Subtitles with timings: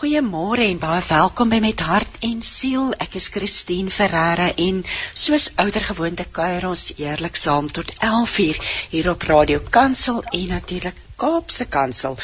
[0.00, 2.94] Goeiemôre en baie welkom by Met Hart en Siel.
[3.04, 4.78] Ek is Christine Ferreira en
[5.22, 8.62] soos ouer gewoonte kuier ons eerlik saam tot 11:00
[8.94, 12.16] hier op Radio Kansel en natuurlik Kaapse Kansel.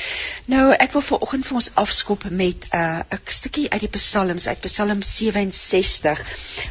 [0.55, 4.65] Nou, ek wil vanoggend vir ons afskop met 'n uh, stukkie uit die Psalms, uit
[4.71, 6.25] Psalm 67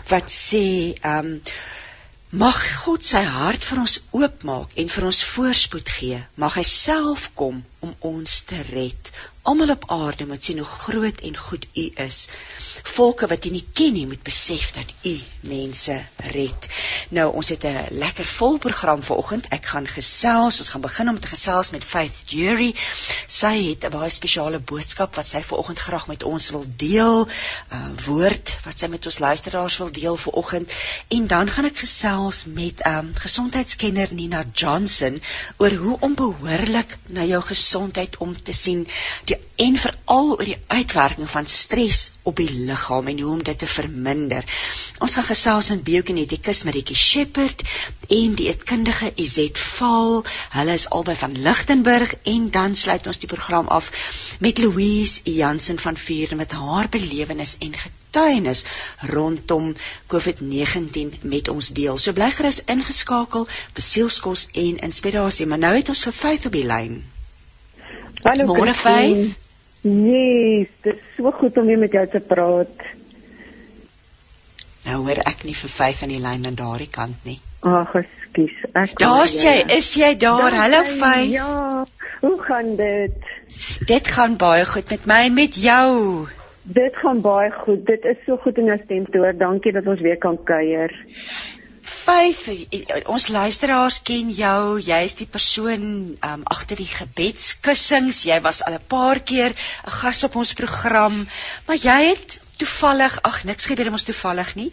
[0.09, 0.65] wat sê,
[1.05, 1.39] um,
[2.35, 6.17] Mag God sy hart vir ons oopmaak en vir ons voorspoed gee.
[6.35, 9.11] Mag hy self kom om ons te red.
[9.45, 12.27] Almal op aarde moet sien hoe groot en goed U is.
[12.95, 15.11] Volke wat U nie ken nie, moet besef dat U
[15.45, 15.97] mense
[16.33, 16.69] red.
[17.13, 19.45] Nou, ons het 'n lekker vol program vanoggend.
[19.49, 20.59] Ek gaan gesels.
[20.59, 22.75] Ons gaan begin om te gesels met Faith Jury.
[23.27, 27.25] Sy het 'n baie spesiale boodskap wat sy vanoggend graag met ons wil deel.
[27.25, 27.29] 'n
[27.75, 30.71] uh, Woord wat sy met ons luisteraars wil deel vanoggend.
[31.07, 35.21] En dan gaan ek gesels met 'n um, gesondheidskenner Nina Johnson
[35.57, 38.87] oor hoe om behoorlik na jou gesondheid om te sien.
[39.25, 43.59] Die en veral oor die uitwerking van stres op die liggaam en hoe om dit
[43.59, 44.43] te verminder.
[44.99, 47.63] Ons gaan gesels met biokinetikus Maritjie Shepherd
[48.17, 50.23] en die eetkundige Izet Val.
[50.57, 53.91] Hulle is albei van Lichtenburg en dan sluit ons die program af
[54.39, 58.65] met Louise Jansen van Vuur met haar belewenis en getuienis
[59.15, 59.75] rondom
[60.13, 61.97] COVID-19 met ons deel.
[61.97, 65.47] So bly gerus ingeskakel, besielskos en inspirasie.
[65.47, 67.03] Maar nou het ons vir Faith op die lyn.
[68.25, 69.37] Hallo Môre Faith.
[69.85, 72.85] Nee, dit is so goed om weer met jou te praat.
[74.87, 77.37] Nou hoor ek nie vir 5 aan die lyn aan daardie kant nie.
[77.61, 78.55] Ag, ekskuus.
[78.81, 80.57] Ek Daar's jy, is jy daar?
[80.57, 81.29] Hallo 5.
[81.35, 81.85] Ja.
[82.23, 83.29] Hoe gaan dit?
[83.93, 86.25] Dit gaan baie goed met my en met jou.
[86.65, 87.85] Dit gaan baie goed.
[87.85, 89.37] Dit is so goed om jou stem te hoor.
[89.37, 90.97] Dankie dat ons weer kan kuier.
[91.85, 92.47] 5
[93.05, 95.83] ons luisteraars ken jou jy's die persoon
[96.17, 101.27] um, agter die gebedskussings jy was al 'n paar keer 'n gas op ons program
[101.67, 104.71] maar jy het toevallig ag niks gebeur ons toevallig nie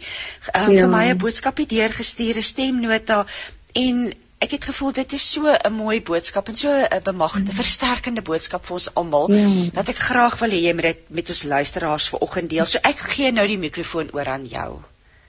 [0.55, 0.81] um, ja.
[0.81, 3.25] vir my 'n boodskapie deurgestuur 'n stemnota
[3.73, 4.13] en
[4.43, 7.61] ek het gevoel dit is so 'n mooi boodskap en so 'n bemagtigende mm.
[7.61, 9.45] versterkende boodskap vir ons almal ja.
[9.73, 13.05] dat ek graag wil hê jy moet dit met ons luisteraars vanoggend deel so ek
[13.13, 14.71] gee nou die mikrofoon oor aan jou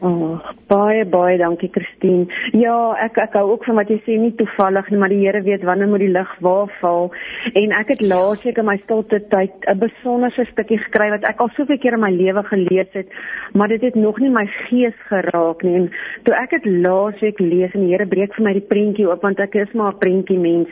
[0.05, 0.37] Oh,
[0.69, 2.27] baie baie dankie Christine.
[2.53, 5.41] Ja, ek ek hou ook van wat jy sê nie toevallig nie, maar die Here
[5.47, 7.09] weet wanneer moet die lig waar val.
[7.57, 11.49] En ek het laasweek in my stilte tyd 'n besonderse stukkie gekry wat ek al
[11.57, 13.09] soveel keer in my lewe gelees het,
[13.55, 15.75] maar dit het nog nie my gees geraak nie.
[15.75, 15.91] En
[16.25, 19.41] toe ek dit laasweek lees en die Here breek vir my die prentjie oop want
[19.41, 20.69] ek is maar 'n prentjie mens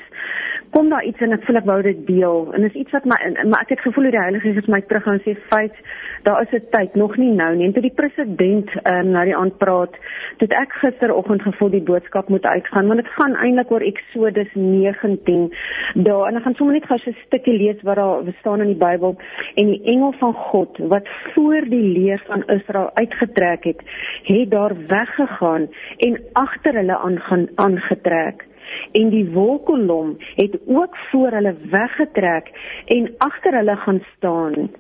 [0.73, 3.19] kom daar iets en ek voel ek wou dit deel en is iets wat my
[3.51, 5.75] maar ek het gevoel die Heilige Gees my terug gaan sê feit
[6.25, 9.59] daar is 'n tyd nog nie nou nie en toe die president um, die aand
[9.59, 9.97] praat
[10.43, 15.53] het ek gisteroggend gevoel die boodskap moet uitgaan want dit gaan eintlik oor Eksodus 19
[15.95, 16.27] daar.
[16.29, 19.17] En ek gaan sommer net gou 'n stukkie lees wat daar staan in die Bybel
[19.55, 23.81] en die engel van God wat voor die leer van Israel uitgetrek het
[24.23, 25.69] het daar weggegaan
[25.99, 28.47] en agter hulle aangaan aangetrek
[28.93, 32.51] en die wolkkolom het ook voor hulle weggetrek
[32.97, 34.71] en agter hulle gaan staan.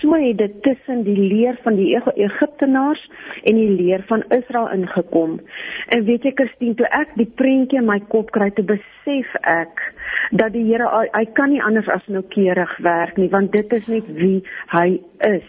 [0.00, 3.02] So het dit tussen die leer van die Egiptenaars
[3.42, 5.40] en die leer van Israel ingekom.
[5.88, 9.84] En weet jy Christine, toe ek die prentjie in my kop kry te besef ek
[10.30, 14.06] dat die Here hy kan nie anders as noukeurig werk nie, want dit is net
[14.16, 14.40] wie
[14.72, 15.48] hy is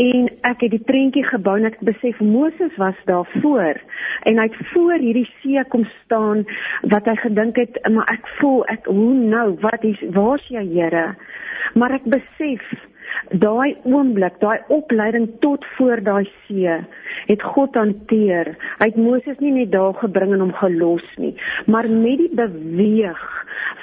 [0.00, 3.80] en ek het die prentjie gebou en ek besef Moses was daar voor.
[4.28, 6.44] En hy het voor hierdie see kom staan
[6.90, 9.46] wat hy gedink het maar ek voel ek hoe nou?
[9.62, 11.14] Wat is waar's jy Here?
[11.74, 12.64] Maar ek besef
[13.30, 16.72] daai oomblik daai opleiding tot voor daai see
[17.28, 18.54] het God hanteer.
[18.80, 21.34] Hy het Moses nie net daar gebring en hom gelos nie
[21.70, 23.22] maar met die beweeg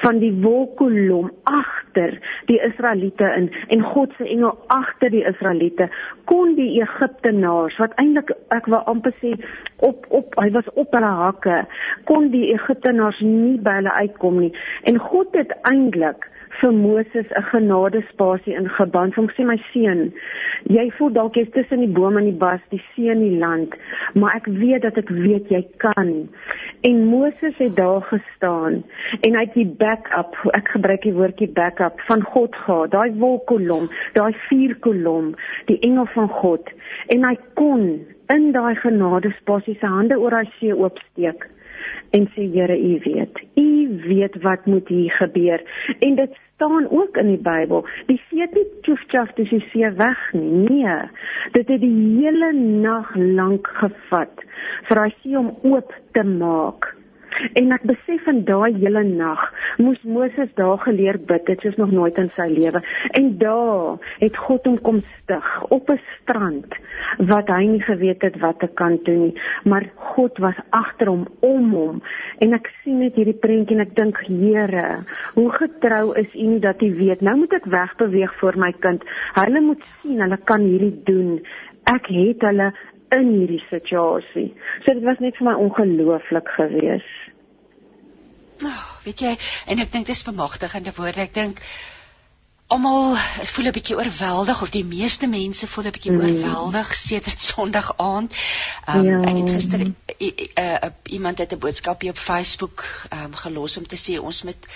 [0.04, 2.18] van die wolkkolom agter
[2.50, 5.90] die Israeliete in en God se engel agter die Israeliete
[6.32, 9.36] kon die Egiptenaars wat eintlik ek wil amper sê
[9.86, 11.62] op op hy was op hulle hakke
[12.10, 14.54] kon die Egiptenaars nie by hulle uitkom nie
[14.90, 16.30] en God het eintlik
[16.60, 19.16] vir Moses 'n genadespasie ingeband.
[19.16, 20.14] Hom sê my seun,
[20.70, 23.76] jy voel dalk jy's tussen die bome en die bas, die see en die land,
[24.14, 26.30] maar ek weet dat ek weet jy kan.
[26.82, 28.84] En Moses het daar gestaan
[29.22, 33.86] en hy het die backup, ek gebruik die woordjie backup van God gehad, daai wolkkolom,
[34.18, 35.36] daai vuurkolom,
[35.70, 36.74] die engel van God.
[37.14, 37.86] En hy kon
[38.34, 41.46] in daai genadespasie sy hande oor hy see oopsteek
[42.12, 43.42] en sê Here u weet.
[43.56, 45.62] U weet wat moet hier gebeur.
[46.00, 47.86] En dit staan ook in die Bybel.
[48.06, 50.68] Die see het nie tjoefjaf dis die see weg nie.
[50.70, 50.98] Nee.
[51.52, 54.46] Dit het die hele nag lank gevat
[54.90, 56.92] vir hy see om oop te maak
[57.54, 59.42] En ek besef in daai hele nag
[59.78, 62.82] moes Moses daar geleer bid het soos nog nooit in sy lewe.
[63.18, 66.76] En daar het God hom kom stig op 'n strand
[67.18, 71.28] wat hy nie geweet het wat te kan doen nie, maar God was agter hom
[71.40, 72.02] om hom.
[72.40, 75.04] En ek sien net hierdie prentjie en ek dink, Here,
[75.34, 77.22] hoe getrou is U dat U weet.
[77.22, 79.04] Nou moet ek wegbeweeg vir my kind.
[79.34, 81.42] Hulle moet sien hulle kan hierdie doen.
[81.90, 82.72] Ek het hulle
[83.12, 84.52] in hierdie situasie.
[84.86, 87.18] So dit was net vir my ongelooflik geweest.
[88.62, 89.32] Oh, weet jy,
[89.74, 91.26] en ek dink dis bemagtigende woorde.
[91.26, 91.64] Ek dink
[92.72, 93.18] almal
[93.52, 96.22] voel 'n bietjie oorweldig of die meeste mense voel 'n bietjie mm.
[96.22, 98.36] oorweldig sedert Sondag aand.
[98.88, 99.20] Um, ja.
[99.28, 104.20] Ek het gister uh, iemand het 'n boodskapie op Facebook um, gelos om te sê
[104.22, 104.70] ons moet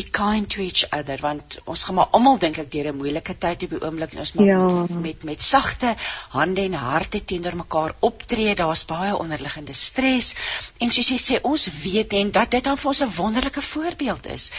[0.00, 3.34] be kind to each other want ons gaan maar almal dink ek deur 'n moeilike
[3.44, 4.86] tyd op die oomblik ons moet ja.
[5.06, 5.94] met met sagte
[6.36, 8.54] hande en harte teenoor mekaar optree.
[8.54, 10.34] Daar's baie onderliggende stres.
[10.78, 14.26] En soos jy sê ons weet en dat dit dan vir ons 'n wonderlike voorbeeld
[14.26, 14.50] is.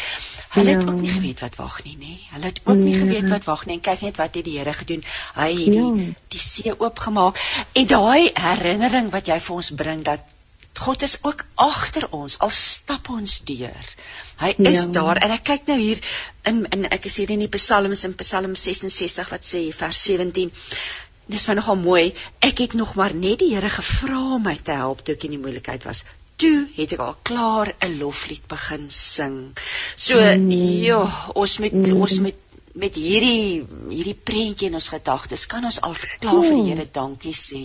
[0.50, 0.78] Hulle ja.
[0.78, 2.16] het ook nie geweet wat wag nie nê?
[2.34, 4.74] Hulle het ook nie geweet wat wag nie en kyk net wat het die Here
[4.74, 5.04] gedoen.
[5.36, 6.12] Hy het die ja.
[6.28, 7.40] die see oopgemaak.
[7.74, 10.31] En daai herinnering wat jy vir ons bring dat
[10.82, 13.90] God is ook agter ons al stap ons deur.
[14.42, 14.92] Hy is ja.
[14.96, 16.02] daar en ek kyk nou hier
[16.50, 20.50] in in ek is hier in die Psalms in Psalm 66 wat sê vers 17.
[21.32, 22.06] Dis my nogal mooi.
[22.44, 25.38] Ek het nog maar net die Here gevra om my te help toe ek in
[25.38, 26.04] die moeilikheid was.
[26.42, 29.38] Toe het ek al klaar 'n loflied begin sing.
[29.96, 30.50] So mm.
[30.82, 31.04] ja,
[31.36, 32.02] ons moet mm.
[32.02, 36.70] ons moet met hierdie hierdie prentjie in ons gedagtes kan ons al klaar vir die
[36.72, 37.62] Here dankie sê.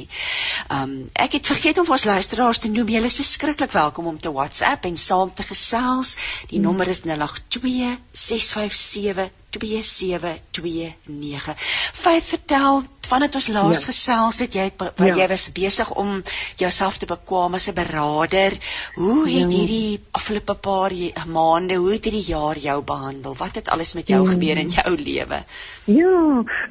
[0.73, 0.95] Um
[1.27, 4.33] ek het vergeet om vir ons luisteraars te noem, julle is beskiklik welkom om te
[4.33, 6.17] WhatsApp en saam te gesels.
[6.51, 6.67] Die hmm.
[6.69, 11.55] nommer is 082 657 2729.
[12.03, 13.87] Vyf vertel vandat ons laas ja.
[13.87, 15.15] gesels het jy het, ja.
[15.21, 16.23] jy was besig om
[16.59, 18.53] jouself te bekwam as 'n beraader.
[18.95, 19.57] Hoe het ja.
[19.57, 20.93] hierdie afgelope paar
[21.27, 23.35] maande, hoe het hierdie jaar jou behandel?
[23.39, 24.31] Wat het alles met jou ja.
[24.33, 25.35] gebeur in jou lewe?
[25.35, 25.45] Ja,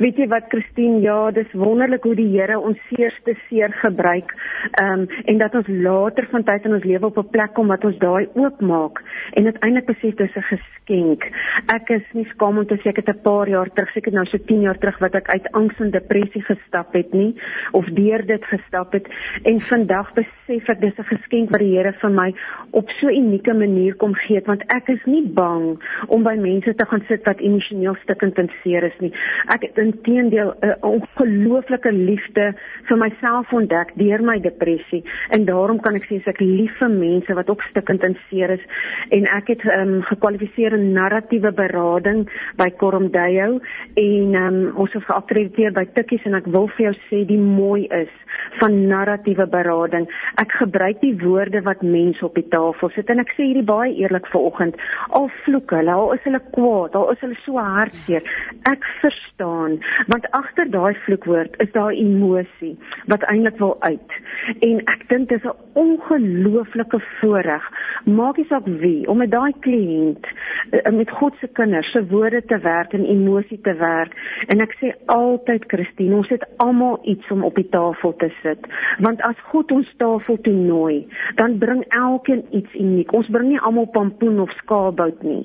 [0.04, 4.34] weet jy wat Christine, ja, dis wonderlik hoe die Here ons seerste seer gebruik.
[4.82, 7.68] Ehm um, en dat ons later van tyd in ons lewe op 'n plek kom
[7.72, 9.00] wat ons daai oopmaak
[9.34, 11.24] en uiteindelik besef dis 'n geskenk.
[11.72, 14.26] Ek is nie skaam om te sê ek het 'n paar jaar terug, seker nou
[14.26, 17.36] so 10 jaar terug wat ek uit angs en depressie gestap het nie
[17.72, 19.08] of deur dit gestap het
[19.44, 22.34] en vandag besef ek dis 'n geskenk wat die Here vir my
[22.72, 26.76] op so 'n unieke manier kom gee want ek is nie bang om by mense
[26.76, 29.14] te gaan sit wat emosioneel stikkend en seer is nie nie.
[29.54, 32.54] Ek het intedeel 'n ongelooflike liefde
[32.90, 37.34] vir myself ontdek deur my depressie en daarom kan ek sê ek lief vir mense
[37.34, 38.66] wat ook stikkend en seer is
[39.10, 42.26] en ek het um, gekwalifiseer in narratiewe berading
[42.58, 43.60] by Koromdeyo
[43.96, 47.86] en um, ons het geakkrediteer by Tikkies en ek wil vir jou sê die mooi
[47.94, 48.12] is
[48.60, 50.08] van narratiewe berading.
[50.42, 53.94] Ek gebruik die woorde wat mense op die tafel sit en ek sê hierdie baie
[54.00, 54.80] eerlik vanoggend.
[55.18, 58.26] Al vloek hulle, al is hulle kwaad, al is hulle so hartseer.
[58.72, 64.12] Ek verstaan want agter daai vloekwoord is daar emosie wat eintlik wil uit.
[64.60, 67.64] En ek dink dis 'n ongelooflike voorreg.
[68.06, 70.28] Maak nie saak wie om met daai kliënt
[70.70, 74.14] eh, met God se kinders se woorde te werk en emosie te werk.
[74.48, 78.68] En ek sê altyd Christine, ons het almal iets om op die tafel te sit.
[79.00, 83.14] Want as God ons tafel toe nooi, dan bring elkeen iets uniek.
[83.14, 85.44] Ons bring nie almal pampoen of skaapbout nie.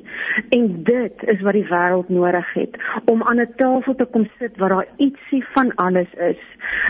[0.49, 4.57] En dit is wat die wêreld nodig het om aan 'n tafel te kom sit
[4.57, 6.43] waar daar ietsie van alles is.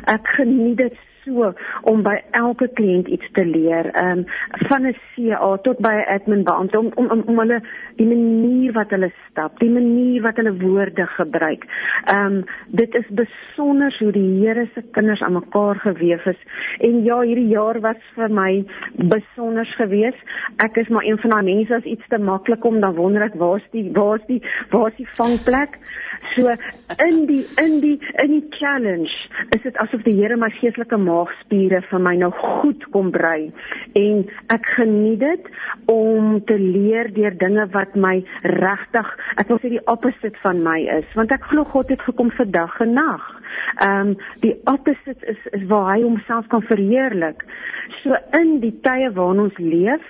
[0.04, 1.52] Ek geniet dit so
[1.90, 4.24] om by elke kliënt iets te leer, ehm um,
[4.68, 7.60] van 'n CA tot by 'n admin beampte om om om, om hulle
[7.96, 11.64] die manier wat hulle stap, die manier wat hulle woorde gebruik.
[12.04, 16.42] Ehm um, dit is besonder hoe die Here se kinders aan mekaar gewewe is.
[16.78, 20.22] En ja, hierdie jaar was vir my besonder geweest.
[20.56, 23.34] Ek is maar een van daai mense as iets te maklik kom dan wonder ek
[23.34, 25.78] waar's die waar's die waar's die vangplek?
[26.34, 26.52] So
[27.06, 29.10] in die in die in die challenge
[29.56, 33.50] is dit asof die Here my geestelike maagspiere vir my nou goed kom brei
[33.98, 34.24] en
[34.54, 35.50] ek geniet dit
[35.92, 38.16] om te leer deur dinge wat my
[38.56, 42.30] regtig ek wil sê die opposite van my is want ek glo God het gekom
[42.38, 43.39] vir dag en nag.
[43.80, 47.44] Ehm um, die opposite is is waar hy homself kan verheerlik.
[48.02, 50.04] So in die tye waarin ons leef,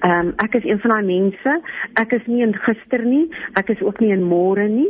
[0.00, 1.56] ehm um, ek is een van daai mense,
[2.00, 3.26] ek is nie in gister nie,
[3.60, 4.88] ek is ook nie in môre nie.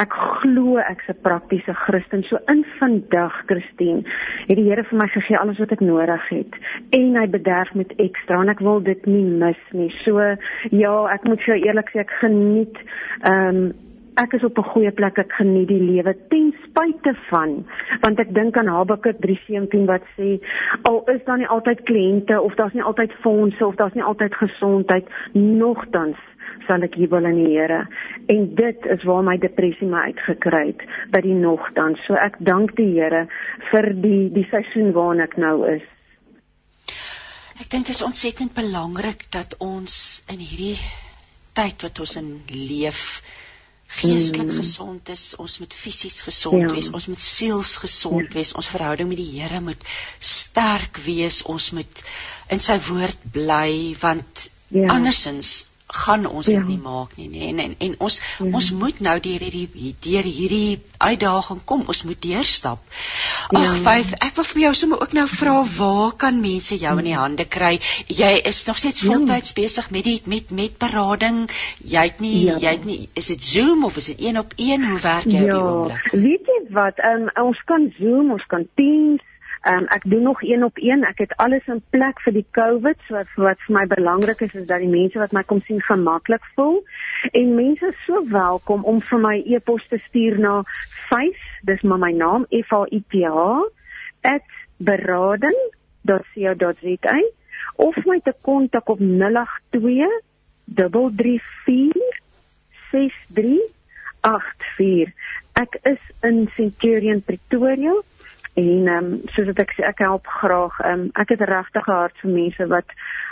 [0.00, 2.22] Ek glo ek's 'n praktiese Christen.
[2.22, 4.02] So in vandag, Christine,
[4.48, 6.54] het die Here vir my gegee alles wat ek nodig het
[6.90, 9.90] en hy bederf met ekstra en ek wil dit nie mis nie.
[10.04, 10.20] So
[10.70, 12.76] ja, ek moet vir jou eerlik sê ek geniet
[13.22, 13.72] ehm um,
[14.20, 15.18] ek is op 'n goeie plek.
[15.18, 17.64] Ek geniet die lewe ten spite van
[18.00, 20.40] want ek dink aan Habakuk 3:17 wat sê
[20.82, 24.34] al is daar nie altyd kliënte of daar's nie altyd fondse of daar's nie altyd
[24.34, 26.16] gesondheid nogtans
[26.66, 27.86] sal ek jubel in die Here
[28.26, 32.76] en dit is waar my depressie my uitgekry het by die nogtans so ek dank
[32.76, 33.26] die Here
[33.70, 35.82] vir die die seisoen waarin ek nou is
[37.60, 40.78] Ek dink dit is ontsettend belangrik dat ons in hierdie
[41.54, 43.20] tyd wat ons in leef
[44.00, 44.56] geestelik mm.
[44.60, 46.70] gesond is, ons moet fisies gesond ja.
[46.72, 48.34] wees, ons moet siels gesond ja.
[48.38, 49.84] wees, ons verhouding met die Here moet
[50.18, 52.04] sterk wees, ons moet
[52.52, 54.88] in sy woord bly want ja.
[54.94, 55.52] andersins
[55.92, 56.64] gaan ons dit ja.
[56.66, 58.48] nie maak nie nê en, en en ons ja.
[58.48, 62.80] ons moet nou deur hierdie deur hierdie uitdaging kom ons moet deurstap
[63.52, 63.74] ag ja.
[63.84, 67.18] Faith ek wil vir jou sommer ook nou vra waar kan mense jou in die
[67.18, 67.74] hande kry
[68.08, 69.12] jy is nog steeds ja.
[69.12, 71.44] voltyds besig met die met met berading
[71.94, 72.58] jy het nie ja.
[72.66, 75.44] jy het nie is dit Zoom of is dit een op een hoe werk jy
[75.44, 75.44] ja.
[75.44, 79.28] op die oomblik weet jy wat um, ons kan Zoom ons kan Teams
[79.62, 81.04] Um, ek doen nog een op een.
[81.04, 82.98] Ek het alles in plek vir die COVID.
[83.06, 85.82] So wat, wat vir my belangrik is is dat die mense wat my kom sien
[85.86, 86.82] gemaklik voel.
[87.30, 90.62] En mense is so welkom om vir my e-pos te stuur na
[91.12, 93.62] 5, dis maar my naam F A I T H
[94.82, 97.22] @berading.co.za
[97.76, 100.22] of my te kontak op 082
[100.74, 102.20] 334
[102.90, 105.12] 6384.
[105.52, 107.94] Ek is in Centurion Pretoria
[108.54, 110.78] En ehm um, soos ek sê ek help graag.
[110.84, 112.88] Ehm um, ek het regtig 'n hart vir mense wat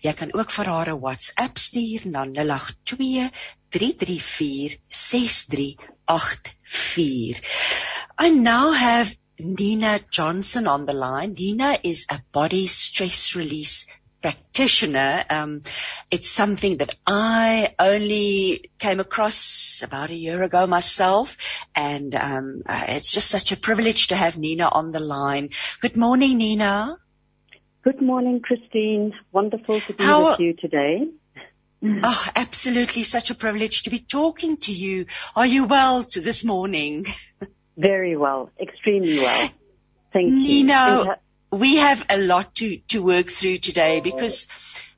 [0.06, 3.26] Jy kan ook vir haar 'n WhatsApp stuur na 082
[3.74, 7.42] 334 6384.
[8.22, 11.34] I now have Nina Johnson on the line.
[11.34, 13.88] Nina is a body stress release
[14.26, 15.24] practitioner.
[15.30, 15.62] Um,
[16.10, 21.36] it's something that I only came across about a year ago myself,
[21.76, 25.50] and um, uh, it's just such a privilege to have Nina on the line.
[25.80, 26.96] Good morning, Nina.
[27.84, 29.12] Good morning, Christine.
[29.30, 31.06] Wonderful to be How, with you today.
[32.02, 33.02] Oh, absolutely.
[33.04, 35.06] Such a privilege to be talking to you.
[35.36, 37.06] Are you well this morning?
[37.76, 38.50] Very well.
[38.58, 39.50] Extremely well.
[40.12, 41.14] Thank Nina, you.
[41.56, 44.46] We have a lot to, to work through today because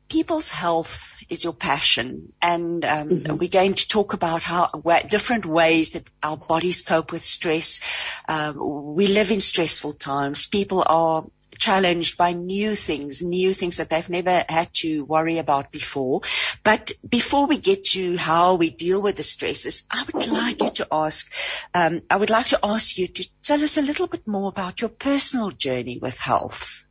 [0.09, 3.37] people's health is your passion and um, mm-hmm.
[3.37, 7.81] we're going to talk about how different ways that our bodies cope with stress.
[8.27, 10.49] Um, we live in stressful times.
[10.49, 11.27] People are
[11.59, 16.23] challenged by new things, new things that they've never had to worry about before.
[16.63, 20.71] But before we get to how we deal with the stresses, I would like you
[20.71, 21.31] to ask,
[21.75, 24.81] um, I would like to ask you to tell us a little bit more about
[24.81, 26.85] your personal journey with health.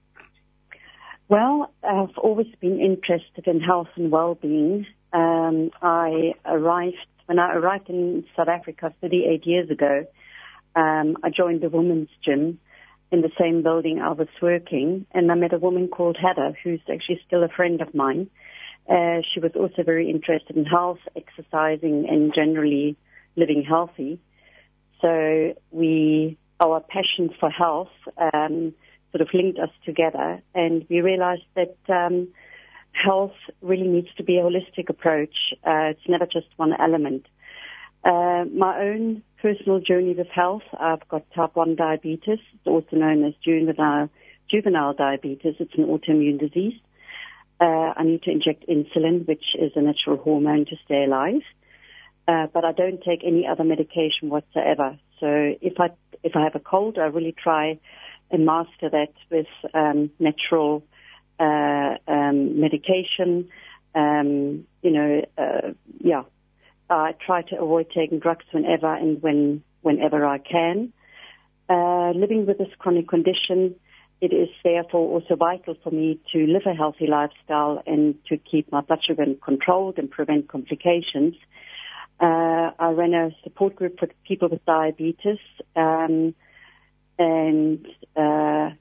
[1.30, 4.86] Well, I've always been interested in health and well-being.
[5.12, 10.06] Um, I arrived when I arrived in South Africa 38 years ago.
[10.76, 12.60] Um, I joined the women's gym
[13.12, 16.82] in the same building I was working, and I met a woman called Heather, who's
[16.92, 18.30] actually still a friend of mine.
[18.90, 22.98] Uh, she was also very interested in health, exercising, and generally
[23.36, 24.20] living healthy.
[25.02, 27.92] so we, our passion for health,
[28.34, 28.74] um,
[29.12, 32.28] sort of linked us together, and we realized that um,
[32.92, 35.36] health really needs to be a holistic approach.
[35.66, 37.26] Uh, it's never just one element.
[38.04, 43.34] Uh, my own personal journey with health, I've got type 1 diabetes, also known as
[43.44, 44.10] juvenile,
[44.50, 45.56] juvenile diabetes.
[45.60, 46.80] It's an autoimmune disease.
[47.60, 51.42] Uh, I need to inject insulin, which is a natural hormone to stay alive.
[52.28, 55.00] Uh, but I don't take any other medication whatsoever.
[55.20, 55.28] So
[55.62, 55.90] if I
[56.24, 57.80] if I have a cold, I really try
[58.30, 60.84] and master that with um, natural
[61.40, 63.50] uh, um, medication.
[63.96, 66.24] Um, you know, uh, yeah,
[66.90, 70.94] I try to avoid taking drugs whenever and when whenever I can.
[71.70, 73.76] Uh, living with this chronic condition,
[74.22, 78.72] it is therefore also vital for me to live a healthy lifestyle and to keep
[78.72, 81.36] my blood sugar controlled and prevent complications.
[82.20, 85.38] Uh, I ran a support group for people with diabetes
[85.76, 86.34] um,
[87.20, 88.72] and uh,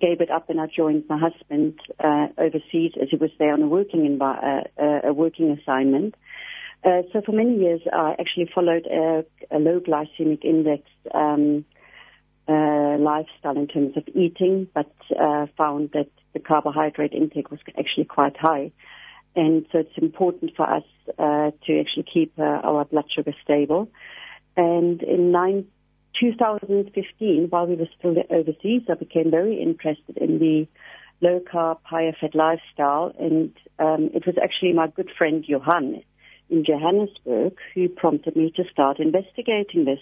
[0.00, 3.62] gave it up and I joined my husband uh, overseas as he was there on
[3.62, 6.14] a working envi- uh, a working assignment.
[6.82, 10.84] Uh, so for many years, I actually followed a, a low glycemic index
[11.14, 11.64] um,
[12.48, 18.06] uh, lifestyle in terms of eating, but uh, found that the carbohydrate intake was actually
[18.06, 18.72] quite high.
[19.36, 20.84] And so it's important for us
[21.18, 23.88] uh, to actually keep uh, our blood sugar stable.
[24.56, 25.66] And in nine,
[26.18, 30.66] 2015, while we were still overseas, I became very interested in the
[31.20, 33.12] low carb, higher fat lifestyle.
[33.18, 36.02] And um, it was actually my good friend Johan
[36.50, 40.00] in Johannesburg who prompted me to start investigating this.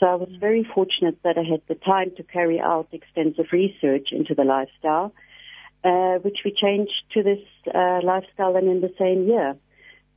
[0.00, 4.08] So I was very fortunate that I had the time to carry out extensive research
[4.12, 5.12] into the lifestyle,
[5.84, 7.44] uh, which we changed to this
[7.74, 9.56] uh, lifestyle and in the same year.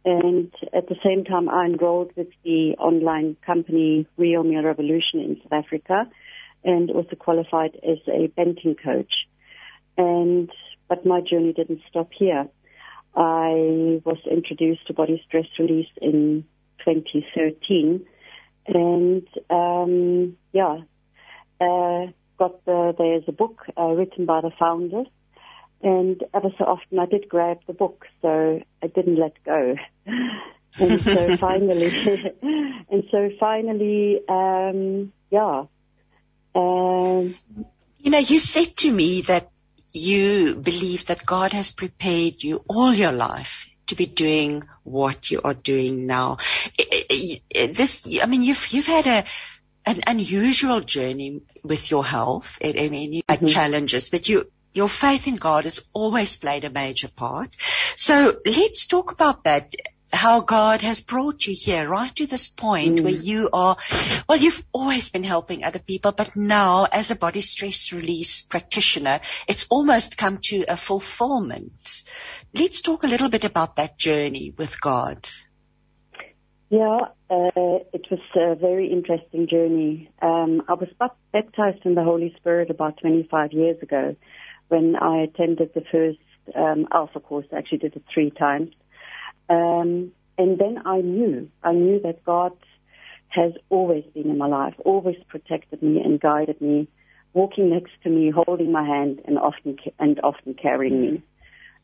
[0.03, 5.37] And at the same time, I enrolled with the online company Real Meal Revolution in
[5.43, 6.09] South Africa
[6.63, 9.13] and also qualified as a Benting coach.
[9.97, 10.49] And,
[10.87, 12.47] but my journey didn't stop here.
[13.15, 16.45] I was introduced to body stress release in
[16.85, 18.05] 2013
[18.67, 20.79] and, um, yeah,
[21.59, 25.07] uh, got the, there's a book uh, written by the founders
[25.83, 29.75] and ever so often I did grab the book, so I didn't let go.
[30.05, 31.91] and so finally,
[32.89, 35.63] and so finally, um, yeah.
[36.53, 37.35] Um,
[37.99, 39.49] you know, you said to me that
[39.93, 45.41] you believe that God has prepared you all your life to be doing what you
[45.43, 46.37] are doing now.
[47.53, 49.25] This, I mean, you've you've had a
[49.85, 52.57] an unusual journey with your health.
[52.63, 53.47] I mean, you had mm-hmm.
[53.47, 57.55] challenges, but you your faith in God has always played a major part.
[57.97, 59.73] So let's talk about that.
[60.13, 63.03] How God has brought you here right to this point mm.
[63.03, 63.77] where you are,
[64.27, 69.21] well, you've always been helping other people, but now as a body stress release practitioner,
[69.47, 72.03] it's almost come to a fulfillment.
[72.53, 75.27] Let's talk a little bit about that journey with God.
[76.69, 80.09] Yeah, uh, it was a very interesting journey.
[80.21, 80.87] Um, I was
[81.33, 84.15] baptized in the Holy Spirit about 25 years ago
[84.69, 86.19] when I attended the first
[86.55, 87.45] um, Alpha course.
[87.51, 88.71] I actually did it three times.
[89.49, 92.53] Um, and then I knew, I knew that God
[93.29, 96.87] has always been in my life, always protected me and guided me,
[97.33, 101.21] walking next to me, holding my hand, and often and often carrying me.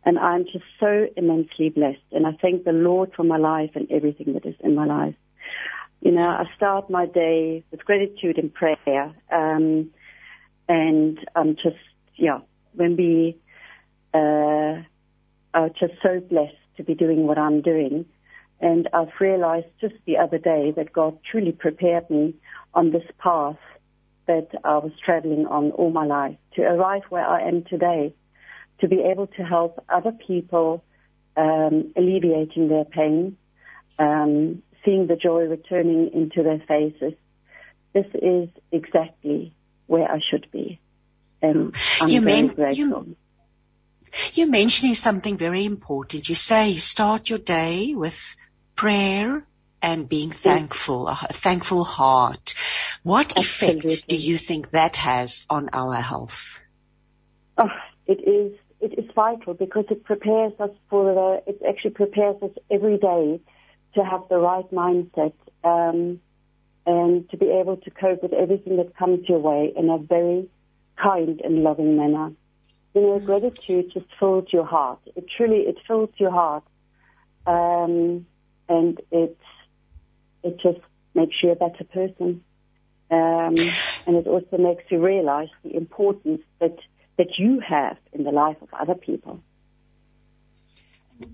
[0.05, 1.99] And I'm just so immensely blessed.
[2.11, 5.15] And I thank the Lord for my life and everything that is in my life.
[6.01, 9.13] You know, I start my day with gratitude and prayer.
[9.31, 9.91] Um,
[10.69, 11.77] and I'm just,
[12.15, 12.39] yeah,
[12.73, 13.37] when we
[14.13, 14.81] uh,
[15.53, 18.05] are just so blessed to be doing what I'm doing.
[18.59, 22.35] And I've realized just the other day that God truly prepared me
[22.73, 23.57] on this path
[24.25, 28.13] that I was traveling on all my life to arrive where I am today,
[28.79, 30.83] to be able to help other people
[31.37, 33.37] um, alleviating their pain,
[33.99, 37.13] um, seeing the joy returning into their faces.
[37.93, 39.53] This is exactly
[39.85, 40.79] where I should be
[41.41, 43.05] and I'm you very grateful.
[43.07, 43.15] You,
[44.33, 46.29] you're mentioning something very important.
[46.29, 48.35] You say you start your day with
[48.75, 49.45] prayer
[49.81, 52.55] and being thankful, a thankful heart.
[53.03, 53.89] What Absolutely.
[53.89, 56.59] effect do you think that has on our health?
[57.57, 57.69] Oh,
[58.05, 62.51] it is it is vital because it prepares us for the, it actually prepares us
[62.69, 63.39] every day
[63.95, 66.19] to have the right mindset um,
[66.85, 70.47] and to be able to cope with everything that comes your way in a very
[71.01, 72.31] kind and loving manner.
[72.97, 74.97] You know, gratitude just fills your heart.
[75.15, 76.63] It truly, it fills your heart.
[77.45, 78.25] Um,
[78.67, 79.37] and it,
[80.41, 80.79] it just
[81.13, 82.43] makes you a better person.
[83.11, 83.53] Um,
[84.07, 86.75] and it also makes you realize the importance that,
[87.19, 89.41] that you have in the life of other people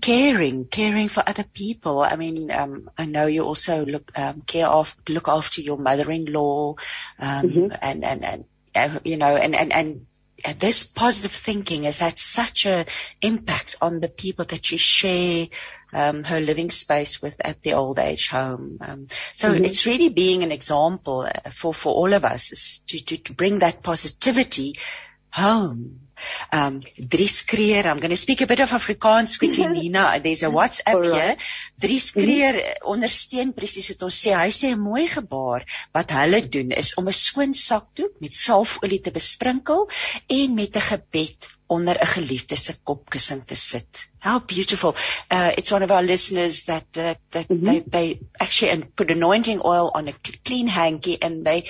[0.02, 2.00] caring, caring for other people.
[2.00, 6.74] I mean, um, I know you also look um, care of look after your mother-in-law,
[7.18, 7.66] um, mm-hmm.
[7.80, 10.06] and and and uh, you know, and and and.
[10.52, 12.86] This positive thinking has had such an
[13.22, 15.48] impact on the people that she share
[15.92, 18.78] um, her living space with at the old age home.
[18.80, 19.64] Um, so mm-hmm.
[19.64, 23.60] it's really being an example uh, for, for all of us to, to, to bring
[23.60, 24.78] that positivity
[25.30, 26.00] home.
[26.52, 30.20] Um, Dries Kreer, I'm going to speak a bit of Afrikaans quickly, Nina.
[30.22, 31.14] There's a WhatsApp right.
[31.14, 31.36] here.
[31.78, 32.92] Dries Kreer mm-hmm.
[32.94, 34.34] ondersteun presies wat ons sê.
[34.36, 39.00] Hy sê 'n mooi gebaar wat hulle doen is om 'n skoon sakdoek met salfolie
[39.00, 39.88] te besprinkel
[40.28, 44.08] en met 'n gebed onder 'n geliefde se kopkussing te sit.
[44.18, 44.94] How beautiful.
[45.30, 47.64] Uh, it's one of our listeners that, uh, that mm-hmm.
[47.64, 51.64] they, they actually put anointing oil on a clean hanky and they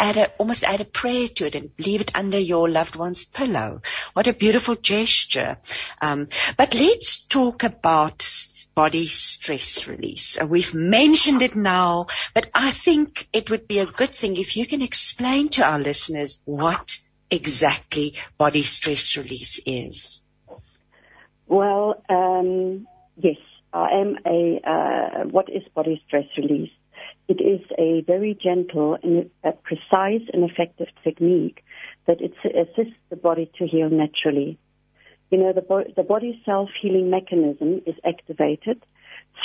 [0.00, 3.24] add a, almost add a prayer to it and leave it under your loved one's
[3.24, 3.82] pillow.
[4.14, 5.58] What a beautiful gesture.
[6.00, 8.26] Um, but let's talk about
[8.74, 10.40] body stress release.
[10.40, 14.56] Uh, we've mentioned it now, but I think it would be a good thing if
[14.56, 16.98] you can explain to our listeners what
[17.30, 20.24] exactly body stress release is.
[21.46, 22.86] Well, um,
[23.16, 23.36] yes,
[23.72, 26.70] I am a, uh, what is body stress release?
[27.30, 31.62] It is a very gentle and a precise and effective technique
[32.08, 34.58] that it assists the body to heal naturally.
[35.30, 38.82] You know, the, bo- the body's self-healing mechanism is activated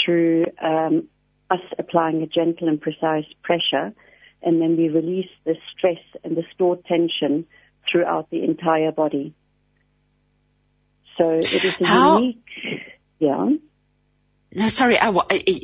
[0.03, 1.07] through um,
[1.51, 3.93] us applying a gentle and precise pressure,
[4.41, 7.45] and then we release the stress and the stored tension
[7.87, 9.35] throughout the entire body.
[11.19, 12.17] So it is a How?
[12.17, 12.49] unique,
[13.19, 13.49] yeah.
[14.55, 14.97] No, sorry.
[14.97, 15.11] I,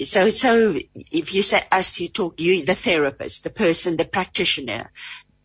[0.03, 4.91] so, so if you say us, you talk, you, the therapist, the person, the practitioner,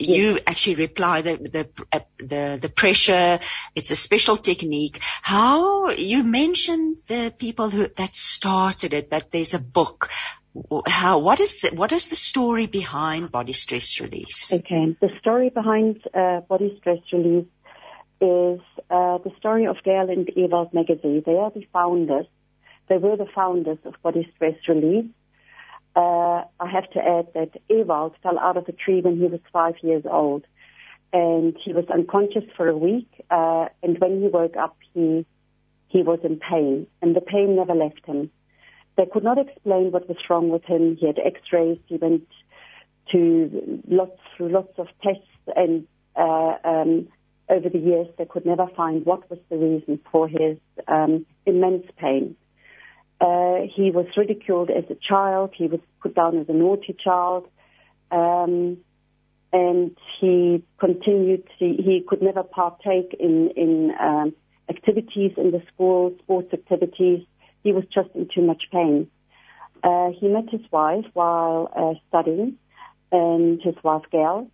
[0.01, 0.09] yes.
[0.11, 3.39] you actually reply the, the, uh, the, the pressure.
[3.77, 4.99] It's a special technique.
[5.23, 10.11] How, you mentioned the people who, that started it, that there's a book.
[10.85, 14.53] How, what is the, what is the story behind body stress release?
[14.53, 14.97] Okay.
[15.01, 17.47] The story behind, uh, body stress release
[18.21, 21.23] is, uh, the story of Gail and Ewald Magazine.
[21.25, 22.27] They are the founders
[22.89, 25.07] they were the founders of Body Stress Relief.
[25.95, 29.41] Uh, I have to add that Ewald fell out of a tree when he was
[29.53, 30.45] five years old,
[31.13, 33.09] and he was unconscious for a week.
[33.31, 35.25] Uh, and when he woke up, he
[35.89, 38.31] he was in pain, and the pain never left him.
[38.97, 40.97] They could not explain what was wrong with him.
[40.97, 41.79] He had X-rays.
[41.87, 42.27] He went
[43.13, 45.23] to lots lots of tests,
[45.55, 47.09] and uh, um,
[47.49, 51.87] over the years, they could never find what was the reason for his um, immense
[51.97, 52.37] pain.
[53.21, 55.53] Uh, he was ridiculed as a child.
[55.57, 57.49] He was put down as a naughty child.
[58.11, 58.79] Um,
[59.53, 64.35] and he continued, to, he could never partake in, in um,
[64.69, 67.25] activities in the school, sports activities.
[67.63, 69.09] He was just in too much pain.
[69.83, 72.59] Uh, he met his wife while uh, studying,
[73.13, 74.49] and his wife Gail.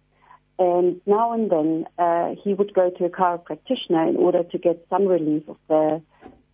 [0.58, 4.86] And now and then uh, he would go to a chiropractor in order to get
[4.90, 6.02] some relief of the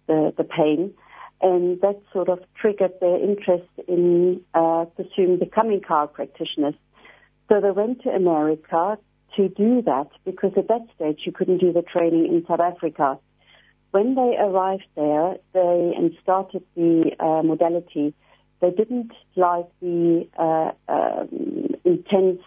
[0.06, 0.94] the, the pain
[1.40, 6.74] and that sort of triggered their interest in uh, pursuing becoming car practitioners.
[7.48, 8.98] So they went to America
[9.36, 13.18] to do that because at that stage you couldn't do the training in South Africa.
[13.90, 18.14] When they arrived there, they and started the uh, modality.
[18.60, 22.40] They didn't like the uh, um, intense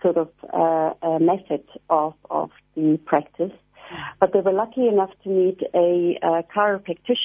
[0.00, 3.52] sort of uh, uh, method of of the practice,
[4.18, 7.16] but they were lucky enough to meet a uh, chiropractor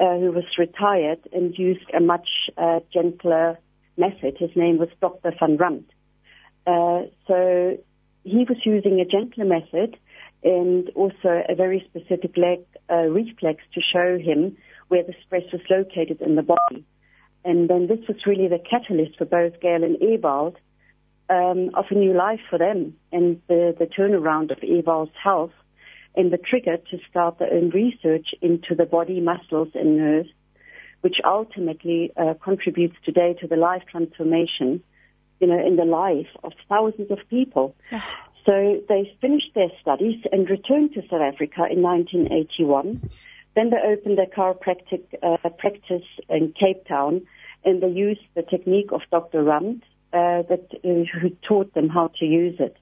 [0.00, 3.58] uh, who was retired and used a much uh, gentler
[3.96, 4.36] method.
[4.38, 5.32] His name was Dr.
[5.38, 5.90] van Rumt.
[6.66, 7.78] Uh, so
[8.24, 9.96] he was using a gentler method
[10.44, 14.56] and also a very specific leg uh, reflex to show him
[14.88, 16.84] where the stress was located in the body.
[17.44, 20.56] And then this was really the catalyst for both Gail and Ewald
[21.30, 25.52] um, of a new life for them and the, the turnaround of Ewald's health
[26.18, 30.28] and the trigger to start their own research into the body, muscles, and nerves,
[31.00, 34.82] which ultimately uh, contributes today to the life transformation,
[35.38, 37.76] you know, in the life of thousands of people.
[38.44, 43.08] so they finished their studies and returned to South Africa in 1981.
[43.54, 47.22] Then they opened their chiropractic uh, practice in Cape Town,
[47.64, 49.44] and they used the technique of Dr.
[49.44, 52.76] Rumt, uh, that uh, who taught them how to use it.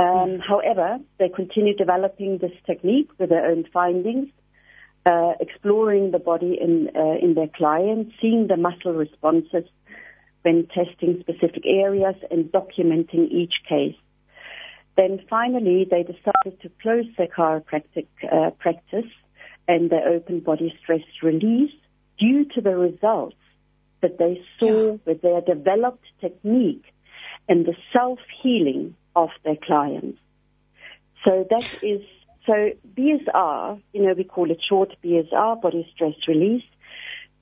[0.00, 4.28] Um, however, they continue developing this technique with their own findings,
[5.04, 9.64] uh, exploring the body in, uh, in their clients, seeing the muscle responses,
[10.42, 13.96] when testing specific areas and documenting each case.
[14.96, 19.10] Then finally, they decided to close their chiropractic uh, practice
[19.68, 21.74] and their open body stress release
[22.18, 23.36] due to the results
[24.00, 26.86] that they saw with their developed technique
[27.50, 30.18] and the self-healing of their clients.
[31.24, 32.00] So that is,
[32.46, 36.64] so BSR, you know, we call it short BSR, body stress release.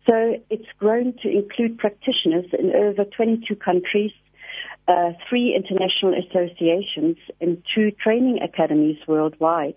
[0.08, 4.12] So it's grown to include practitioners in over 22 countries,
[4.88, 9.74] uh, three international associations, and two training academies worldwide.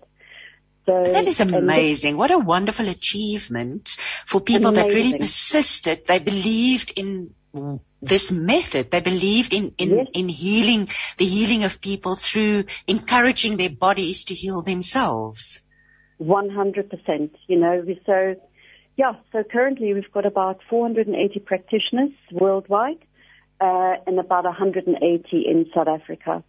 [0.86, 2.16] So, that is amazing.
[2.16, 3.90] What a wonderful achievement
[4.26, 4.88] for people amazing.
[4.88, 6.06] that really persisted.
[6.08, 7.34] They believed in
[8.00, 8.90] this method.
[8.90, 10.06] They believed in, in, yes.
[10.14, 10.88] in healing,
[11.18, 15.64] the healing of people through encouraging their bodies to heal themselves.
[16.20, 17.30] 100%.
[17.46, 18.36] You know, so,
[18.96, 23.04] yeah, so currently we've got about 480 practitioners worldwide,
[23.60, 26.42] uh, and about 180 in South Africa.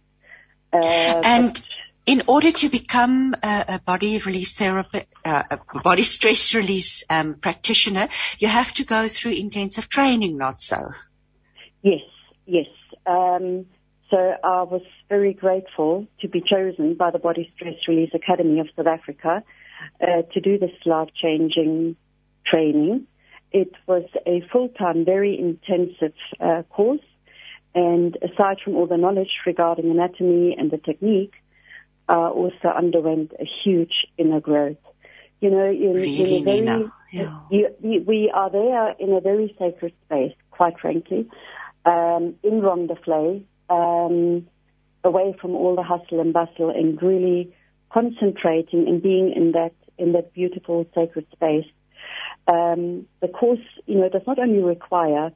[0.72, 1.62] Uh, and
[2.06, 7.34] in order to become a, a body release therapy, uh, a body stress release um,
[7.34, 10.90] practitioner, you have to go through intensive training, not so?
[11.82, 12.02] Yes,
[12.46, 12.66] yes.
[13.06, 13.66] Um,
[14.10, 18.68] so I was very grateful to be chosen by the Body Stress Release Academy of
[18.76, 19.42] South Africa
[20.00, 21.96] uh, to do this life-changing
[22.46, 23.06] training.
[23.50, 27.00] It was a full-time, very intensive uh, course,
[27.74, 31.32] and aside from all the knowledge regarding anatomy and the technique,
[32.08, 34.76] uh, also underwent a huge inner growth.
[35.40, 37.40] You know, in, really, in a very, yeah.
[37.50, 41.28] you, we are there in a very sacred space, quite frankly,
[41.84, 44.46] um, in Rondaflay, um,
[45.02, 47.54] away from all the hustle and bustle, and really
[47.90, 51.66] concentrating and being in that in that beautiful sacred space.
[52.46, 55.30] Um, the course, you know, does not only require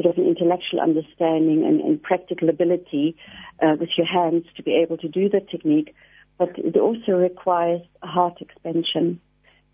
[0.00, 3.16] sort of an intellectual understanding and, and practical ability
[3.62, 5.94] uh, with your hands to be able to do the technique,
[6.38, 9.20] but it also requires heart expansion,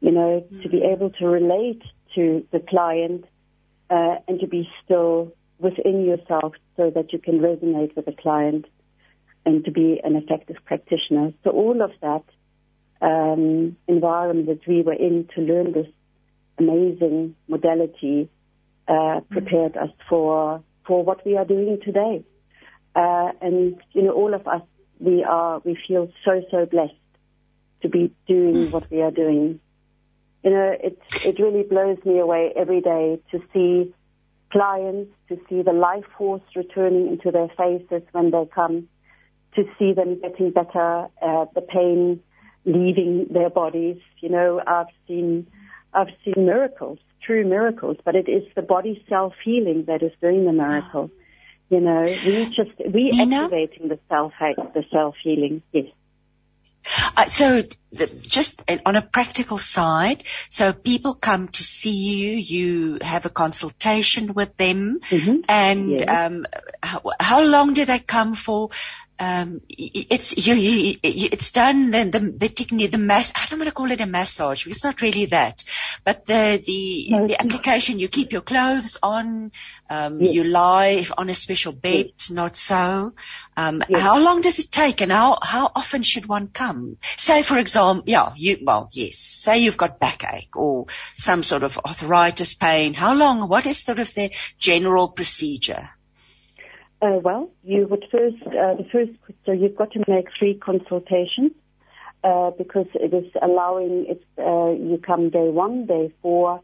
[0.01, 0.63] you know, mm-hmm.
[0.63, 1.83] to be able to relate
[2.15, 3.25] to the client
[3.91, 8.67] uh, and to be still within yourself so that you can resonate with the client
[9.45, 11.33] and to be an effective practitioner.
[11.45, 12.25] So all of that
[13.01, 15.87] um, environment that we were in to learn this
[16.59, 18.29] amazing modality
[18.89, 22.25] uh, prepared us for for what we are doing today.
[22.95, 24.63] Uh, and you know, all of us,
[24.99, 26.95] we are we feel so so blessed
[27.83, 29.61] to be doing what we are doing.
[30.43, 33.93] You know, it it really blows me away every day to see
[34.51, 38.89] clients, to see the life force returning into their faces when they come,
[39.57, 42.23] to see them getting better, uh, the pain
[42.65, 43.99] leaving their bodies.
[44.21, 45.47] You know, I've seen
[45.97, 50.45] I've seen miracles true miracles, but it is the body self healing that is doing
[50.45, 51.11] the miracle.
[51.69, 55.63] You know, we just we activating the self the self healing.
[55.73, 55.87] Yes.
[57.17, 62.99] Uh, so the, just on a practical side, so people come to see you, you
[63.03, 65.41] have a consultation with them, mm-hmm.
[65.49, 66.09] and yes.
[66.09, 66.47] um,
[66.81, 68.69] how, how, long do they come for?
[69.19, 73.69] Um, it's you, you, it's done the the, the technique the mass I don't want
[73.69, 75.65] to call it a massage it's not really that
[76.05, 79.53] but the the no, the application you keep your clothes on
[79.89, 80.35] um, yes.
[80.35, 82.31] you lie on a special bed yes.
[82.31, 83.15] not so
[83.57, 84.01] um, yes.
[84.01, 88.05] how long does it take and how how often should one come say for example
[88.07, 93.15] yeah you well yes say you've got backache or some sort of arthritis pain how
[93.15, 95.89] long what is sort of the general procedure
[97.03, 99.11] uh, well, you would first, uh, the first,
[99.45, 101.53] so you've got to make three consultations
[102.25, 106.61] uh, because it is allowing, it's, uh, you come day one, day four,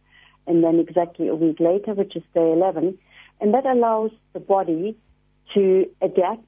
[0.47, 2.99] and then exactly a week later, which is day 11.
[3.41, 4.97] And that allows the body
[5.55, 6.47] to adapt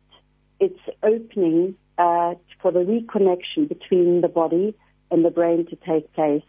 [0.60, 4.74] its opening uh, for the reconnection between the body
[5.10, 6.42] and the brain to take place.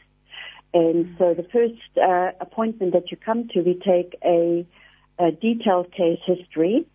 [0.74, 4.66] And so the first uh, appointment that you come to, we take a,
[5.20, 6.86] a detailed case history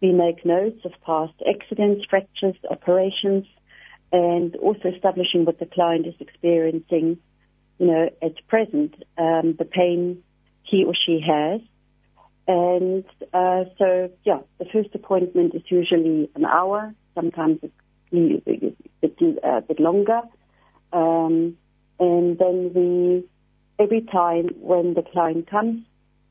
[0.00, 3.46] we make notes of past accidents, fractures, operations,
[4.12, 7.18] and also establishing what the client is experiencing,
[7.78, 10.22] you know, at present, um, the pain
[10.62, 11.60] he or she has.
[12.48, 17.74] And uh, so, yeah, the first appointment is usually an hour, sometimes it's
[18.12, 20.22] a bit, a bit longer.
[20.92, 21.56] Um,
[22.00, 23.24] and then we,
[23.78, 25.84] every time when the client comes,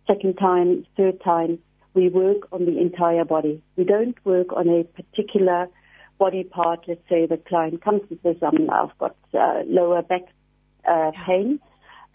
[0.07, 1.59] second time, third time,
[1.93, 3.61] we work on the entire body.
[3.75, 5.67] We don't work on a particular
[6.17, 6.85] body part.
[6.87, 10.23] Let's say the client comes and says, um, I've got uh, lower back
[10.87, 11.59] uh, pain.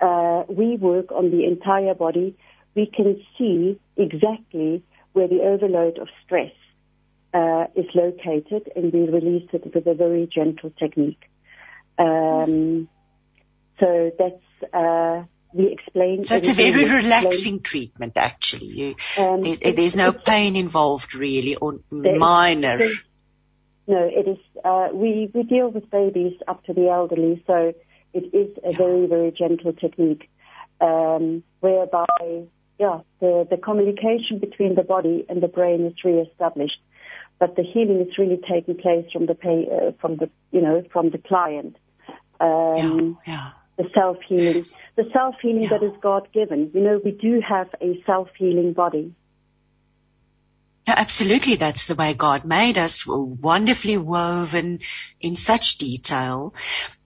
[0.01, 2.37] Uh, we work on the entire body.
[2.75, 4.83] We can see exactly
[5.13, 6.53] where the overload of stress
[7.33, 11.31] uh, is located, and we release it with a very gentle technique.
[11.99, 12.89] Um,
[13.81, 16.25] so that's uh, we explain.
[16.25, 18.67] So it's a very relaxing treatment, actually.
[18.67, 22.79] You, um, there's, there's, no pain involved, really, or minor.
[23.87, 24.39] no, it is.
[24.65, 27.73] Uh, we we deal with babies up to the elderly, so
[28.13, 30.29] it is a very very gentle technique,
[30.81, 32.07] um, whereby
[32.79, 36.81] yeah the the communication between the body and the brain is re-established
[37.39, 40.83] but the healing is really taking place from the pay, uh, from the you know
[40.93, 41.77] from the client.
[42.41, 43.51] Um, yeah, yeah.
[43.77, 45.71] The self healing, the self healing yeah.
[45.71, 46.71] that is God given.
[46.75, 49.15] You know, we do have a self healing body.
[50.87, 51.57] Yeah, absolutely.
[51.57, 54.81] That's the way God made us, wonderfully woven
[55.21, 56.55] in such detail.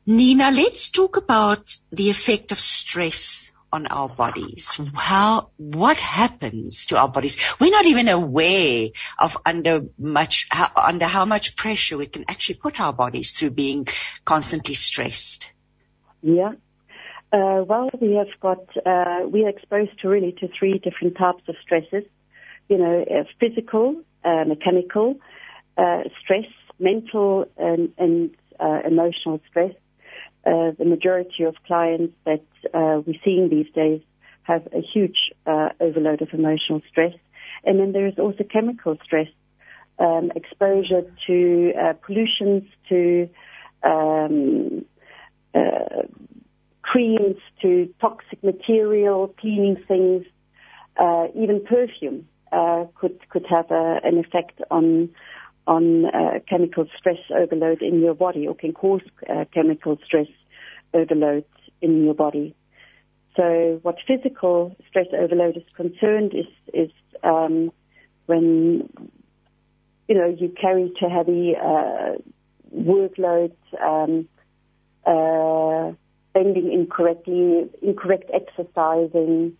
[0.04, 4.80] Nina, let's talk about the effect of stress on our bodies.
[4.94, 7.38] How, what happens to our bodies?
[7.60, 12.56] We're not even aware of under much, how, under how much pressure we can actually
[12.56, 13.86] put our bodies through being
[14.24, 15.52] constantly stressed.
[16.22, 16.52] Yeah.
[17.30, 21.42] Uh, well, we have got, uh, we are exposed to really to three different types
[21.48, 22.04] of stresses.
[22.68, 25.16] You know, uh, physical, uh, mechanical,
[25.76, 26.46] uh, stress,
[26.78, 29.72] mental and, and uh, emotional stress
[30.44, 34.00] the majority of clients that we're seeing these days
[34.44, 37.12] have a huge overload of emotional stress.
[37.64, 39.28] And then there is also chemical stress,
[39.98, 41.72] um, exposure to
[42.06, 43.28] pollutions, to
[43.82, 44.86] um,
[45.54, 46.02] uh,
[46.82, 50.24] creams, to toxic material, cleaning things,
[50.96, 52.26] uh, even perfume
[52.94, 55.10] could could have a, an effect on
[55.68, 60.26] on uh, chemical stress overload in your body or can cause uh, chemical stress
[60.94, 61.44] overload
[61.82, 62.54] in your body.
[63.36, 66.90] So what physical stress overload is concerned is, is
[67.22, 67.70] um,
[68.26, 68.88] when,
[70.08, 72.14] you know, you carry too heavy uh,
[72.74, 74.26] workload, um,
[75.08, 75.92] uh,
[76.34, 79.56] bending incorrectly, incorrect exercising,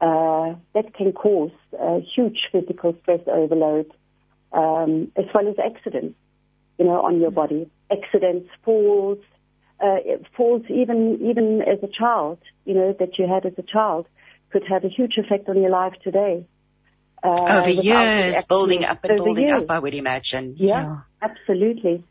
[0.00, 3.90] uh, that can cause a huge physical stress overload
[4.52, 6.16] um, as well as accidents,
[6.78, 7.70] you know, on your body.
[7.90, 9.18] Accidents, falls,
[9.80, 9.96] uh,
[10.36, 14.06] falls even even as a child, you know, that you had as a child,
[14.50, 16.46] could have a huge effect on your life today.
[17.22, 19.62] Uh, Over years, building up and building years.
[19.62, 20.56] up, I would imagine.
[20.58, 22.04] Yeah, yeah, absolutely.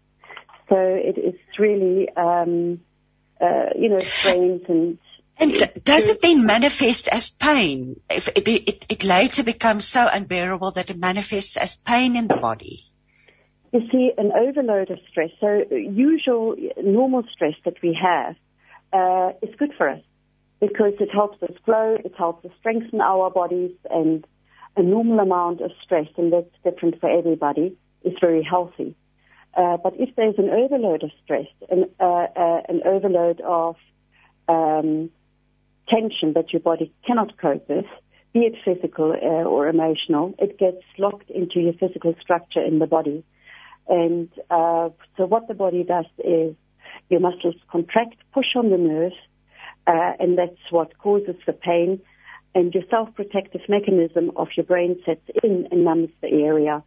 [0.71, 2.79] So it is really, um,
[3.41, 4.97] uh, you know, strains and
[5.37, 5.53] and
[5.83, 7.99] does it then manifest as pain?
[8.09, 12.37] If it, it, it, later becomes so unbearable that it manifests as pain in the
[12.37, 12.85] body?
[13.73, 18.35] You see, an overload of stress, so usual, normal stress that we have,
[18.93, 20.01] uh, is good for us
[20.59, 24.25] because it helps us grow, it helps us strengthen our bodies, and
[24.77, 28.95] a normal amount of stress, and that's different for everybody, is very healthy.
[29.53, 33.75] Uh, but if there's an overload of stress, an, uh, uh an overload of
[34.47, 35.09] um,
[35.89, 37.85] tension that your body cannot cope with,
[38.33, 42.87] be it physical uh, or emotional, it gets locked into your physical structure in the
[42.87, 43.23] body.
[43.89, 46.55] And uh, so what the body does is
[47.09, 49.15] your muscles contract, push on the nerves,
[49.85, 51.99] uh, and that's what causes the pain.
[52.55, 56.83] And your self-protective mechanism of your brain sets in and numbs the area.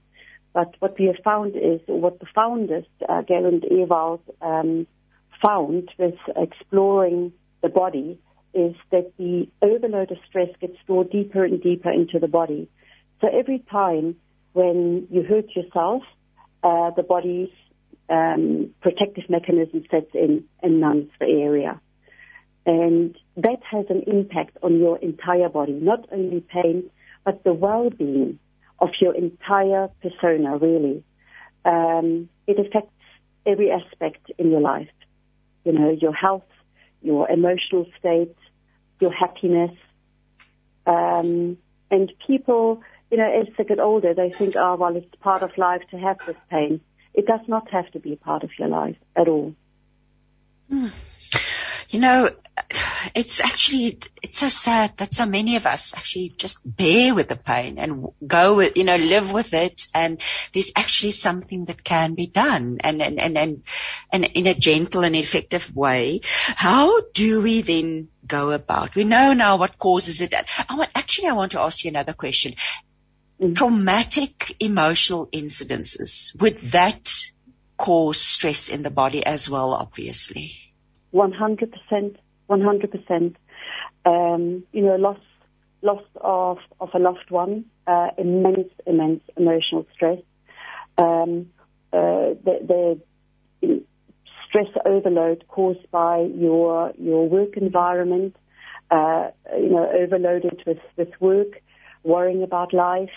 [0.55, 4.87] But what we have found is, what the founders, uh, Ewald, um,
[5.43, 8.21] found with exploring the body
[8.55, 12.69] is that the overload of stress gets stored deeper and deeper into the body.
[13.21, 14.15] So every time
[14.53, 16.03] when you hurt yourself,
[16.63, 17.51] uh, the body's
[18.09, 21.81] um, protective mechanism sets in and numbs the area.
[22.65, 26.91] And that has an impact on your entire body, not only pain,
[27.25, 28.39] but the well-being
[28.79, 31.03] of your entire persona, really.
[31.65, 32.93] Um, it affects
[33.47, 34.91] every aspect in your life.
[35.65, 36.45] You know, your health,
[37.03, 38.37] your emotional state,
[39.01, 39.73] your happiness.
[40.87, 41.57] Um,
[41.91, 45.57] and people, you know, as they get older, they think, oh, well, it's part of
[45.57, 46.81] life to have this pain.
[47.15, 49.55] It does not have to be part of your life at all.
[50.69, 50.89] Hmm.
[51.95, 52.29] You know,
[53.15, 57.37] it's actually, it's so sad that so many of us actually just bear with the
[57.37, 59.87] pain and go with, you know, live with it.
[59.95, 60.21] And
[60.53, 63.63] there's actually something that can be done and, and, and, and,
[64.11, 66.23] and in a gentle and effective way.
[66.25, 68.97] How do we then go about?
[68.97, 70.35] We know now what causes it.
[70.69, 72.55] I want, actually, I want to ask you another question.
[73.41, 73.53] Mm-hmm.
[73.53, 77.13] Traumatic emotional incidences, would that
[77.77, 80.57] cause stress in the body as well, obviously?
[81.15, 82.17] 100%.
[82.51, 83.35] 100%.
[84.07, 85.19] Um, you know, loss,
[85.83, 90.19] loss of, of a loved one, uh, immense, immense emotional stress.
[90.99, 91.51] Um,
[91.93, 92.99] uh, the,
[93.63, 93.85] the
[94.55, 98.37] stress overload caused by your your work environment,
[98.91, 101.61] uh, you know, overloaded with, with work,
[102.05, 103.11] worrying about life,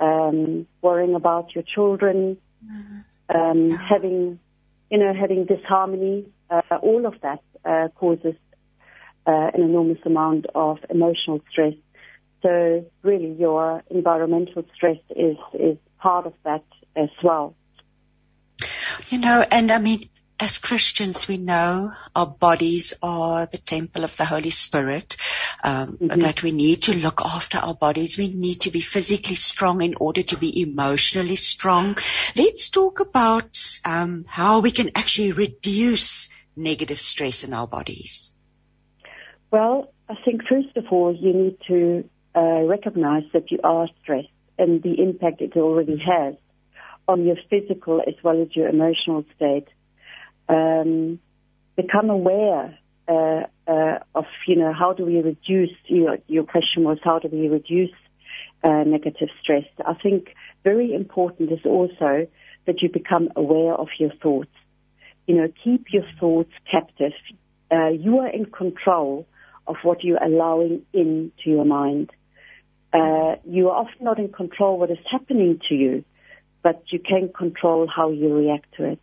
[0.00, 3.36] um, worrying about your children, mm-hmm.
[3.36, 4.38] um, having,
[4.90, 8.34] you know, having disharmony, uh, all of that uh, causes
[9.26, 11.74] uh, an enormous amount of emotional stress.
[12.42, 16.64] So really, your environmental stress is is part of that
[16.96, 17.54] as well.
[19.08, 20.08] You know, and I mean,
[20.40, 25.16] as Christians, we know our bodies are the temple of the Holy Spirit,
[25.62, 26.20] um, mm-hmm.
[26.20, 28.18] that we need to look after our bodies.
[28.18, 31.96] We need to be physically strong in order to be emotionally strong.
[32.34, 38.34] Let's talk about um, how we can actually reduce negative stress in our bodies.
[39.50, 44.28] Well, I think first of all, you need to uh, recognize that you are stressed
[44.58, 46.34] and the impact it already has
[47.08, 49.66] on your physical as well as your emotional state
[50.48, 51.18] um,
[51.76, 52.78] become aware
[53.08, 57.28] uh, uh, of, you know, how do we reduce, your, your question was how do
[57.28, 57.90] we reduce
[58.62, 59.64] uh, negative stress.
[59.84, 60.34] I think
[60.64, 62.26] very important is also
[62.66, 64.50] that you become aware of your thoughts.
[65.26, 67.12] You know, keep your thoughts captive.
[67.70, 69.26] Uh, you are in control
[69.66, 72.10] of what you're allowing into your mind.
[72.92, 76.04] Uh, you are often not in control what is happening to you,
[76.62, 79.00] but you can control how you react to it.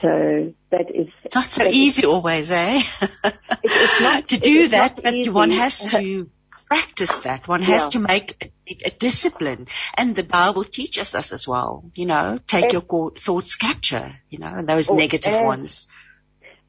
[0.00, 1.08] So that is.
[1.24, 2.82] It's not so easy is, always, eh?
[3.02, 5.28] it, it's not, to do that, but easy.
[5.28, 6.30] one has to
[6.70, 7.48] practice that.
[7.48, 7.90] One has yeah.
[7.90, 9.66] to make a, a, discipline.
[9.96, 12.82] And the Bible teaches us as well, you know, take your
[13.18, 15.88] thoughts capture, you know, those oh, negative every, ones.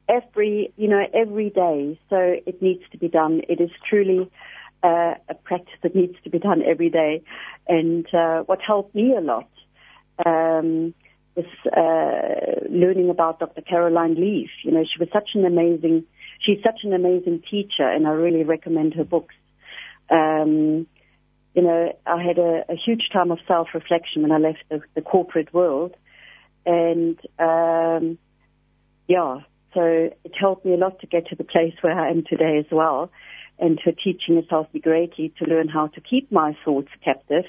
[0.08, 2.00] Every, you know, every day.
[2.10, 3.42] So it needs to be done.
[3.48, 4.28] It is truly
[4.82, 7.22] uh, a practice that needs to be done every day.
[7.68, 9.48] And uh, what helped me a lot
[10.26, 10.94] um,
[11.36, 13.62] was uh, learning about Dr.
[13.62, 14.50] Caroline Leaf.
[14.64, 16.04] You know, she was such an amazing,
[16.40, 19.34] she's such an amazing teacher, and I really recommend her books.
[20.10, 20.86] Um,
[21.54, 25.02] you know, I had a, a huge time of self-reflection when I left the, the
[25.02, 25.94] corporate world,
[26.64, 28.18] and um,
[29.06, 29.40] yeah,
[29.74, 32.58] so it helped me a lot to get to the place where I am today
[32.58, 33.10] as well.
[33.58, 37.44] And her teaching has helped greatly to learn how to keep my thoughts captive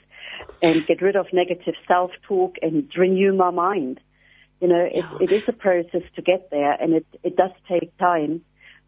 [0.61, 3.99] and get rid of negative self-talk and renew my mind.
[4.61, 7.97] You know, it, it is a process to get there, and it it does take
[7.97, 8.41] time,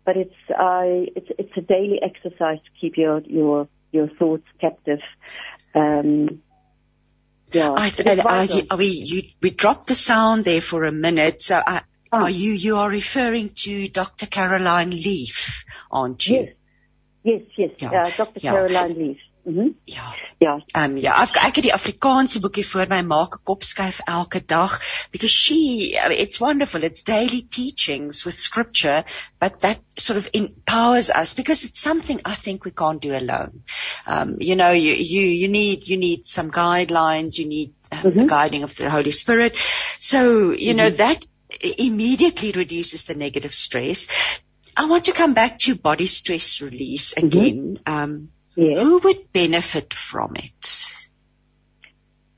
[0.06, 5.00] but it's uh, it's it's a daily exercise to keep your your your thoughts captive.
[5.74, 6.42] Um,
[7.52, 11.62] yeah, I, I, I, we you, we dropped the sound there for a minute, so
[11.66, 11.82] I,
[12.12, 12.20] oh.
[12.20, 14.26] are you you are referring to Dr.
[14.26, 16.36] Caroline Leaf, aren't you?
[16.36, 16.54] Yes,
[17.24, 17.72] yes, yes.
[17.80, 18.04] Yeah.
[18.04, 18.40] Uh, Dr.
[18.42, 18.52] Yeah.
[18.52, 19.18] Caroline Leaf.
[19.46, 19.76] Mhm.
[19.86, 20.16] Ja.
[20.40, 20.64] Ja.
[20.74, 24.42] Ehm um, ja, ek ek het die Afrikaanse boekie voor my maak 'n kopskuif elke
[24.46, 24.80] dag
[25.12, 25.94] because she
[26.24, 29.04] it's wonderful it's daily teachings with scripture
[29.40, 33.64] but that sort of empowers us because it's something I think we can't do alone.
[34.08, 38.20] Um you know you you you need you need some guidelines you need um, mm-hmm.
[38.20, 39.58] the guiding of the Holy Spirit.
[40.00, 40.78] So, you mm-hmm.
[40.78, 41.26] know that
[41.62, 44.08] immediately reduces the negative stress.
[44.76, 47.28] I want to come back to body stress release mm-hmm.
[47.28, 47.80] again.
[47.86, 47.94] Mm-hmm.
[47.94, 48.80] Um Yes.
[48.80, 50.86] Who would benefit from it?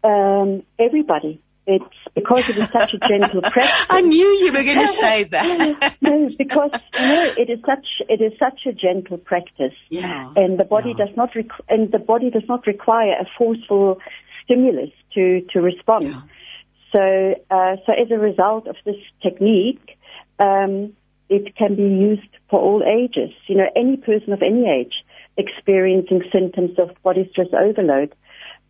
[0.04, 1.42] Um, everybody.
[1.70, 1.84] It's
[2.16, 3.86] because it is such a gentle practice.
[3.90, 5.98] I knew you were going to say that.
[6.02, 9.74] no, because no, it is such it is such a gentle practice.
[9.90, 10.32] Yeah.
[10.36, 11.06] And the body yeah.
[11.06, 14.00] does not requ- and the body does not require a forceful
[14.46, 16.06] stimulus to to respond.
[16.06, 16.22] Yeah.
[16.94, 19.98] So uh, so as a result of this technique,
[20.40, 20.94] um,
[21.28, 23.32] it can be used for all ages.
[23.48, 24.94] You know, any person of any age
[25.38, 28.14] experiencing symptoms of body stress overload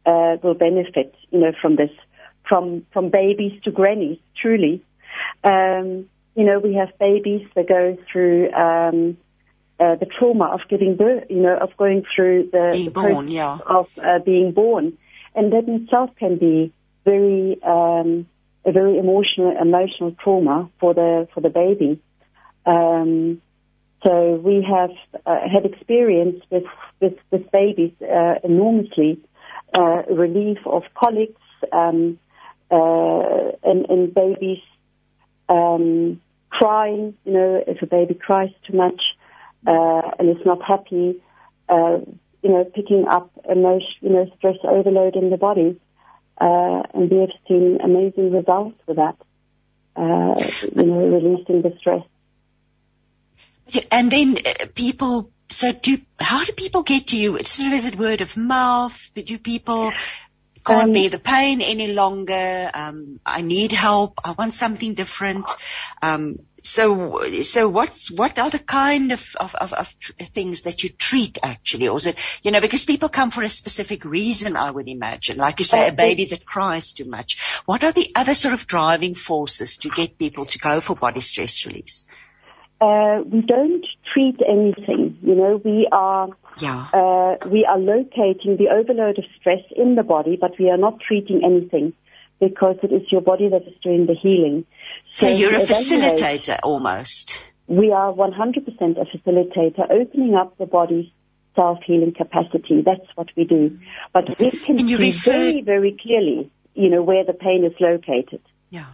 [0.06, 1.92] uh, will benefit, you know, from this,
[2.48, 4.20] from from babies to grannies.
[4.42, 4.84] Truly,
[5.44, 9.18] um, you know, we have babies that go through um,
[9.80, 13.28] uh, the trauma of giving birth, you know, of going through the, being the born,
[13.28, 13.58] yeah.
[13.66, 14.98] of uh, being born,
[15.36, 16.74] and that in itself can be
[17.06, 18.28] very um,
[18.66, 22.02] a very emotional emotional trauma for the for the baby.
[22.66, 23.42] Um,
[24.06, 24.92] so we have
[25.26, 26.66] uh, had experience with,
[27.02, 29.20] with, with babies uh, enormously,
[29.74, 31.42] uh, relief of colics
[31.72, 32.20] um,
[32.70, 34.60] uh, and, and babies
[35.50, 37.16] um, crying.
[37.26, 39.02] You know, if a baby cries too much
[39.66, 41.22] uh, and is not happy,
[41.68, 41.98] uh,
[42.44, 45.80] you know, picking up emotion, you know, stress overload in the body,
[46.40, 49.16] and we have seen amazing results with that.
[49.98, 52.04] you know, releasing the stress.
[53.92, 57.42] And then uh, people so do how do people get to you?
[57.44, 59.12] Sort of is it word of mouth?
[59.16, 59.92] Do people
[60.68, 62.70] can't um, bear the pain any longer?
[62.74, 64.20] Um, I need help.
[64.24, 65.50] I want something different.
[66.02, 69.96] Um, so, so what, what are the kind of, of, of, of
[70.32, 71.88] things that you treat actually?
[71.88, 75.38] Or is it, you know, because people come for a specific reason, I would imagine.
[75.38, 77.62] Like you say, a baby that cries too much.
[77.66, 81.22] What are the other sort of driving forces to get people to go for body
[81.22, 82.06] stress release?
[82.80, 85.18] Uh, we don't treat anything.
[85.22, 86.30] You know, we are
[86.62, 86.88] yeah.
[86.94, 91.00] uh, we are locating the overload of stress in the body, but we are not
[91.00, 91.94] treating anything
[92.40, 94.66] because it is your body that is doing the healing.
[95.14, 97.40] So, so you're a facilitator almost.
[97.68, 101.08] We are 100% a facilitator, opening up the body's
[101.56, 102.84] self-healing capacity.
[102.86, 103.80] That's what we do.
[104.14, 108.42] But we can see refer- very, very clearly, you know, where the pain is located.
[108.70, 108.86] Yeah.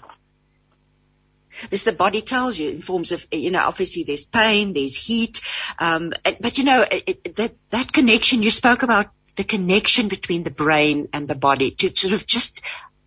[1.70, 5.42] This the body tells you in forms of, you know, obviously there's pain, there's heat,
[5.80, 10.44] um, but you know, it, it, that, that connection, you spoke about the connection between
[10.44, 12.62] the brain and the body to sort of just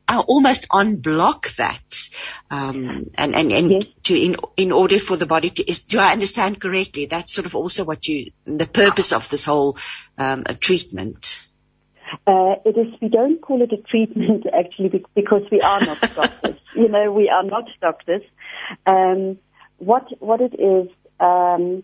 [0.08, 2.08] uh, almost unblock that,
[2.50, 3.84] um, and and and yes.
[4.04, 7.06] to in in order for the body to is do I understand correctly?
[7.06, 9.78] That's sort of also what you the purpose of this whole
[10.16, 11.45] um, treatment.
[12.26, 12.94] Uh, it is.
[13.00, 16.60] We don't call it a treatment actually because we are not doctors.
[16.74, 18.22] you know, we are not doctors.
[18.86, 19.38] Um,
[19.78, 20.88] what what it is.
[21.18, 21.82] Um,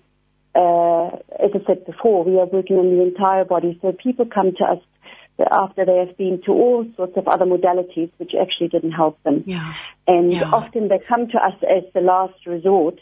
[0.55, 1.07] uh,
[1.43, 3.79] as I said before, we are working on the entire body.
[3.81, 4.79] So people come to us
[5.51, 9.45] after they have been to all sorts of other modalities which actually didn't help them.
[9.47, 9.75] Yeah.
[10.07, 10.51] And yeah.
[10.53, 13.01] often they come to us as the last resort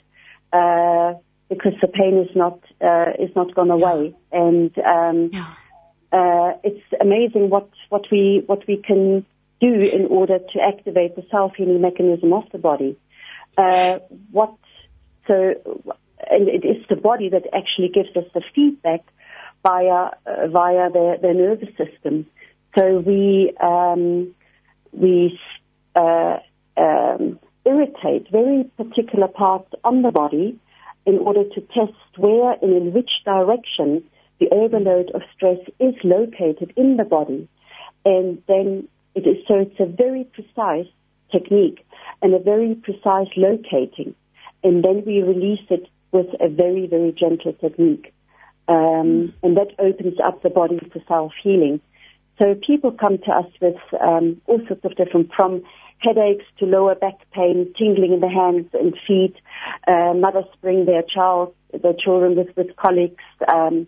[0.53, 1.15] uh,
[1.49, 4.15] because the pain is not uh, is not gone away.
[4.33, 4.41] Yeah.
[4.41, 5.55] And um, yeah.
[6.13, 9.25] Uh, it's amazing what what we what we can
[9.61, 12.97] do in order to activate the self healing mechanism of the body.
[13.57, 13.99] Uh,
[14.31, 14.55] what
[15.27, 15.55] so
[16.29, 19.05] and it is the body that actually gives us the feedback
[19.63, 22.27] via uh, via their, their nervous system.
[22.77, 24.35] So we um,
[24.93, 25.39] we
[25.95, 26.39] uh,
[26.77, 30.59] um, irritate very particular parts on the body
[31.07, 34.05] in order to test where and in which direction
[34.41, 37.49] the overload of stress is located in the body,
[38.05, 40.91] and then it is so it's a very precise
[41.31, 41.85] technique
[42.23, 44.15] and a very precise locating,
[44.65, 48.13] and then we release it with a very very gentle technique.
[48.69, 51.81] Um, and that opens up the body for self-healing.
[52.41, 55.63] So people come to us with um, all sorts of different, from
[55.99, 59.35] headaches to lower back pain, tingling in the hands and feet.
[59.87, 63.87] Uh, mothers bring their child, their children with, with colics, um,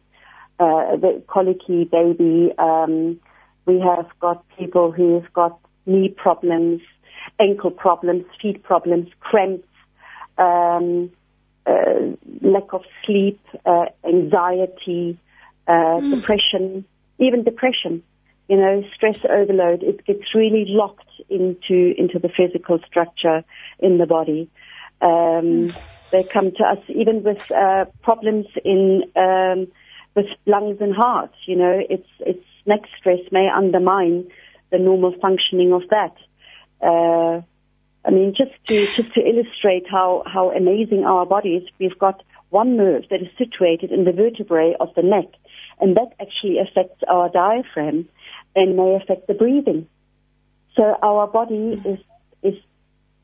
[0.59, 2.53] uh, the colicky baby.
[2.59, 3.21] Um,
[3.67, 6.81] we have got people who've got knee problems,
[7.39, 9.67] ankle problems, feet problems, cramps.
[10.39, 11.11] Um,
[11.67, 15.19] uh, lack of sleep, uh, anxiety,
[15.69, 16.15] uh, mm.
[16.17, 16.85] depression,
[17.19, 18.03] even depression.
[18.49, 19.83] You know, stress overload.
[19.83, 23.45] It gets really locked into into the physical structure
[23.79, 24.51] in the body.
[25.01, 25.77] Um, mm.
[26.11, 29.69] They come to us even with uh, problems in um,
[30.15, 31.33] with lungs and heart.
[31.47, 34.29] You know, it's it's neck stress may undermine
[34.71, 36.17] the normal functioning of that.
[36.81, 37.43] Uh,
[38.05, 42.77] I mean, just to just to illustrate how how amazing our bodies, we've got one
[42.77, 45.29] nerve that is situated in the vertebrae of the neck,
[45.81, 48.09] and that actually affects our diaphragm
[48.55, 49.87] and may affect the breathing.
[50.77, 51.99] So our body is
[52.43, 52.61] is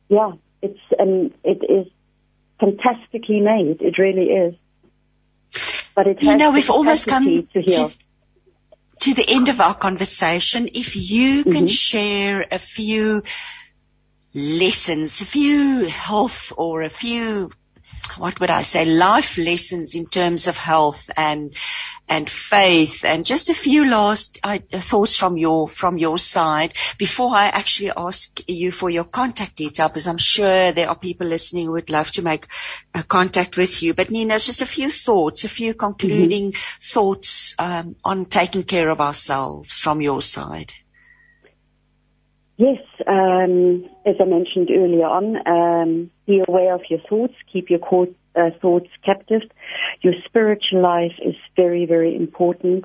[0.09, 0.33] yeah,
[0.63, 1.91] it's um, it is
[2.61, 3.81] fantastically made.
[3.81, 4.55] It really is.
[5.99, 7.63] But it has you know we've almost come to.
[7.63, 7.91] To,
[9.01, 10.69] to the end of our conversation.
[10.73, 11.67] If you can mm-hmm.
[11.67, 13.25] share a few
[14.33, 17.51] lessons, a few health or a few,
[18.17, 21.55] what would I say, life lessons in terms of health and,
[22.09, 27.35] and faith and just a few last uh, thoughts from your, from your side before
[27.35, 31.67] I actually ask you for your contact detail because I'm sure there are people listening
[31.67, 32.47] who would love to make
[32.95, 33.95] a contact with you.
[33.95, 36.93] But Nina, just a few thoughts, a few concluding mm-hmm.
[36.93, 40.73] thoughts um, on taking care of ourselves from your side.
[42.59, 47.79] Yes, um, as I mentioned earlier on, um, be aware of your thoughts, keep your
[47.79, 49.43] core, uh, thoughts captive.
[50.03, 52.85] Your spiritual life is very, very important.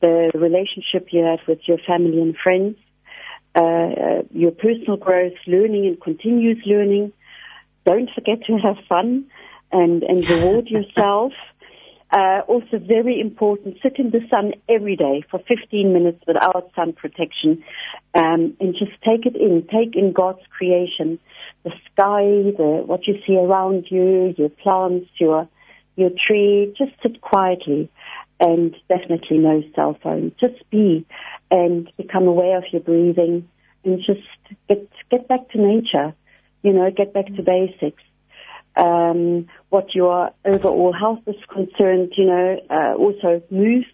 [0.00, 2.76] The relationship you have with your family and friends,
[3.54, 7.12] uh, your personal growth, learning and continuous learning.
[7.86, 9.26] Don't forget to have fun
[9.70, 11.34] and, and reward yourself.
[12.16, 16.92] Uh, also very important, sit in the sun every day for 15 minutes without sun
[16.92, 17.64] protection
[18.14, 19.66] um, and just take it in.
[19.66, 21.18] Take in God's creation,
[21.64, 25.48] the sky, the, what you see around you, your plants, your
[25.96, 27.90] your tree, just sit quietly
[28.40, 30.32] and definitely no cell phone.
[30.40, 31.04] Just be
[31.50, 33.48] and become aware of your breathing
[33.84, 34.26] and just
[34.68, 36.14] get, get back to nature,
[36.62, 38.02] you know, get back to basics.
[38.76, 43.84] Um, what your overall health is concerned, you know, uh, also move,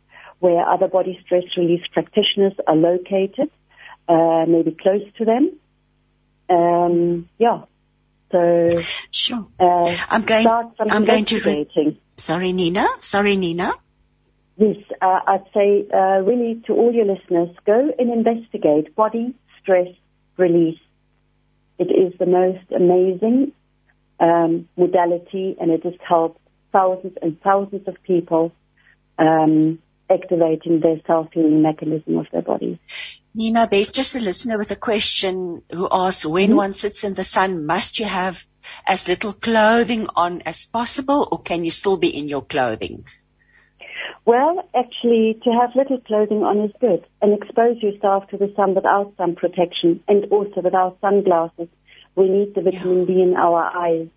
[0.41, 3.49] where other body stress release practitioners are located,
[4.09, 5.53] uh, maybe close to them.
[6.49, 7.63] Um, yeah.
[8.33, 9.47] So sure.
[9.61, 10.47] Uh, I'm going.
[10.47, 11.41] I'm going to.
[11.41, 12.89] Re- Sorry, Nina.
[13.01, 13.73] Sorry, Nina.
[14.57, 19.89] Yes, uh, I'd say uh, really to all your listeners, go and investigate body stress
[20.37, 20.79] release.
[21.79, 23.53] It is the most amazing
[24.21, 26.41] um, modality, and it has helped
[26.73, 28.53] thousands and thousands of people
[29.19, 29.79] um,
[30.09, 32.79] activating their self-healing mechanism of their bodies.
[33.35, 36.57] Nina, there's just a listener with a question who asks, when mm-hmm.
[36.57, 38.45] one sits in the sun, must you have
[38.87, 43.07] as little clothing on as possible or can you still be in your clothing?
[44.25, 48.75] Well, actually, to have little clothing on is good and expose yourself to the sun
[48.75, 51.69] without sun protection and also without sunglasses.
[52.15, 53.07] We need the vitamin yeah.
[53.07, 54.09] D in our eyes.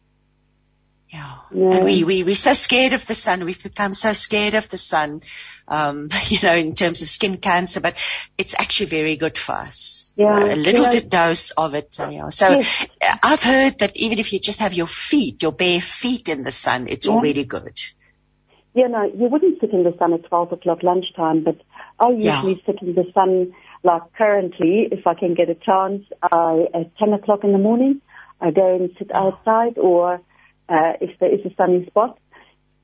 [1.09, 1.35] Yeah.
[1.51, 1.71] yeah.
[1.71, 3.45] And we, we, we're so scared of the sun.
[3.45, 5.21] We've become so scared of the sun,
[5.67, 7.95] um, you know, in terms of skin cancer, but
[8.37, 10.13] it's actually very good for us.
[10.17, 10.53] Yeah.
[10.53, 11.01] a little yeah.
[11.07, 11.97] dose of it.
[11.99, 12.29] Uh, yeah.
[12.29, 12.87] So yes.
[13.21, 16.51] I've heard that even if you just have your feet, your bare feet in the
[16.51, 17.13] sun, it's yeah.
[17.13, 17.79] already good.
[18.73, 21.61] Yeah, no, you wouldn't sit in the sun at 12 o'clock lunchtime, but
[21.97, 23.53] I usually sit in the sun
[23.83, 28.01] like currently, if I can get a chance, I, at 10 o'clock in the morning,
[28.41, 30.19] I go and sit outside or
[30.69, 32.17] uh, if there is a sunny spot,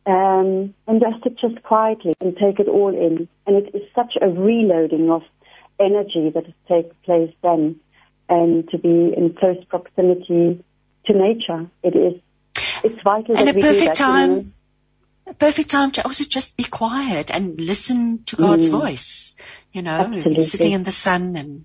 [0.06, 3.28] um, and just sit just quietly and take it all in.
[3.46, 5.24] And it is such a reloading of
[5.80, 7.80] energy that takes place then,
[8.30, 10.64] and to be in close proximity
[11.06, 12.22] to nature, it is
[12.84, 13.38] it's vital.
[13.38, 14.30] And that a perfect time.
[14.30, 14.46] You know?
[15.28, 18.80] A perfect time to also just be quiet and listen to God's mm.
[18.80, 19.36] voice
[19.74, 20.44] you know, Absolutely.
[20.44, 21.64] sitting in the sun and,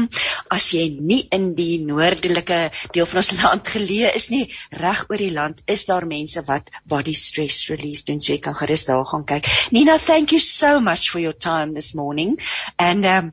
[0.57, 2.61] as jy nie in die noordelike
[2.95, 4.45] deel van ons land geleë is nie
[4.83, 8.21] reg oor die land is daar mense wat body stress release doen.
[8.21, 9.45] So jy kan gerus daar gaan kyk.
[9.77, 12.39] Nina thank you so much for your time this morning.
[12.79, 13.33] And um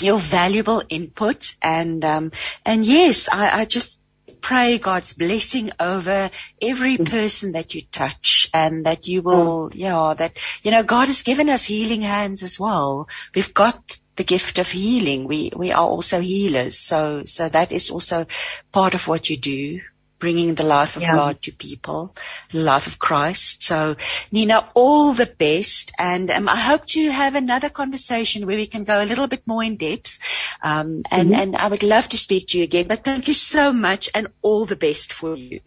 [0.00, 1.54] your valuable input.
[1.62, 2.32] And um
[2.64, 3.97] and yes I I just
[4.40, 6.30] pray God's blessing over
[6.60, 7.10] every mm.
[7.10, 9.74] person that you touch and that you will, mm.
[9.74, 13.08] yeah, that, you know, God has given us healing hands as well.
[13.34, 15.26] We've got the gift of healing.
[15.26, 16.78] We, we are also healers.
[16.78, 18.26] So, so that is also
[18.72, 19.80] part of what you do
[20.18, 21.12] bringing the life of yeah.
[21.12, 22.14] God to people,
[22.50, 23.62] the life of Christ.
[23.62, 23.96] So,
[24.32, 25.92] Nina, all the best.
[25.98, 29.46] And um, I hope to have another conversation where we can go a little bit
[29.46, 30.18] more in depth.
[30.62, 31.40] Um, and, mm-hmm.
[31.40, 32.88] and I would love to speak to you again.
[32.88, 35.60] But thank you so much and all the best for you.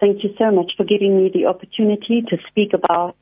[0.00, 3.16] Thank you so much for giving me the opportunity to speak about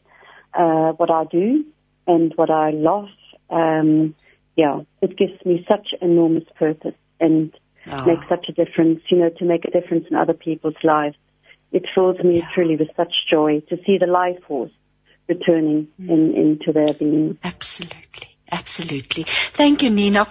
[0.55, 1.67] uh, what I do
[2.07, 3.09] and what I love.
[3.51, 4.15] Um,
[4.57, 7.53] yeah, it gives me such enormous purpose and
[7.87, 8.07] oh.
[8.07, 11.17] make such a difference, you know, to make a difference in other people's lives.
[11.73, 12.49] It fills me yeah.
[12.53, 14.73] truly with such joy to see the life force
[15.29, 16.09] returning mm.
[16.09, 17.39] in, into their being.
[17.45, 18.37] Absolutely.
[18.51, 19.25] Absolutely.
[19.25, 20.27] Thank you Nina.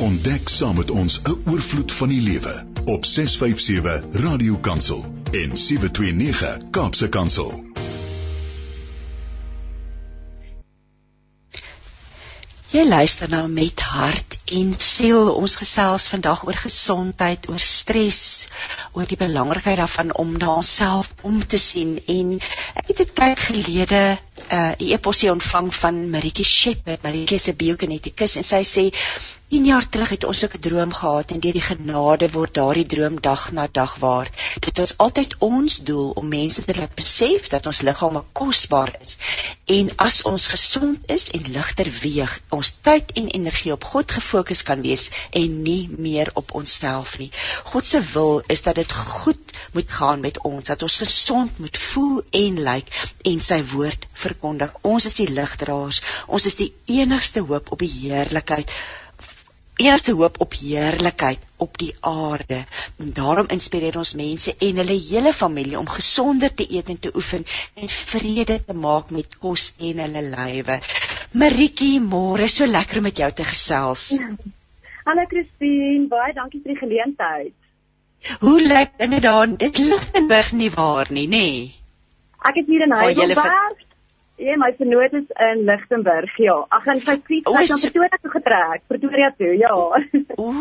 [0.00, 2.54] Ontdek saam met ons 'n oorvloed van die lewe
[2.84, 7.52] op 657 Radio Kansel en 729 Kaapse Kansel.
[12.70, 15.32] Jy luister nou met hart en siel.
[15.34, 18.20] Ons gesels vandag oor gesondheid, oor stres,
[18.94, 21.96] oor die belangrikheid daarvan om na onsself om te sien.
[22.06, 22.36] En
[22.78, 28.36] ek het 'n tyd gelede 'n uh, e-posie ontvang van Maritje Shepherd, Maritje se biogenetikus
[28.36, 28.84] en sy sê
[29.50, 32.86] 10 jaar terug het ons ook 'n droom gehad en deur die genade word daardie
[32.86, 34.28] droom dag na dag waar.
[34.66, 39.16] Dit was altyd ons doel om mense te laat besef dat ons liggame kosbaar is.
[39.64, 44.62] En as ons gesond is en ligter weeg, ons tyd en energie op God gefokus
[44.62, 47.30] kan wees en nie meer op onsself nie.
[47.64, 51.76] God se wil is dat dit goed moet gaan met ons, dat ons gesond moet
[51.76, 52.86] voel en lyk
[53.22, 54.74] en sy woord verkondig.
[54.80, 56.02] Ons is die ligdraers.
[56.26, 58.70] Ons is die enigste hoop op die heerlikheid
[59.80, 62.60] enigste hoop op heerlikheid op die aarde.
[63.00, 67.12] En daarom inspireer ons mense en hulle hele familie om gesonder te eet en te
[67.14, 70.78] oefen en vrede te maak met kos en hulle lywe.
[71.32, 74.10] Maritjie, môre so lekker om met jou te gesels.
[75.08, 77.54] Hallo Christine, baie dankie vir die geleentheid.
[78.40, 79.48] Hoe lyk dinge daar?
[79.56, 81.44] Dit lig in Burg nie waar nie, nê?
[81.44, 81.70] Nee.
[82.40, 83.86] Ek is hier in Heidelberg.
[84.40, 86.54] Ja, my vernoot is in Lichtenburg, ja.
[86.72, 89.74] Ag en sy fiets het na Pretoria toe getrek, Pretoria toe, ja.
[90.40, 90.54] O,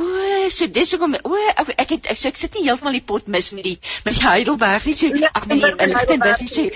[0.51, 3.63] so dis hoekom o, ek het so ek sit nie heeltemal die pot mis met
[3.69, 4.97] die met die Heidelberg nie.
[4.99, 6.67] So ja, ag nee, in Lichtenburg so.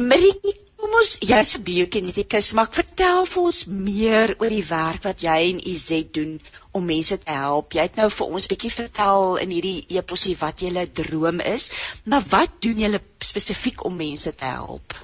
[0.00, 3.60] Marie, kom ons jy's 'n biokinetikus, maar vertel vir ons
[3.90, 6.34] meer oor die werk wat jy en UZ doen
[6.72, 7.76] om mense te help.
[7.76, 11.70] Jy het nou vir ons 'n bietjie vertel in hierdie eposie wat julle droom is,
[12.04, 14.96] maar wat doen julle spesifiek om mense te help?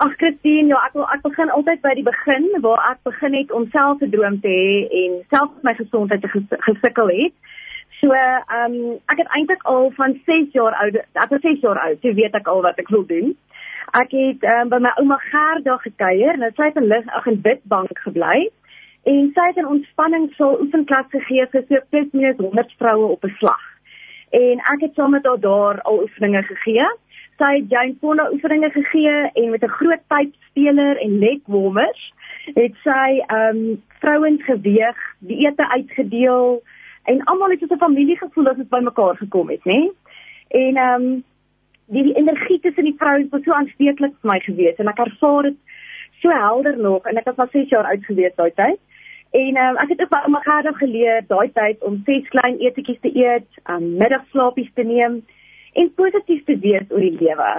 [0.00, 3.50] Ag Christine, ja, ek wil ek begin altyd by die begin waar ek begin het
[3.52, 6.30] om self 'n droom te hê en self my gesondheid te
[6.68, 7.34] gesukkel het.
[8.00, 11.80] So, ehm um, ek het eintlik al van 6 jaar oud, ek was 6 jaar
[11.82, 13.36] oud, so weet ek al wat ek wil doen.
[14.00, 17.40] Ek het um, by my ouma Gerda gekuier en sy het in lig ag in
[17.44, 18.48] bidbank gebly
[19.04, 23.36] en sy het 'n ontspanningsvol oefenklas gegee vir so plus minus 100 vroue op 'n
[23.36, 23.64] slag.
[24.32, 26.88] En ek het saam met haar daar al oefeninge gegee
[27.40, 32.12] sy het Jane Fonda oefeninge gegee en met 'n groot pypspeler en nekwarmers
[32.54, 36.62] het sy ehm um, vrouens geweeg, die ete uitgedeel
[37.04, 39.80] en almal het so 'n familie gevoel as dit bymekaar gekom het, nê?
[40.48, 41.24] En ehm um,
[41.86, 45.56] die, energie tussen die vrouens was so aansteeklik vir my gewees en ek ervaar dit
[46.20, 48.78] so helder nog en ek was al 6 jaar oud gewees daai tyd.
[49.30, 53.00] En um, ek het ook by my gader geleer daai tyd om ses klein etetjies
[53.00, 55.22] te eet, um, middagslaapies te neem
[55.72, 57.50] en positief te wees oor die lewe.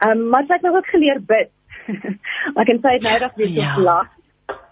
[0.00, 1.50] Ehm um, maar sy het nog ook geleer bid.
[2.60, 4.08] ek kan sê nou dat jy so lag.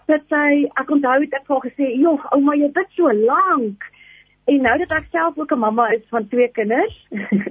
[0.09, 0.43] Dit sê
[0.81, 3.83] ek onthou dit ek het gesê, "Jog, ouma, jy bid so lank."
[4.49, 6.95] En nou dat ek self ook 'n mamma is van twee kinders,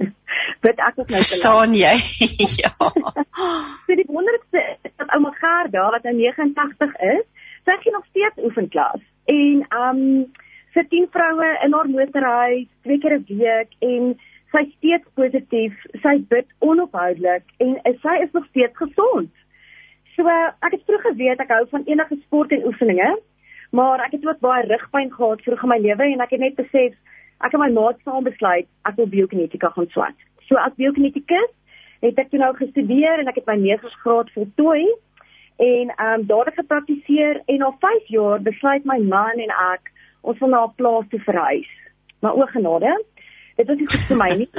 [0.65, 1.95] bid ek ook nou staan jy.
[2.63, 2.73] ja.
[3.85, 7.25] Vir die wonderlikste is dat ouma Gerda wat nou 89 is,
[7.65, 9.01] sy gee nog steeds oefenklas.
[9.25, 10.31] En ehm um,
[10.73, 14.19] vir 10 vroue in haar motorhuis twee keer 'n week en
[14.51, 19.29] sy steeds positief, sy bid onophoudelik en sy is nog steeds gesond.
[20.15, 23.11] So ek het vroeg geweet ek hou van enige sport en oefeninge,
[23.71, 26.57] maar ek het ook baie rugpyn gehad vroeg in my lewe en ek het net
[26.57, 26.97] besef
[27.39, 30.17] ek het my maat saam besluit ek wil biokinetika gaan swat.
[30.49, 31.53] So as biokinetikus
[32.03, 34.87] het ek toe nou gestudeer en ek het my meestersgraad voltooi
[35.59, 39.91] en ehm um, dadelik gepraktiseer en na 5 jaar besluit my man en ek
[40.21, 41.71] ons wil na 'n plaas toe verhuis.
[42.21, 42.91] Maar o genade,
[43.59, 44.49] dit was nie goed vir my nie.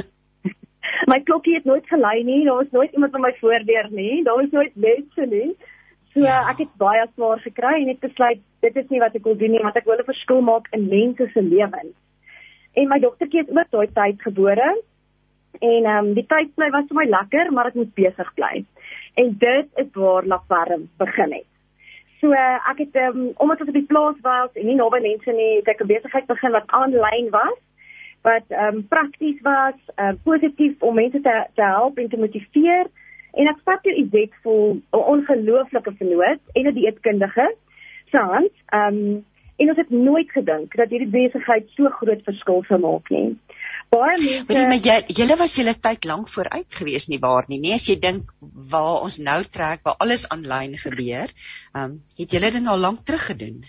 [1.13, 2.45] my klokkie het nooit gelei nie.
[2.45, 4.23] Daar was nooit iemand by my voordeur nie.
[4.27, 5.49] Daar was nooit mense nie.
[6.13, 6.43] So ja.
[6.51, 9.55] ek het baie swaar gekry en het besluit dit is nie wat ek wil doen
[9.55, 11.97] nie, want ek wil 'n verskil maak in mense se lewens.
[12.75, 14.71] En my dogtertjie is ook daai tyd gebore.
[15.61, 18.65] En ehm um, die tyd bly was vir my lekker, maar ek moet besig bly.
[19.15, 21.49] En dit is waar Lafarm begin het.
[22.21, 25.33] So uh, ek het um, omdat ons op die plaas was en nie naby mense
[25.33, 27.59] nie, het ek 'n besigheid begin wat aanlyn was
[28.27, 32.17] wat ehm um, prakties was, ehm uh, positief om mense te te help en te
[32.17, 32.91] motiveer.
[33.33, 37.55] En ek vat jou Izet vol 'n ongelooflike vernoot en 'n dieetkundige.
[38.11, 39.25] Sans, ehm um,
[39.61, 43.37] en ons het nooit gedink dat hierdie besigheid so groot verskil sou maak nie.
[43.89, 47.59] Baie mense Maar, maar jy julle was julle tyd lank vooruit gewees nie waar nie,
[47.59, 48.33] nee, as jy dink
[48.75, 51.29] waar ons nou trek, waar alles aanlyn gebeur,
[51.75, 53.65] ehm um, het julle dit al lank terug gedoen?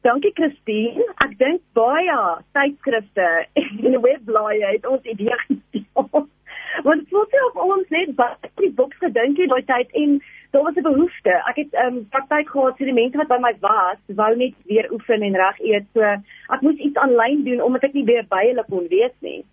[0.00, 1.04] Dankie Christine.
[1.20, 2.18] Ek dink baie
[2.56, 3.28] tydskrifte
[3.60, 6.28] en webblaaie het ons idee gesteel.
[6.86, 10.16] Want voel jy of ons net baie die boek gedink het daai tyd en
[10.54, 11.34] daar was 'n behoefte.
[11.50, 14.54] Ek het ehm um, praktyk gehad, so die mense wat by my was, wou net
[14.64, 15.86] weer oefen en reg eet.
[15.92, 19.44] So ek moes iets aanlyn doen omdat ek nie weer by hulle kon wees nie.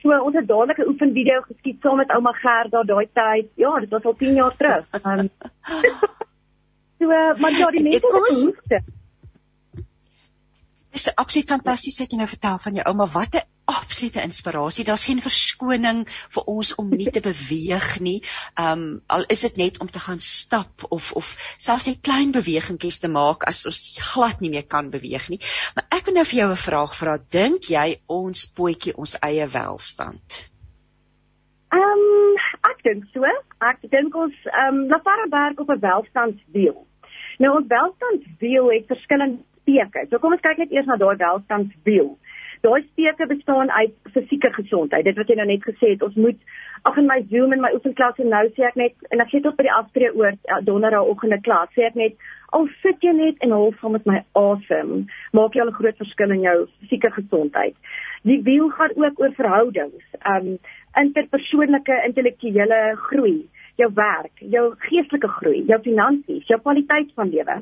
[0.00, 3.48] So ons het dadelik 'n oefenvideo geskiet saam met ouma Gerda daai tyd.
[3.54, 4.84] Ja, dit was al 10 jaar terug.
[5.04, 5.28] Um,
[6.98, 7.06] so
[7.40, 9.03] maar ja, die mense het behoefte.
[10.94, 13.06] Dis absoluut fantasties wat jy nou vertel van jou ouma.
[13.10, 14.84] Wat 'n absolute inspirasie.
[14.84, 18.20] Daar's geen verskoning vir ons om nie te beweeg nie.
[18.60, 22.98] Um al is dit net om te gaan stap of of selfs net klein bewegingkies
[22.98, 23.80] te maak as ons
[24.12, 25.40] glad nie meer kan beweeg nie.
[25.74, 27.18] Maar ek wil nou vir jou 'n vraag vra.
[27.30, 30.50] Dink jy ons potjie ons eie welstand?
[31.72, 32.36] Um
[32.70, 33.24] ek dink so.
[33.60, 34.34] Ek dink ons
[34.68, 36.86] um Lafarberg op 'n welstandswiel.
[37.38, 40.06] Nou ons welstandswiel het verskillende steke.
[40.10, 42.14] So kom ons kyk net eers na daai welstandswiel.
[42.64, 45.04] Daai steke bestaan uit fisieke gesondheid.
[45.04, 46.38] Dit wat jy nou net gesê het, ons moet
[46.88, 49.56] ag in my Zoom en my oefenklasse nou sê ek net en ek sê tot
[49.58, 52.16] by die afspreekoor ja, donderdagoggende klas sê ek net
[52.56, 54.92] al sit jy net en hol van met my asem,
[55.36, 57.74] maak jy al 'n groot verskil in jou fisieke gesondheid.
[58.22, 60.04] Die wiel gaan ook oor verhoudings,
[60.34, 60.58] um
[60.96, 67.56] interpersoonlike intellektuele groei, jou werk, jou geestelike groei, jou finansies, jou kwaliteit van lewe.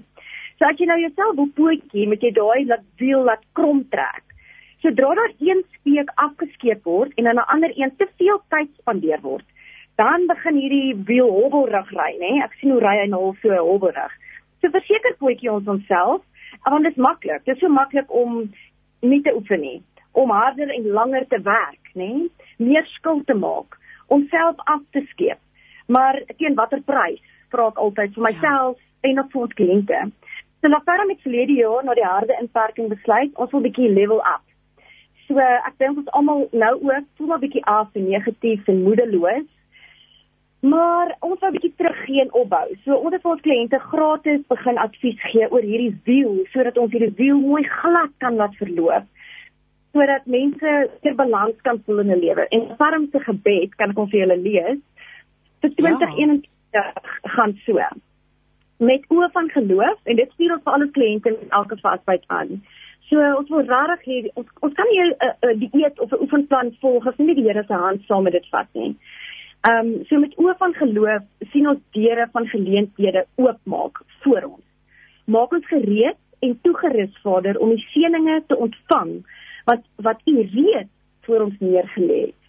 [0.63, 4.23] So as jy nou jouself op pootjie met jy daai laat wiel laat krom trek
[4.83, 9.21] Sodra daar een speek afgeskeep word en aan 'n ander een te veel tyd spandeer
[9.21, 9.45] word,
[9.95, 12.43] dan begin hierdie wiel hobbelrig ry, nê?
[12.45, 14.13] Ek sien hoe ry hy nou so hobbelrig.
[14.61, 16.23] So verseker pootjie ons onsself,
[16.65, 17.45] want dit is maklik.
[17.45, 18.53] Dit is so maklik om
[19.01, 19.83] nie te oefen nie,
[20.13, 22.29] om harder en langer te werk, nê?
[22.59, 25.39] Meer skuld te maak, onsself af te skeep.
[25.87, 27.23] Maar teen watter prys?
[27.51, 29.11] Vra ek altyd vir myself ja.
[29.11, 30.11] en ook vir ons kliënte.
[30.63, 34.21] So na verder met verlede jaar na die harde inperking besluit, ons wil bietjie level
[34.23, 34.45] up.
[35.27, 39.49] So ek dink ons almal nou ook voel maar bietjie af en negatief en moedeloos.
[40.63, 42.69] Maar ons wil 'n bietjie teruggee en opbou.
[42.85, 46.93] So ons het vir ons kliënte gratis begin advies gee oor hierdie wiel sodat ons
[46.93, 49.11] hierdie wiel mooi glad kan laat verloop
[49.93, 50.71] sodat mense
[51.03, 52.47] ter balans kan voel in hulle lewe.
[52.49, 54.79] En farm se gebed kan ek ons vir julle lees.
[55.61, 56.93] Vir 2021 ja.
[57.35, 57.79] gaan so.
[58.83, 62.25] Met oë van geloof en dit stuur ons vir al ons kliënte in elke vasbyt
[62.35, 62.57] aan.
[63.11, 66.23] So ons wil regtig hê ons ons kan nie 'n uh, uh, dieet of 'n
[66.25, 68.97] oefenplan volg as nie die Here se hand saam met dit vat nie.
[69.71, 71.23] Ehm um, so met oë van geloof
[71.53, 74.67] sien ons deure van geleenthede oopmaak voor ons.
[75.27, 79.13] Maak ons gereed en toegerus Vader om die seënings te ontvang
[79.71, 82.41] wat wat U reeds voor ons neergelê het.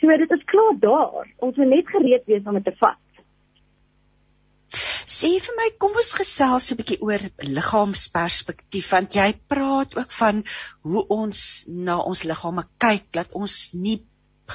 [0.00, 1.26] So dit is klaar daar.
[1.38, 3.00] Ons moet net gereed wees om dit te vat.
[5.18, 7.22] Sê vir my, kom ons gesels 'n bietjie oor
[7.56, 10.44] liggaamsperspektief want jy praat ook van
[10.86, 11.40] hoe ons
[11.88, 13.96] na ons liggame kyk, dat ons nie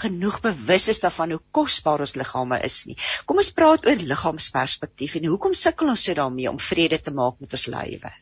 [0.04, 2.96] genoeg bewus is daarvan hoe kosbaar ons liggame is nie.
[3.28, 7.44] Kom ons praat oor liggaamsperspektief en hoekom sukkel ons so daarmee om vrede te maak
[7.44, 8.14] met ons lywe?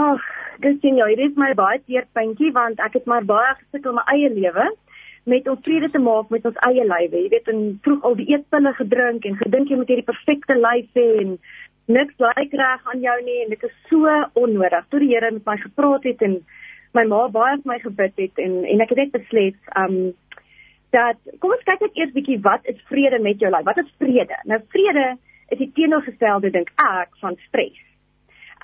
[0.00, 0.26] Ag,
[0.66, 4.08] dis sien jy, dit is my baie teerpuntjie want ek het maar baie gesukkel my
[4.16, 4.66] eie lewe
[5.24, 7.24] met ons vrede te maak met ons eie lywe.
[7.24, 10.88] Jy weet, en vroeg al die eetpille gedrink en gedink jy moet hierdie perfekte lyf
[10.96, 11.36] hê en
[11.90, 14.86] niks lyk reg aan jou nie en dit is so onnodig.
[14.90, 16.40] Toe die Here met my gepraat het en
[16.96, 19.96] my ma baie vir my gebid het en en ek het net besluit um
[20.94, 23.66] dat kom ons kyk net eers bietjie wat is vrede met jou lyf?
[23.66, 24.38] Wat is vrede?
[24.50, 25.06] Nou vrede
[25.50, 27.78] is die teenoorgestelde dink ek van stres.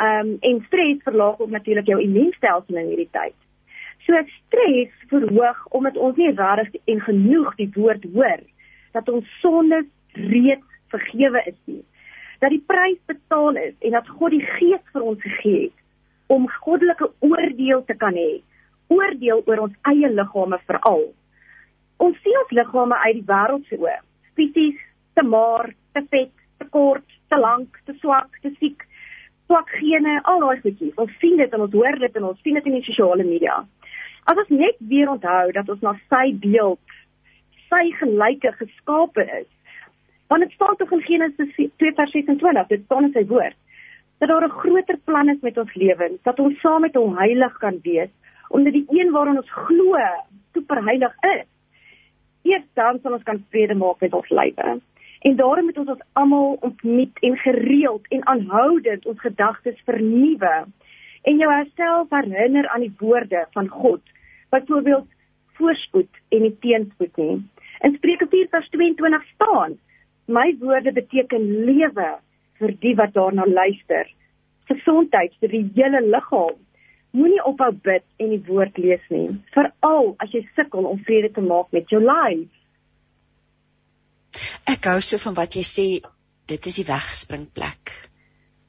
[0.02, 3.36] Um en stres verlaag ook natuurlik jou immuunstelsel in hierdie tyd.
[4.07, 8.42] So stres verhoog omdat ons nie regtig en genoeg die woord hoor
[8.94, 11.82] dat ons sondes reeds vergewe is nie.
[12.40, 15.82] Dat die prys betaal is en dat God die Gees vir ons gegee het
[16.32, 18.40] om goddelike oordeel te kan hê.
[18.90, 21.07] Oordeel oor ons eie liggame veral.
[22.02, 23.98] Ons sien ons liggame uit die wêreld se oë.
[24.38, 24.80] Fisies,
[25.14, 28.82] te maar, te vet, te kort, te lank, te swak, te siek,
[29.46, 30.94] swak gene, al daai goedjies.
[31.00, 33.62] Ons sien dit en ons hoor dit en ons sien dit in die sosiale media.
[34.27, 36.95] As ons net weer onthou dat ons na sy beeld,
[37.70, 39.51] sy gelyke geskape is.
[40.27, 43.55] Want dit staan tog in Genesis 2:26, dit staan in sy woord,
[44.18, 47.59] dat daar 'n groter plan is met ons lewens, dat ons saam met hom heilig
[47.59, 48.11] kan wees,
[48.49, 49.95] omdat die een waarin ons glo,
[50.53, 51.47] super heilig is.
[52.43, 54.81] Eers dan sal ons kan vrede maak met ons lywe.
[55.20, 60.66] En daarom moet ons ons almal ontnuut en gereeld en aanhoudend ons gedagtes vernuwe
[61.22, 64.03] en jou herstel herinner aan die woorde van God
[64.55, 65.09] byvoorbeeld
[65.59, 67.36] voorspoed en nie teenspoed nie.
[67.86, 69.78] In Spreuke 4:22 staan:
[70.26, 72.18] My woorde beteken lewe
[72.59, 74.09] vir die wat daarna luister.
[74.70, 76.57] Gesondheid vir die hele liggaam.
[77.16, 81.40] Moenie ophou bid en die woord lees nie, veral as jy sukkel om vrede te
[81.40, 82.51] maak met jou lyf.
[84.68, 85.86] Ek hou so van wat jy sê
[86.51, 87.94] dit is die wegspringplek.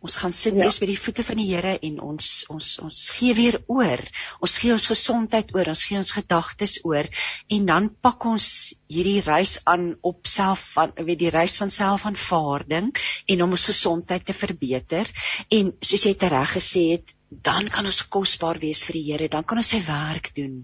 [0.08, 0.64] Ons gaan sit ja.
[0.64, 4.04] eers by die voete van die Here en ons ons ons gee weer oor.
[4.40, 7.10] Ons gee ons gesondheid oor, ons gee ons gedagtes oor
[7.58, 8.48] en dan pak ons
[8.88, 12.94] hierdie reis aan op self van weet die reis van selfaanvaarding
[13.34, 15.12] en om ons gesondheid te verbeter.
[15.52, 19.44] En soos jy tereg gesê het, dan kan ons kosbaar wees vir die Here, dan
[19.44, 20.62] kan ons sy werk doen.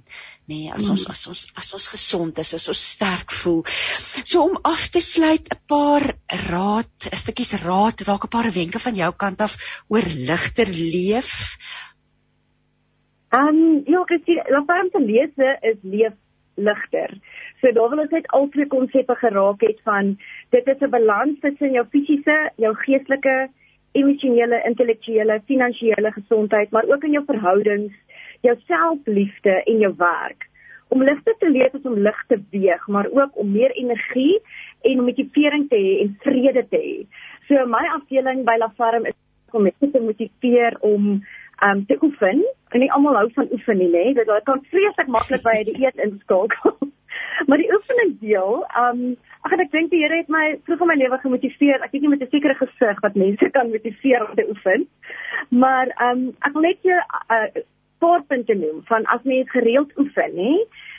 [0.48, 3.64] Nee, as ons as ons as ons gesond is, as ons sterk voel.
[4.24, 6.16] So om af te sluit 'n paar
[6.48, 9.58] raad, 'n stukkies raad, dalk 'n paar wenke van jou kant af
[9.90, 11.58] oor ligter leef.
[13.34, 14.34] Ehm um, ja, ek sê,
[14.68, 16.14] wat om te lees is leef
[16.56, 17.20] ligter.
[17.62, 20.18] So daar wil ons net al twee konsepte geraak het van
[20.52, 23.50] dit is 'n balans tussen jou fisiese, jou geestelike
[23.94, 27.94] emosionele, intellektuele, finansiële gesondheid, maar ook in jou verhoudings,
[28.42, 30.50] jou selfliefde en jou werk.
[30.94, 34.42] Om ligte te leef is om lig te weeg, maar ook om meer energie
[34.82, 36.98] en om motivering te hê en vrede te hê.
[37.48, 39.18] So my afdeling by La Farm is
[39.52, 41.24] om mense te motiveer om
[41.68, 42.44] um te oefen.
[42.74, 44.14] En nie almal hou van oefen nie, né?
[44.18, 46.78] Dit kan vreeslik maklik by die eet inskakel.
[47.48, 50.96] maar die oefening deel, um Ag ek dink die Here het my vroeg in my
[50.96, 51.82] lewe gemotiveer.
[51.84, 54.88] Ek weet nie met 'n sekere gesig wat mense kan motiveer om te oefen.
[55.50, 57.02] Maar ehm um, ek wil net 'n
[57.36, 57.64] uh,
[58.00, 60.54] paar punte noem van as mens gereeld oefen, nê,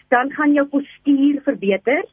[0.08, 2.04] dan gaan jou postuur verbeter.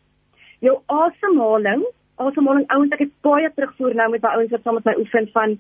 [0.60, 1.84] Jou asemhaling,
[2.16, 5.28] asemhaling ouens ek het baie terugvoer nou met my ouens wat saam met my oefen
[5.34, 5.60] van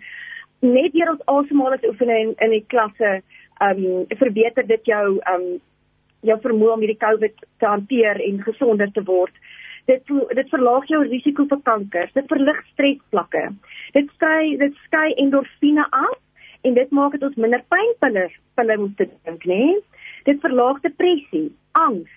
[0.59, 3.21] net deur ons asemhaling te oefen in in die klasse,
[3.59, 5.59] ehm um, verbeter dit jou ehm um,
[6.27, 9.35] jou vermoë om hierdie COVID te hanteer en gesonder te word
[9.89, 13.43] dit dit verlaag jou risiko vir kanker, dit verlig stresvlakke.
[13.97, 16.17] Dit skei dit skei endorfine af
[16.67, 18.27] en dit maak dit ons minder pynpille
[18.59, 19.63] pille moet drink, né?
[20.29, 22.11] Dit verlaag depressie, angs.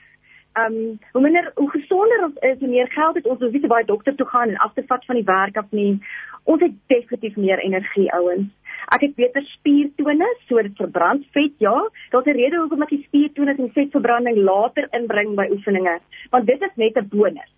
[0.55, 3.81] Um hoe minder hoe gesonder ons is, hoe meer geld het ons om weer by
[3.83, 5.99] die dokter toe gaan en af te vat van die werk af nie.
[6.45, 8.51] Ons het definitief meer energie, ouens.
[8.95, 11.75] Ek het beter spiertonus, so dit verbrand vet, ja.
[12.11, 15.99] Daar's 'n rede hoekom ek die spiertonus en vetverbranding later inbring by oefeninge,
[16.31, 17.51] want dit is net 'n bonus.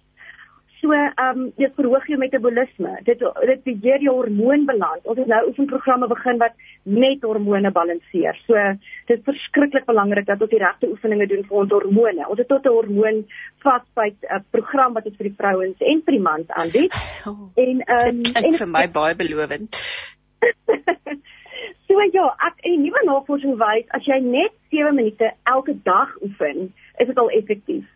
[0.81, 2.91] So, ehm um, dit verhoog jou metabolisme.
[3.05, 5.05] Dit dit beheer jou hormoonbalans.
[5.09, 6.53] Ons het nou oefenprogramme begin wat
[6.83, 8.37] net hormone balanseer.
[8.45, 8.65] So,
[9.09, 12.29] dit is verskriklik belangrik dat ons die regte oefeninge doen vir ons hormone.
[12.29, 13.25] Ons het tot 'n hormoon
[13.65, 16.93] vasbyt 'n uh, program wat ons vir die vrouens en vir die mans aanbied.
[17.27, 19.81] Oh, en ehm um, en vir my baie belovend.
[21.89, 26.75] so ja, ek en nuwe navorsing wys as jy net 7 minute elke dag oefen,
[26.99, 27.96] is dit al effektief.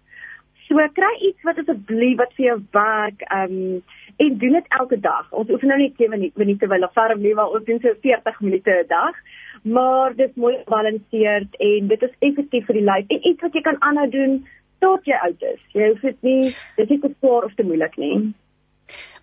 [0.71, 3.81] So kry iets wat asseblief wat vir jou werk, um,
[4.23, 5.27] en doen dit elke dag.
[5.35, 8.39] Ons oefen nou nie 7 minute by La Farm nie, maar ons doen so 40
[8.47, 9.17] minute 'n dag.
[9.63, 13.55] Maar dit is mooi gebalanseerd en dit is effektief vir die lyf en iets wat
[13.55, 14.47] jy kan aanhou doen
[14.79, 15.61] tot jy oud is.
[15.73, 18.33] Jy hoef dit nie, dit is te swaar of te moeilik nie.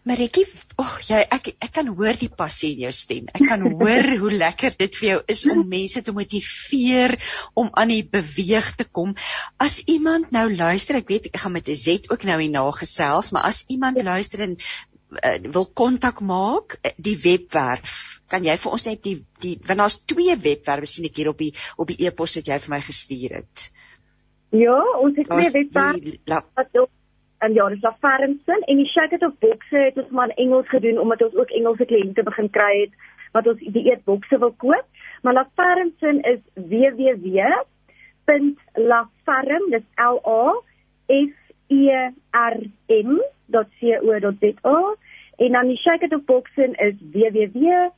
[0.07, 0.45] Maritjie,
[0.79, 3.25] ag oh, jy ek ek kan hoor die passie in jou stem.
[3.35, 7.17] Ek kan hoor hoe lekker dit vir jou is om mense te motiveer
[7.59, 9.15] om aan die beweeg te kom.
[9.59, 13.33] As iemand nou luister, ek weet ek gaan met 'n Z ook nou hierna gesels,
[13.35, 18.71] maar as iemand luister en uh, wil kontak maak, eh, die webwerf, kan jy vir
[18.71, 21.99] ons net die die want daar's twee webwerwe sien ek hier op die op die
[22.07, 23.71] e-pos wat jy vir my gestuur het.
[24.55, 26.87] Ja, ons het twee webwerwe
[27.39, 30.99] ja, dis Laferensin en die Shake It of Boxe het ons maar in Engels gedoen
[30.99, 32.93] omdat ons ook Engelse kliënte begin kry het
[33.35, 34.85] wat ons die eetbokse wil koop.
[35.21, 37.63] Maar Laferensin is www.laferm,
[39.69, 40.61] dis L A
[41.07, 41.35] F
[41.67, 42.57] E R
[42.87, 43.21] M
[43.51, 44.95] .co.za
[45.37, 47.91] en dan die Shake It of Boxe is www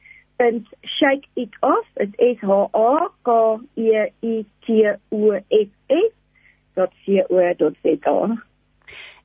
[1.00, 3.30] shake it off is s h a k
[3.76, 3.90] e
[4.22, 4.68] i t
[5.12, 5.70] o f
[6.76, 8.18] s.co.za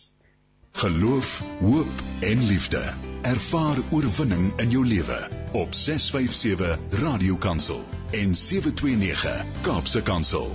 [0.79, 2.81] Geloof, hoop en liefde.
[3.21, 5.19] Ervaar oorwinning in jou lewe
[5.51, 7.81] op 657 Radio Kansel
[8.11, 10.51] en 729 Kaapse Kansel.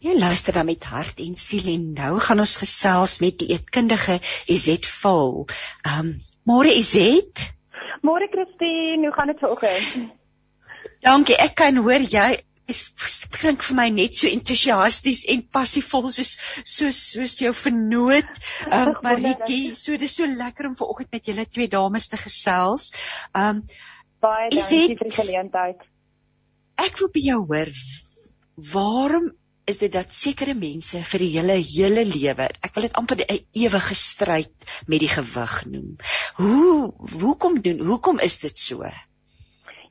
[0.00, 4.20] Jy luister dan met hart en siel en nou gaan ons gesels met die eetkundige
[4.46, 5.46] Izet Vol.
[5.82, 6.14] Ehm um,
[6.48, 7.50] môre Izet?
[8.06, 10.14] Môre Christine, hoe gaan dit vanoggend?
[11.04, 11.36] Dankie.
[11.36, 12.40] Ek kan hoor jy
[12.70, 12.80] is
[13.34, 18.28] klink vir my net so entoesiasties en passievol soos soos soos jou vernoot
[18.68, 19.72] ehm um, Maritjie.
[19.74, 22.90] So dis so lekker om vanoggend met julle twee dames te gesels.
[23.32, 23.64] Ehm um,
[24.22, 25.84] baie dankie vir die geleentheid.
[26.80, 27.74] Ek wil by jou hoor
[28.70, 29.30] waarom
[29.66, 33.40] is dit dat sekere mense vir die hele hele lewe, ek wil dit amper 'n
[33.52, 34.54] ewige stryd
[34.86, 35.96] met die gewig noem.
[36.36, 38.84] Hoe hoekom doen hoekom is dit so?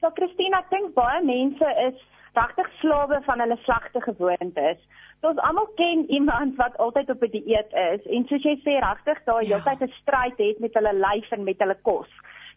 [0.01, 1.97] Ja, Christina, ek dink baie mense is
[2.34, 4.80] regtig slawe van hulle slegte gewoontes.
[5.22, 8.55] So ons almal ken iemand wat altyd op 'n die dieet is en soos jy
[8.63, 9.49] sê regtig daai ja.
[9.49, 12.11] heeltyd 'n stryd het met hulle lyf en met hulle kos.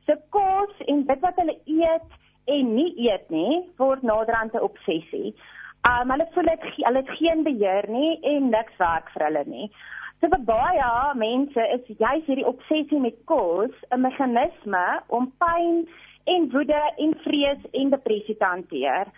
[0.07, 2.11] So kos en dit wat hulle eet
[2.45, 5.35] en nie eet nie word naderhand 'n obsessie.
[5.83, 9.67] Um hulle voel dit hulle het geen beheer nie en niks werk vir hulle nie.
[10.23, 15.83] So vir baie mense is juist hierdie obsessie met kos 'n meganisme om pyn
[16.35, 19.11] en woede en vrees en depressie te hanteer.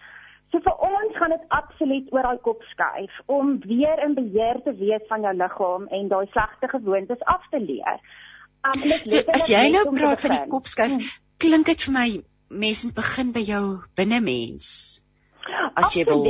[0.50, 4.72] So vir ons gaan dit absoluut oor daai kop skuif om weer in beheer te
[4.80, 8.00] wees van jou liggaam en daai slegte gewoontes af te leer.
[8.64, 11.24] Um so, as jy nou praat van die kop skuif, hmm.
[11.36, 12.08] klink dit vir my
[12.48, 13.64] mense begin by jou
[13.96, 15.03] binnemens
[15.74, 16.26] as jy wil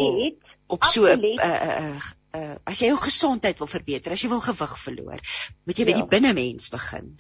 [0.66, 2.00] op so 'n uh, uh,
[2.34, 5.22] uh, as jy jou gesondheid wil verbeter, as jy wil gewig verloor,
[5.66, 6.02] moet jy by ja.
[6.02, 7.14] die binnemens begin.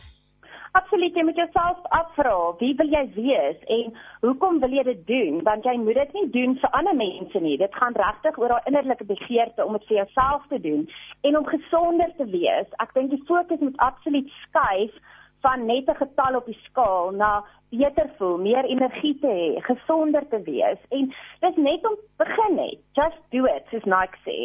[0.74, 3.92] Absoluut, jy moet jouself afvra, wie wil jy wees en
[4.26, 5.36] hoekom wil jy dit doen?
[5.46, 7.54] Want jy moet dit nie doen vir ander mense nie.
[7.60, 10.82] Dit gaan regtig oor daai innerlike begeerte om dit vir jouself te doen
[11.30, 12.74] en om gesonder te wees.
[12.82, 14.98] Ek dink die fokus moet absoluut skuif
[15.44, 20.24] van net 'n getal op die skaal na beter voel, meer energie te hê, gesonder
[20.28, 22.78] te wees en dis net om begin net.
[22.92, 24.38] Just do it, soos Nike sê.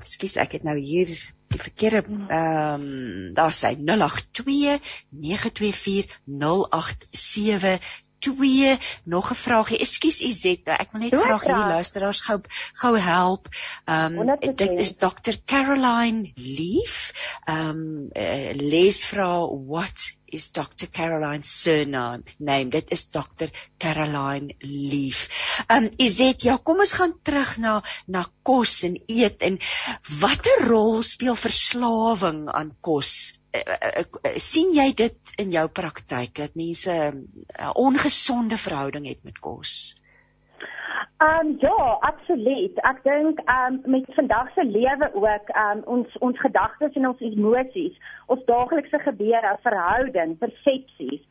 [0.00, 1.10] Ekskuus, ek het nou hier
[1.48, 4.80] die verkeerde ehm um, daar sê 082
[5.10, 9.78] 924 087 twee nog 'n vraagie.
[9.78, 12.38] Ekskuus Izetta, ek wil net vra hierdie luisteraars gou
[12.82, 13.48] gou help.
[13.84, 17.12] Ehm um, dit is Dr Caroline Leaf.
[17.44, 22.70] Ehm um, uh, lees vra what is Dr Caroline's surname name.
[22.70, 25.28] Dit is Dr Caroline Leaf.
[25.70, 29.58] Um, Izet, ja, kom ons gaan terug na na kos en eet en
[30.20, 36.34] watter rol speel verslawing aan kos uh, uh, uh, sien jy dit in jou praktyk
[36.42, 37.24] dat mense 'n
[37.58, 39.94] uh, ongesonde verhouding het met kos?
[41.18, 42.76] Ehm um, ja, absoluut.
[42.90, 47.08] Ek dink ehm um, met vandag se lewe ook ehm um, ons ons gedagtes en
[47.08, 47.96] ons emosies,
[48.26, 51.24] ons daaglikse gebeure, verhouding, persepsies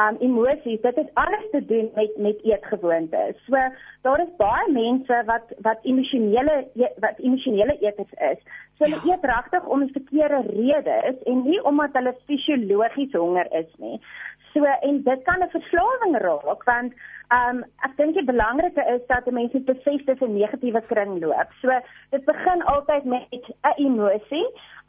[0.00, 3.36] um emosies dit het alles te doen met met eetgewoontes.
[3.46, 3.56] So
[4.02, 8.40] daar is baie mense wat wat emosionele e, wat emosionele eters is.
[8.78, 9.12] So hulle ja.
[9.12, 14.00] eet regtig om die verkeerde redes en nie omdat hulle fisiologies honger is nie.
[14.52, 16.92] So en dit kan 'n verslawing raak want
[17.32, 21.48] um ek dink die belangrike is dat mense besef dis 'n negatiewe kringloop.
[21.60, 21.70] So
[22.10, 24.46] dit begin altyd met 'n emosie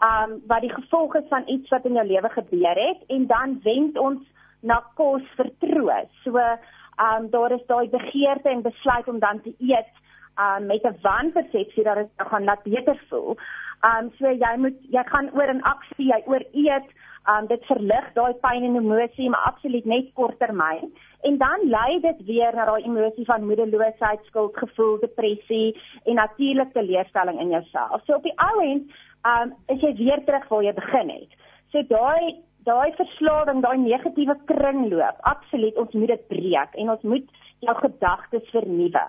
[0.09, 3.59] um wat die gevolg is van iets wat in jou lewe gebeur het en dan
[3.63, 4.23] wend ons
[4.61, 6.09] na kos vertroos.
[6.23, 9.91] So, ehm um, daar is daai begeerte en besluit om dan te eet
[10.37, 13.37] um met 'n wanpersepsie dat dit gaan laat beter voel.
[13.81, 16.87] Um so jy moet jy gaan oor in aksie, jy oor eet,
[17.27, 20.91] um dit verlig daai pyn en emosie maar absoluut net korttermyn
[21.23, 27.39] en dan lei dit weer na daai emosie van moedeloosheid, skuldgevoel, depressie en natuurlik teleurstelling
[27.39, 28.01] in jouself.
[28.05, 28.91] So op die ou end
[29.33, 31.37] um is jy weer terug waar jy begin het.
[31.71, 32.35] So daai
[32.67, 37.25] daai verslawing, daai negatiewe kringloop, absoluut ons moet dit breek en ons moet
[37.63, 39.05] jou gedagtes vernuwe.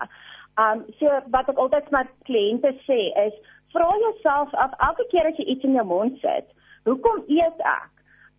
[0.58, 3.34] Um so wat ek altyd met kliënte sê is
[3.74, 6.46] vra jouself af elke keer as jy iets in jou mond sit,
[6.86, 7.90] hoekom eet ek?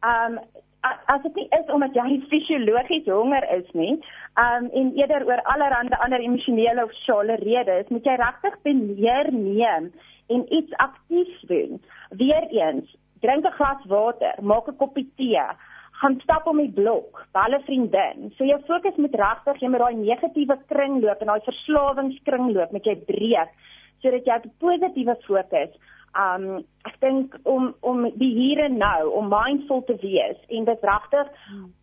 [0.08, 0.40] Um
[1.14, 3.94] as dit nie is omdat jy fisiologies honger is nie,
[4.42, 9.92] um en eerder oor allerlei ander emosionele of sosiale redes, moet jy regtig beheer neem
[10.34, 11.80] en iets aktief doen.
[12.10, 15.48] Weereens, drink 'n glas water, maak 'n koppie tee,
[16.02, 18.32] gaan stap om die blok, bel 'n vriendin.
[18.38, 22.96] So jou fokus moet regtig jy met daai negatiewe kringloop en daai verslawingskringloop met jy
[22.96, 23.50] breek
[24.02, 25.72] sodat jy op positiewe fokus.
[26.16, 30.86] Um ek dink om om die hier en nou, om mindful te wees en dit
[30.90, 31.32] regtig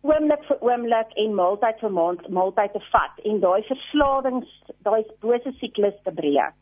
[0.01, 4.55] oomblik vir oomblik en maaltyd vir maand maaltyd te vat en daai verslawings,
[4.87, 6.57] daai bose siklus te breek.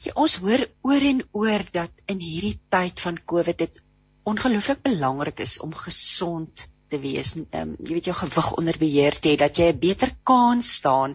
[0.00, 3.82] Ja, ons hoor oor en oor dat in hierdie tyd van COVID dit
[4.30, 7.34] ongelooflik belangrik is om gesond te wees.
[7.38, 10.74] Ehm um, jy weet jou gewig onder beheer te hê dat jy 'n beter kans
[10.80, 11.14] staan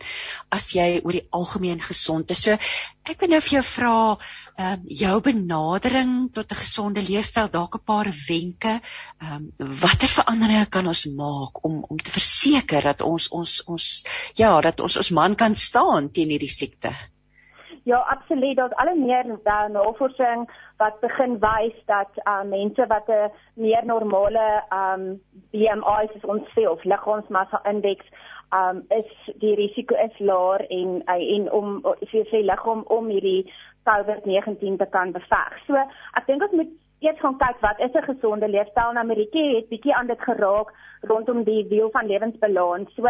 [0.57, 2.43] as jy oor die algemeen gesond is.
[2.47, 2.57] So
[3.06, 3.95] ek wil nou vir jou vra
[4.57, 8.81] ehm um, jou benadering tot 'n gesonde leefstyl, dalk 'n paar wenke.
[9.22, 14.06] Ehm um, watter veranderinge kan ons maak om om te verseker dat ons ons ons
[14.35, 16.95] ja, dat ons ons man kan staan teen hierdie siekte?
[17.86, 18.56] Ja, absoluut.
[18.57, 24.64] Daar's al meer uh, navorsing wat begin wys dat uh, mense wat 'n meer normale
[24.80, 25.22] um
[25.52, 28.07] BMI soos ons sê of liggaamsmassa indeks
[28.60, 29.12] um is
[29.44, 31.68] die risiko is laer en uh, en om
[31.99, 33.53] jy sê liggaam om hierdie
[33.90, 35.53] COVID-19 te kan beveg.
[35.68, 35.76] So,
[36.18, 39.69] ek dink ons moet eers gaan kyk wat is 'n gesonde leefstyl in Amerika het
[39.69, 42.93] bietjie aan dit geraak rondom die wiel van lewensbalans.
[42.93, 43.07] So,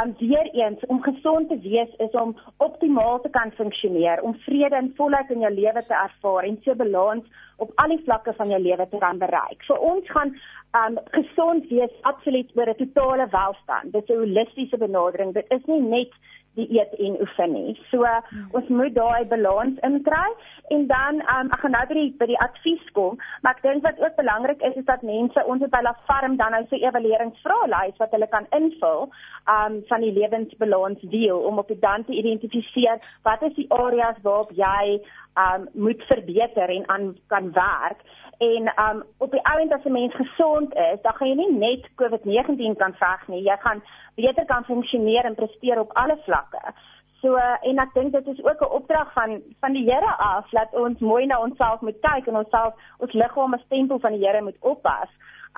[0.00, 4.76] um weer eens om gesond te wees is om optimaal te kan funksioneer, om vrede
[4.76, 7.24] en volheid in jou lewe te ervaar en so balans
[7.56, 9.64] op al die vlakke van jou lewe te kan bereik.
[9.66, 10.36] Vir ons gaan
[10.80, 13.92] um gesond wees absoluut oor 'n totale welstand.
[13.92, 15.34] Dit is 'n holistiese benadering.
[15.34, 16.12] Dit is nie net
[16.58, 17.74] die eet en oefen nie.
[17.90, 18.48] So hmm.
[18.58, 20.26] ons moet daai balans inkry
[20.74, 23.86] en dan um, ek gaan nou by die by die advies kom, maar ek dink
[23.86, 27.98] wat ook belangrik is is dat mense ons op hulle farm dan nou so evalueringsvraelys
[28.02, 29.08] wat hulle kan invul
[29.54, 34.18] um van die lewensbalans deel om op die dan te identifiseer wat is die areas
[34.26, 35.00] waarop jy
[35.34, 38.00] um moet verbeter en aan kan werk
[38.38, 41.88] en um op die ouend as 'n mens gesond is, dan gaan jy nie net
[41.94, 43.82] COVID-19 kan veg nie, jy gaan
[44.14, 46.72] beter kan funksioneer en presteer op alle vlakke.
[47.20, 50.72] So en ek dink dit is ook 'n opdrag van van die Here af dat
[50.72, 54.42] ons mooi na onsself moet kyk en onsself ons liggaam as tempel van die Here
[54.42, 55.10] moet oppas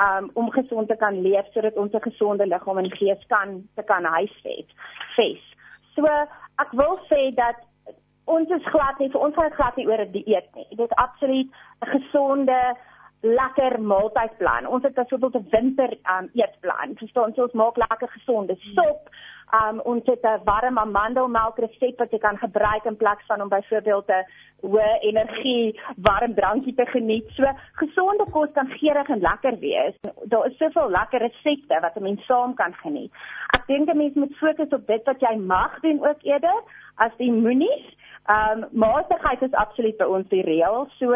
[0.06, 3.82] um om gesond te kan leef sodat ons 'n gesonde liggaam en gees kan te
[3.82, 4.66] kan huisves.
[5.14, 5.42] Fes.
[5.94, 6.06] So
[6.58, 7.56] ek wil sê dat
[8.24, 10.68] ons is glad nie vir ons gaan dit glad nie oor 'n dieet nie.
[10.70, 11.48] Dit is absoluut
[11.82, 12.76] 'n gesonde
[13.22, 14.66] lekker maaltydplan.
[14.66, 16.96] Ons het byvoorbeeld 'n winter um, eetplan.
[16.96, 19.08] Verstaan, so ons maak lekker gesonde sop.
[19.52, 23.48] Um ons het 'n warm amandelmelk resep wat jy kan gebruik in plaas van om
[23.48, 24.26] byvoorbeeld 'n
[24.66, 27.28] hoë energie warm drankie te geniet.
[27.30, 29.94] So gesonde kos kan geurig en lekker wees.
[30.24, 33.12] Daar is soveel lekker resepte wat 'n mens saam kan geniet.
[33.54, 36.62] Ek dink 'n mens moet fokus op dit wat jy mag doen ook eerder
[36.96, 37.96] as die moenies.
[38.30, 40.86] Um matigheid is absoluut by ons die reël.
[40.98, 41.14] So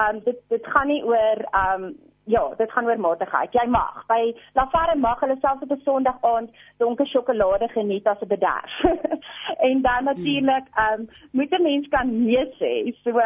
[0.00, 1.90] um dit dit gaan nie oor um
[2.28, 3.52] ja, dit gaan oor matigheid.
[3.56, 8.20] Jy mag by Lafarre mag hulle selfs op 'n Sondag aand donker sjokolade geniet as
[8.22, 8.72] 'n bederf.
[9.68, 12.96] en dan natuurlik um moet 'n mens kan nee sê.
[13.04, 13.20] So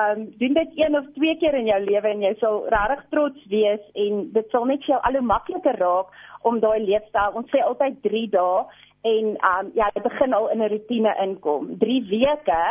[0.00, 3.46] um doen dit een of twee keer in jou lewe en jy sal regtig trots
[3.46, 6.08] wees en dit sal net vir jou al hoe makliker raak
[6.42, 7.32] om daai leefstyl.
[7.34, 8.64] Ons sê altyd 3 dae
[9.04, 11.64] en um ja, jy begin al in 'n rotine inkom.
[11.78, 12.62] 3 weke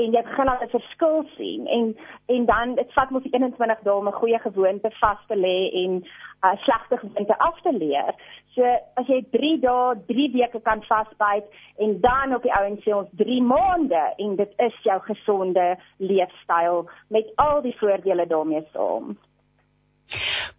[0.00, 1.96] en jy begin al 'n verskil sien en
[2.26, 5.90] en dan dit vat mos 21 dae om 'n goeie gewoonte vas te lê en
[5.90, 6.04] 'n
[6.46, 8.14] uh, slegte gewoonte af te leer.
[8.54, 8.62] So
[8.94, 11.44] as jy 3 dae, 3 weke kan vasbyt
[11.76, 16.88] en dan op die ouens sê ons 3 maande en dit is jou gesonde leefstyl
[17.08, 19.16] met al die voordele daarmee saam.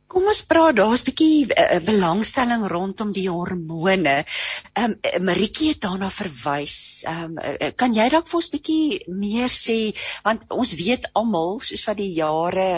[0.07, 4.15] Kom ons praat daar's 'n bietjie uh, belangstelling rondom die hormone.
[4.73, 6.77] Ehm um, Maritjie het daarna verwys.
[7.03, 9.80] Ehm um, uh, kan jy dalk vir ons bietjie meer sê
[10.27, 12.69] want ons weet almal soos wat die jare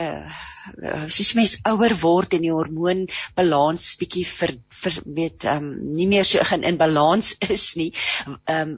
[1.18, 6.28] soos mens ouer word en die hormoonbalans bietjie vir vir weet ehm um, nie meer
[6.28, 7.92] so in balans is nie.
[8.28, 8.78] Ehm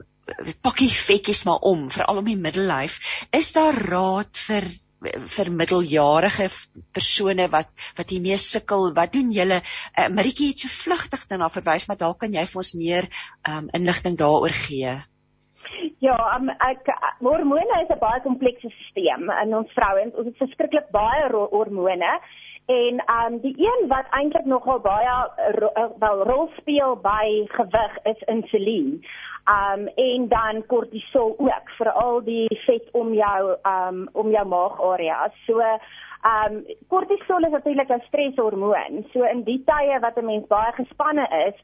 [0.62, 3.00] pakkie fetjies maar om veral om die middellyf.
[3.34, 4.68] Is daar raad vir
[5.00, 6.48] vir middeljarige
[6.92, 11.88] persone wat wat hiermee sukkel wat doen julle uh, Maritjie het so vlugtig daarna verwys
[11.88, 13.08] maar dalk kan jy vir ons meer
[13.48, 14.98] um, inligting daaroor gee
[16.02, 16.88] Ja, um, ek
[17.20, 20.16] hormone is 'n baie komplekse stelsel in ons vrouens.
[20.18, 22.10] Ons het verskriklik baie hormone
[22.70, 25.14] En um die een wat eintlik nogal baie
[25.58, 29.04] ro wel rol speel by gewig is insulien.
[29.48, 35.32] Um en dan kortisol ook vir al die vet om jou um om jou maagareas.
[35.46, 35.60] So
[36.32, 39.06] um kortisol is natuurlik 'n streshormoon.
[39.12, 41.56] So in die tye wat 'n mens baie gespanne is,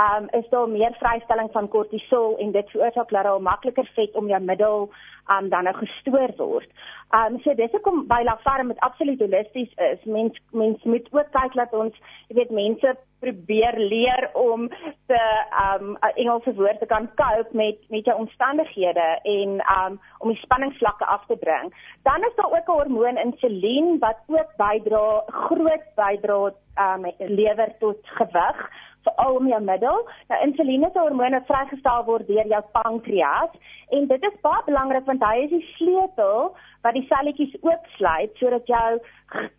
[0.00, 4.28] um is daar meer vrystelling van kortisol en dit veroorsaak dat daar makliker vet om
[4.28, 4.90] jou middel
[5.34, 6.70] um dan nou gestoor word.
[7.18, 10.02] Um so dis hoekom by Lafarm met absoluut holisties is.
[10.04, 11.94] Mens mens moet ook kyk dat ons,
[12.28, 14.68] jy weet, mense probeer leer om
[15.10, 15.20] te
[15.64, 20.42] um 'n Engelse woord te kan cope met met jou omstandighede en um om die
[20.42, 21.74] spanningsvlakke af te bring.
[22.02, 26.52] Dan is daar ook 'n hormoon insulien wat ook bydra groot bydra
[26.84, 28.70] um lewer tot gewig
[29.02, 30.08] veral om jou middel.
[30.28, 33.52] Nou insulien is 'n hormoon wat vrygestel word deur jou pankreas
[33.88, 36.54] en dit is baie belangrik want hy is die sleutel
[36.84, 38.90] wat die selletjies oopsluit sodat jou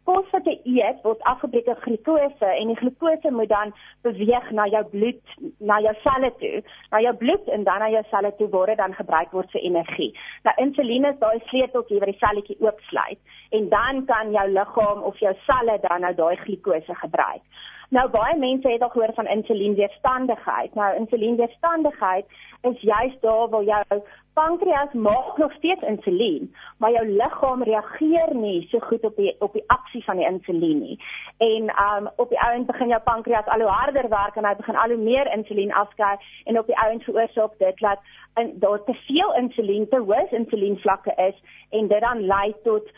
[0.08, 3.74] kos wat jy eet word afgebreek in glikose en die glikose moet dan
[4.06, 6.62] beweeg na jou bloed, na jou selle toe,
[6.92, 9.66] na jou bloed en dan na jou selle toe word dit dan gebruik word vir
[9.70, 10.12] energie.
[10.48, 15.20] Nou insulien is daai sleuteltjie wat die selletjie oopsluit en dan kan jou liggaam of
[15.24, 17.46] jou selle dan nou daai glikose gebruik.
[17.92, 20.76] Nou baie mense het al gehoor van insulienweerstandigheid.
[20.80, 22.26] Nou insulienweerstandigheid
[22.70, 24.02] is juist daar waar jou
[24.34, 29.54] pankreas maak nog steeds insulien, maar jou liggaam reageer nie so goed op die op
[29.54, 30.98] die aksie van die insulien nie.
[31.38, 34.76] En um op die ouend begin jou pankreas al hoe harder werk en hy begin
[34.76, 38.00] al hoe meer insulien afskei en op die ouend veroorsaak dit dat
[38.34, 42.92] en daar te veel insulien te hoë insulienvlakke is en dit dan lei tot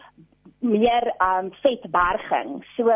[0.60, 2.64] meer um vetberging.
[2.76, 2.92] So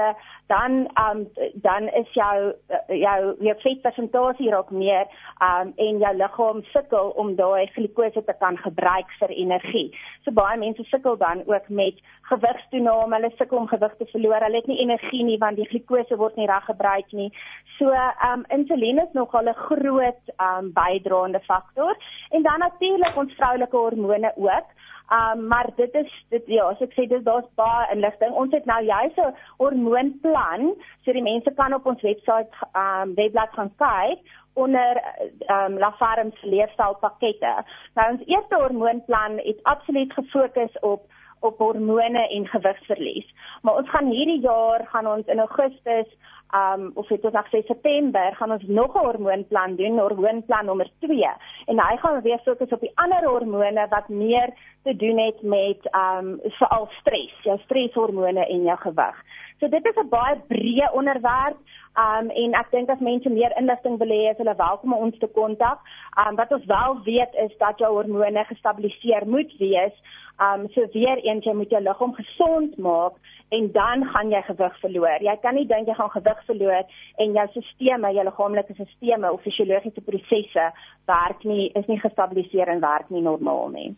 [0.48, 2.53] dan um dan is jou
[2.88, 5.06] jou jou vetpersentasie raak meer
[5.44, 9.91] um en jou liggaam sukkel om daai glikose te kan gebruik vir energie.
[10.24, 14.44] So baie mense sukkel dan ook met gewigstoename, hulle sukkel om gewig te verloor.
[14.44, 17.32] Hulle het nie energie nie want die glikose word nie reg gebruik nie.
[17.78, 17.91] So
[18.32, 21.95] um insulien is nogal 'n groot um bydraende faktor
[22.32, 24.68] en dan natuurlik ons vroulike hormone ook.
[25.10, 28.34] Um maar dit is dit ja, as ek sê dis daar's baie inligting.
[28.36, 33.54] Ons het nou juist 'n hormoonplan, so die mense kan op ons webwerf um webblad
[33.54, 34.20] gaan kyk
[34.54, 35.02] onder
[35.48, 37.54] um Lafarm se leefstylpakkette.
[37.96, 41.02] Nou ons eerste hormoonplan het absoluut gefokus op
[41.40, 43.34] op hormone en gewigsverlies.
[43.62, 46.08] Maar ons gaan hierdie jaar gaan ons in Augustus
[46.56, 50.90] um of dit is nog sê September gaan ons nog 'n hormoonplan doen, hormoonplan nommer
[50.99, 51.24] 2
[51.65, 54.49] en hy gaan weer fokus op die ander hormone wat meer
[54.84, 59.24] te doen het met um veral stres, jou streshormone en jou gewig.
[59.60, 61.58] So dit is 'n baie breë onderwerp.
[62.06, 65.18] Um en ek dink as mense meer inligting wil hê, is hulle welkom om ons
[65.18, 65.80] te kontak.
[66.28, 69.96] Um wat ons wel weet is dat jou hormone gestabiliseer moet wees.
[70.40, 73.14] Um so weer eens jy moet jou liggaam gesond maak
[73.50, 75.20] en dan gaan jy gewig verloor.
[75.22, 76.84] Jy kan nie dink jy gaan gewig verloor
[77.16, 80.72] en jou stelsels, jou liggaamlike stelsels of fisiologiese prosesse
[81.06, 83.96] werk nie, is nie gestabiliseer en werk nie normaal nie.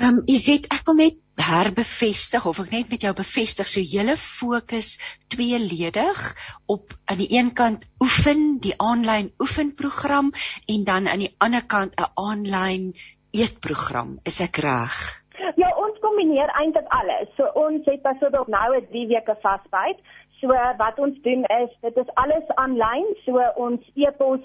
[0.00, 3.80] Ehm um, is dit ek wil net herbevestig of ek net met jou bevestig so
[3.80, 4.98] julle fokus
[5.28, 6.20] tweeledig
[6.66, 10.32] op aan die een kant oefen die aanlyn oefenprogram
[10.66, 12.92] en dan aan die ander kant 'n aanlyn
[13.32, 15.22] eetprogram is ek reg?
[16.22, 17.30] kombineer eintlik alles.
[17.36, 19.98] So ons het byvoorbeeld nou 'n 3 weke vasbyt.
[20.40, 23.06] So wat ons doen is dit is alles aanlyn.
[23.24, 24.40] So ons e-pos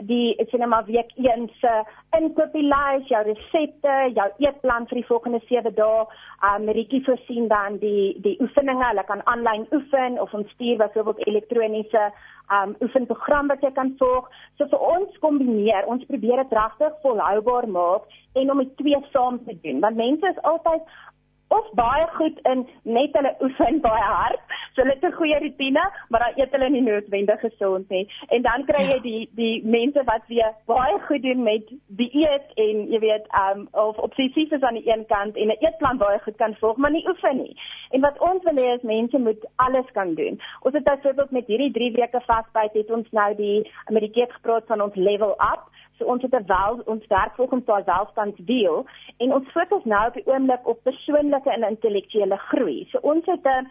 [0.00, 1.72] die cinema week 1 se
[2.16, 6.06] inkopieslys, jou resepte, jou eetplan vir die volgende 7 dae.
[6.48, 8.84] Um Rietjie voorsien dan die die oefeninge.
[8.88, 12.10] Hulle kan aanlyn oefen of ons stuur byvoorbeeld elektroniese
[12.52, 14.28] um oefenprogram wat jy kan volg.
[14.58, 19.40] So vir ons kombineer, ons probeer dit regtig volhoubaar maak en om dit twee saam
[19.44, 19.80] te doen.
[19.80, 20.88] Want mense is altyd
[21.58, 24.40] of baie goed in net hulle oefen baie hard.
[24.74, 28.04] So hulle het 'n goeie rotine, maar dan eet hulle nie noodwendig gesond nie.
[28.28, 29.06] En dan kry jy ja.
[29.08, 33.68] die die mense wat weer baie goed doen met dieet en jy weet, ehm um,
[33.72, 36.90] of obsessief is aan die een kant en 'n eetplan baie goed kan volg, maar
[36.90, 37.56] nie oefen nie.
[37.90, 40.40] En wat ons wil hê is mense moet alles kan doen.
[40.60, 44.80] Ons het byvoorbeeld met hierdie 3 weke vasbyt het ons nou die Amerikaans gepraat van
[44.80, 45.62] ons level up
[46.02, 50.14] So ons het 'n wel ons werk volgens daai welstandsdeel en ons fokus nou op
[50.14, 52.88] die oomblik op persoonlike en intellektuele groei.
[52.90, 53.70] So ons het 'n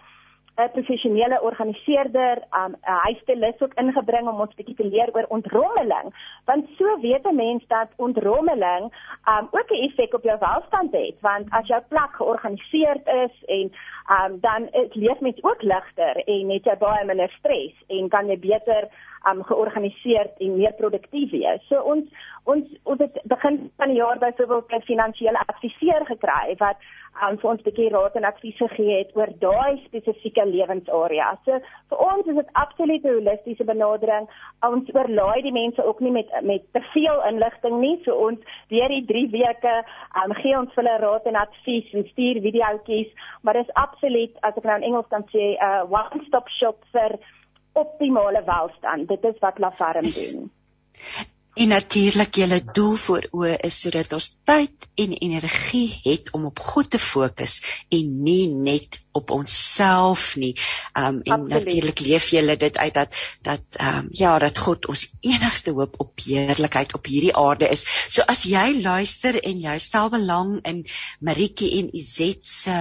[0.57, 6.07] 'n professionele organiseerder, um, 'n huistelis ook ingebring om ons bietjie te leer oor ontrommeling,
[6.45, 8.83] want so weet 'n mens dat ontrommeling
[9.31, 13.71] um, ook 'n effek op jou welstand het, want as jou plek georganiseerd is en
[14.15, 18.39] um, dan leef mens ook ligter en het jy baie minder stres en kan jy
[18.39, 18.87] beter
[19.29, 21.61] um georganiseerd en meer produktief wees.
[21.69, 22.07] So ons
[22.49, 26.77] ons ons het begin van die jaar byvoorbeeld 'n finansiële adviseur gekry wat
[27.27, 31.37] um vir ons 'n bietjie raad en advies gegee het oor daai spesifieke lewensarea.
[31.45, 34.29] So vir ons is dit absoluut 'n holistiese benadering.
[34.61, 38.01] Ons oorlaai die mense ook nie met met te veel inligting nie.
[38.03, 39.83] So ons deur die 3 weke
[40.23, 43.11] um, gee ons hulle raad en advies en stuur videoetjies,
[43.41, 47.19] maar dis absoluut as ek nou in Engels kan sê 'n uh, one-stop shop vir
[47.73, 49.07] optimale welstand.
[49.07, 50.51] Dit is wat La Ferme doen.
[51.53, 56.59] En natuurlik julle doel voor oë is sodat ons tyd en energie het om op
[56.63, 57.57] God te fokus
[57.91, 60.55] en nie net op onsself nie.
[60.93, 65.71] Um en natuurlik leef julle dit uit dat dat um ja, dat God ons enigste
[65.71, 67.85] hoop op heerlikheid op hierdie aarde is.
[68.09, 70.85] So as jy luister en jy stel belang in
[71.19, 72.77] Maritjie en Izet se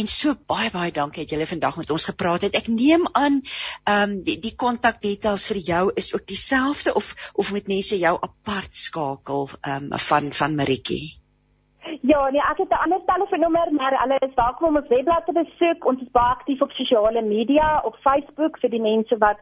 [0.00, 2.58] en so baie baie dankie dat julle vandag met ons gepraat het.
[2.60, 7.52] Ek neem aan ehm um, die die kontakdetails vir jou is ook dieselfde of of
[7.52, 11.19] moet mense jou apart skakel ehm um, van van Maritjie?
[12.10, 15.32] Ja, nee, ek het 'n ander telefoonnommer, maar hulle is welkom om ons webblad te
[15.32, 15.84] besoek.
[15.84, 19.38] Ons is baie aktief op sosiale media, op Facebook vir die mense wat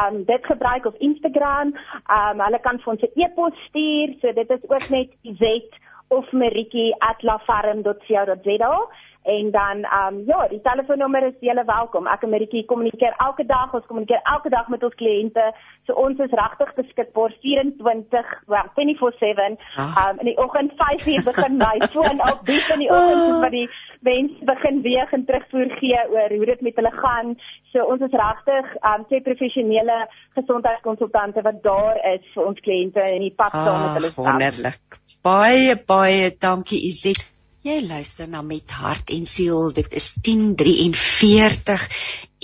[0.00, 1.76] um dit gebruik op Instagram.
[2.18, 5.42] Um hulle kan vir ons 'n e-pos stuur, so dit is ook net Z
[6.08, 8.88] of Maritjie@lafarm.co.za
[9.28, 12.06] en dan ehm um, ja, die telefoonnommer is julle welkom.
[12.08, 15.44] Ek en Maritjie kommunikeer elke dag, ons kommunikeer elke dag met ons kliënte.
[15.86, 19.58] So ons is regtig beskikbaar 24, well, 24/7.
[19.76, 19.84] Ah.
[19.84, 23.38] Ehm um, in die oggend 5:00 begin my foon op diep in die oggend oh.
[23.44, 23.68] vir die
[24.10, 27.36] mense begin weeg en terugvoer gee oor hoe dit met hulle gaan.
[27.72, 30.02] So ons is regtig ehm um, twee professionele
[30.40, 34.14] gesondheidskonsultante wat daar is vir ons kliënte en die pad saam met hulle.
[34.16, 35.02] Wonderlik.
[35.22, 37.37] Baie baie dankie Izet.
[37.66, 39.72] Jy luister na met hart en siel.
[39.74, 41.86] Dit is 10:43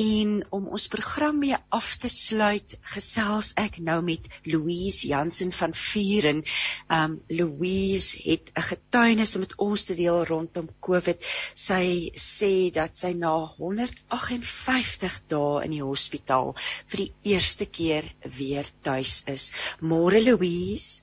[0.02, 5.70] en om ons program mee af te sluit, gesels ek nou met Louise Jansen van
[5.70, 6.42] Vuren.
[6.90, 11.22] Um Louise het 'n getuienis om met ons te deel rondom COVID.
[11.54, 16.56] Sy sê dat sy na 158 dae in die hospitaal
[16.90, 19.52] vir die eerste keer weer tuis is.
[19.80, 21.02] Môre Louise.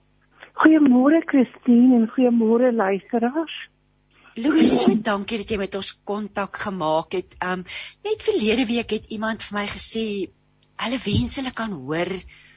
[0.54, 3.71] Goeiemôre Christine en goeiemôre luisteraars.
[4.36, 7.34] Louis, so dankie dat jy met ons kontak gemaak het.
[7.44, 7.66] Um
[8.06, 10.06] net verlede week het iemand vir my gesê
[10.82, 12.10] hulle wens hulle kan hoor,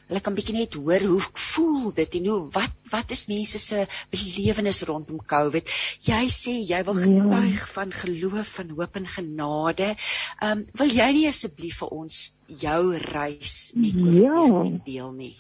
[0.09, 1.19] hulle kan bietjie net hoor hoe
[1.49, 5.75] voel dit en hoe wat wat is mense se belewenis rondom COVID.
[6.07, 7.09] Jy sê jy wil ja.
[7.09, 7.73] getuig ja.
[7.73, 9.91] van geloof, van hoop en genade.
[10.47, 14.85] Um wil jy nie asseblief vir ons jou reis met COVID ja.
[14.87, 15.35] deel nie?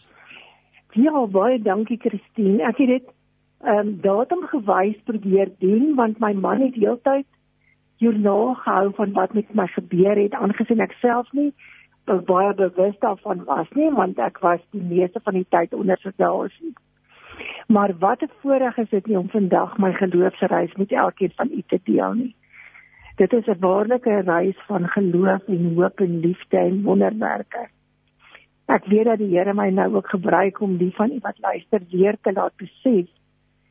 [0.98, 2.62] Ja, baie dankie Christine.
[2.66, 3.13] Ek het dit
[3.64, 7.26] ehm um, datum gewys probeer doen want my man het heeltyd
[7.96, 11.52] joernaal gehou van wat met my gebeur het aangesien ek self nie
[12.04, 16.72] baie bewus daarvan was nie want ek was die meeste van die tyd onder sedasie.
[17.66, 21.62] Maar wat 'n voorreg is dit nie om vandag my geloofsreis met elkeen van u
[21.66, 22.34] te deel nie.
[23.16, 27.68] Dit is 'n wonderlike reis van geloof en hoop en liefde en wonderwerke.
[28.66, 31.80] Ek weet dat die Here my nou ook gebruik om die van u wat luister
[31.90, 33.08] weer te laat besef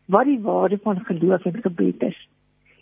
[0.06, 2.28] wat die waarde van geloof en gebed is.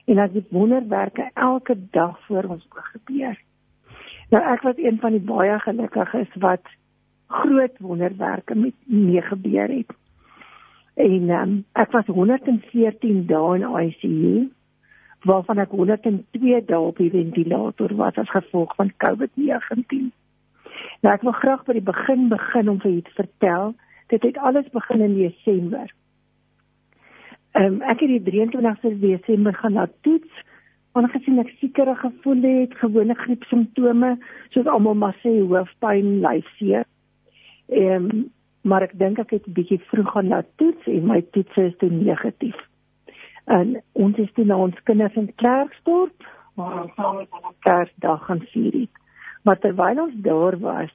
[0.06, 3.40] En as dit wonderwerke elke dag voor ons gebeur.
[4.30, 6.64] Nou ek was een van die baie gelukkiges wat
[7.28, 9.94] groot wonderwerke met mee gebeur het.
[10.94, 14.50] En um, ek was 114 dae in ICU
[15.22, 20.10] waarvan ek 102 dae op die ventilator was as gevolg van COVID-19.
[21.02, 23.74] Nou ek wil graag by die begin begin om vir julle te vertel.
[24.14, 25.92] Dit het alles begin in Desember.
[27.52, 30.44] Ehm um, ek het die 23ste Desember gaan na toets
[30.96, 34.14] aangesien ek siekerig gevoel het, gewone griep simptome
[34.56, 36.88] soos almal maar sê hoofpyn, lyfseer.
[37.68, 38.30] Ehm um,
[38.62, 41.76] maar ek dink ek het 'n bietjie vroeg gaan na toets en my toets is
[41.78, 42.60] toe negatief.
[43.46, 48.26] En ons is toe na ons kinders in Klerksdorp waar ons saam met hulle Kersdag
[48.26, 48.96] gaan vier het.
[49.44, 50.94] Maar terwyl ons daar was,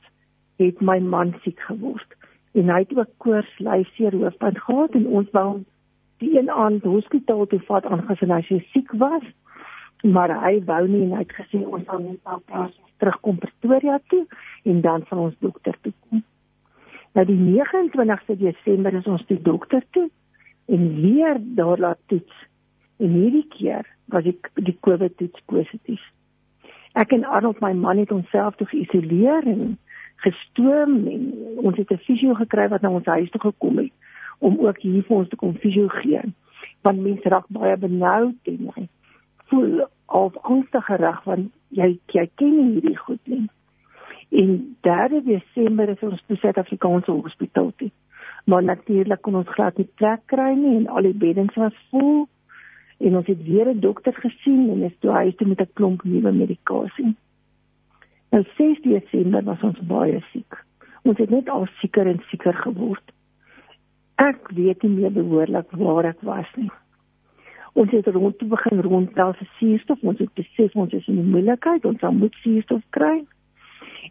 [0.57, 2.17] het my man siek geword
[2.53, 5.65] en hy het ook koors, lyfseer, hoofpyn gehad en ons wou
[6.19, 9.25] die een aand hospitaal toe vat aangesien hy siek was.
[10.03, 13.99] Maar hy wou nie en hy het gesê ons sal net op plaas terugkom Pretoria
[14.13, 14.25] toe
[14.65, 16.23] en dan van ons dokter toe kom.
[17.17, 20.09] Nou die 29ste Desember is ons die dokter toe
[20.73, 22.45] en weer daar laat toets.
[23.01, 26.03] En hierdie keer was die die COVID toets positief.
[26.97, 29.77] Ek en Arnold my man het onsself toe geïsoleer en
[30.25, 31.25] gestoom en
[31.57, 33.93] ons het 'n fisio gekry wat na ons huis toe gekom het
[34.39, 36.23] om ook hier vir ons te kom fisio gee.
[36.83, 38.89] Want mense raak baie benoud en jy
[39.51, 43.47] voel of angstig gereg want jy jy ken hierdie goed nie.
[44.31, 47.91] En 3 Desember is ons by Suid-Afrikaanse Hospitaal toe.
[48.47, 52.27] Maar natuurlik kon ons glad nie plek kry nie en al die beddens was vol
[52.99, 56.05] en ons het weer 'n dokter gesien en is toe hy het met 'n klomp
[56.05, 57.15] nuwe medikasie.
[58.31, 60.65] Nou 6 Desember was ons baie siek.
[61.03, 63.13] Ons het net al sieker en sieker geword.
[64.17, 66.71] Ek weet nie meer behoorlik waar ek was nie.
[67.77, 70.01] Ons het rond te begin rondtel vir suurstof.
[70.01, 71.85] Ons het besef ons is in die moeilikheid.
[71.85, 73.19] Ons moet suurstof kry.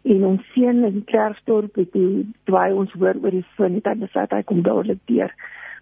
[0.06, 3.96] En ons seun in Klerksdorp het toe dwaai ons hoor oor die foon het hy
[4.04, 5.34] besluit hy kom dadelik deur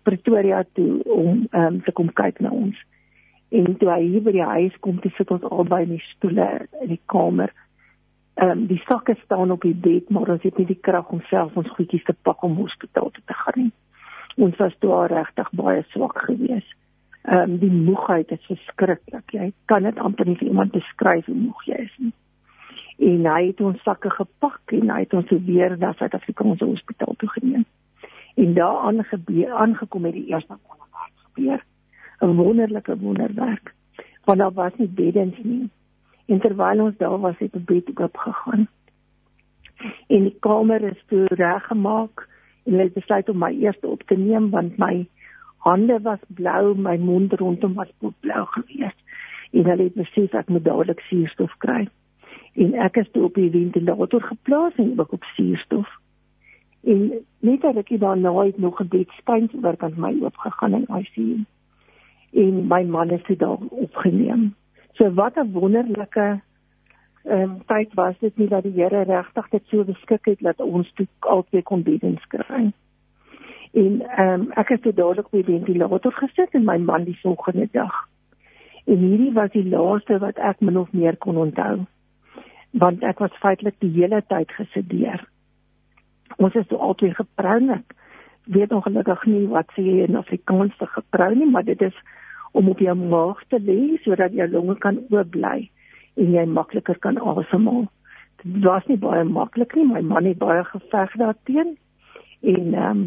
[0.05, 2.81] Pretoria toe om um, te kom kyk na ons.
[3.53, 6.49] En toe hy hier by die huis kom, toe sit ons albei in die stoele
[6.85, 7.53] in die kamer.
[8.41, 11.23] Ehm um, die sakke staan op die bed, maar ons het nie die krag om
[11.31, 13.73] self ons goedjies te pak om hospitaal toe te gaan nie.
[14.37, 16.75] Ons was toe regtig baie swak geweest.
[17.25, 19.31] Ehm um, die moegheid is verskriklik.
[19.33, 22.13] Jy kan dit amper nie vir iemand beskryf hoe moeg jy is nie.
[22.99, 27.29] En hy het ons sakke gepak en hy het ons weer na Suid-Afrikaanse hospitaal toe
[27.29, 27.65] geneem.
[28.35, 31.65] En daar aangebeur aangekom het die eerste wonderwerk gebeur.
[32.21, 33.75] 'n Wonderlike wonderwerk.
[34.25, 35.71] Want daar was nie beddens nie.
[36.27, 38.69] En terwyl ons daar was, het 'n bed oop gegaan.
[40.07, 42.29] En die kamer is toe reggemaak
[42.65, 45.07] en het besluit om my eers op te neem want my
[45.65, 49.01] hande was blou, my mond rondom was blou geweest.
[49.51, 51.87] En hulle het besef ek moet dadelik suurstof kry.
[52.55, 55.89] En ek is toe op die ventilator geplaas en ook op suurstof.
[56.85, 61.45] En net dat ek daarna het nog 'n bedspynwerk aan my oopgegaan in ICU.
[62.33, 64.55] En my man is toe daar opgeneem.
[64.93, 66.41] So wat 'n wonderlike
[67.25, 70.61] ehm um, tyd was dit nie dat die Here regtig dit so beskik het dat
[70.61, 72.73] ons toe altyd kon bedens kry.
[73.73, 77.19] En ehm um, ek het toe dadelik by die ventilator gesit en my man die
[77.23, 77.95] volgende dag.
[78.85, 81.87] En hierdie was die laaste wat ek min of meer kon onthou.
[82.71, 85.25] Want ek was feitelik die hele tyd gesedeer.
[86.37, 87.95] Ons is toe altyd geproun ek
[88.45, 91.97] weet ongelukkig nie wat sê jy in Afrikaans te geproun nie, maar dit is
[92.53, 95.71] om op jou maag te lê sodat jou longe kan oop bly
[96.21, 97.87] en jy makliker kan asemhaal.
[98.43, 101.77] Dit was nie baie maklik nie, my man het baie geveg daarteen.
[102.43, 103.05] En ehm um,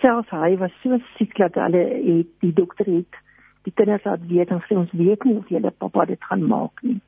[0.00, 3.22] selfs hy was so siek dat hulle het die dokter het
[3.66, 6.82] die kinders laat weet en sê ons weet nie of julle pappa dit gaan maak
[6.86, 6.98] nie.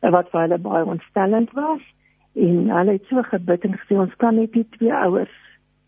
[0.00, 1.82] En wat vir hulle baie ontstellend was
[2.34, 5.34] en hulle het so gebid en gesê ons kan net nie twee ouers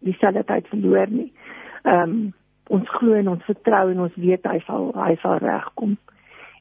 [0.06, 1.30] dieselfde tyd verloor nie.
[1.84, 2.18] Ehm um,
[2.74, 5.92] ons glo en ons vertrou en ons weet hy sal hy sal regkom.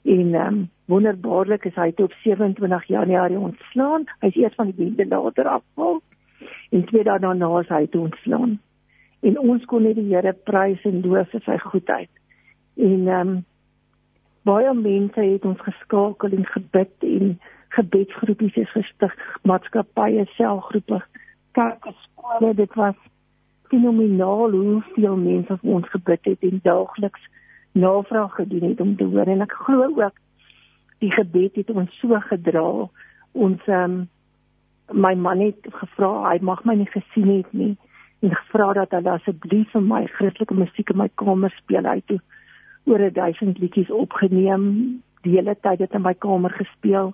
[0.05, 4.03] En ehm um, wonderbaarlik is hy op 27 Januarie ontslaan.
[4.19, 6.01] Hy is eers van die bende later afval
[6.69, 8.59] en twee dae daarna is hy ontslaan.
[9.25, 12.11] En ons kon net die Here prys en loof vir sy goedheid.
[12.77, 13.43] En ehm um,
[14.45, 17.39] baie mense het ons geskakel en gebid en
[17.75, 21.01] gebedsgroepies is gestig, maatskappye, selgroepe,
[21.57, 22.99] kerke, skole, dit was
[23.73, 27.25] fenomenaal hoeveel mense vir ons gebid het en daagliks
[27.75, 29.27] navraag gedoen het om te hoor.
[29.27, 30.19] En ek glo ook
[31.03, 32.67] die gebed het ons so gedra.
[33.31, 33.97] Ons um,
[34.91, 37.73] my man het gevra hy mag my nie gesien het nie.
[38.23, 41.89] En gevra dat hulle asseblief vir my Christelike musiek in my kamer speel.
[41.89, 42.21] Hy toe
[42.85, 44.65] oor 1000 liedjies opgeneem
[45.25, 47.11] die hele tyd het in my kamer gespeel.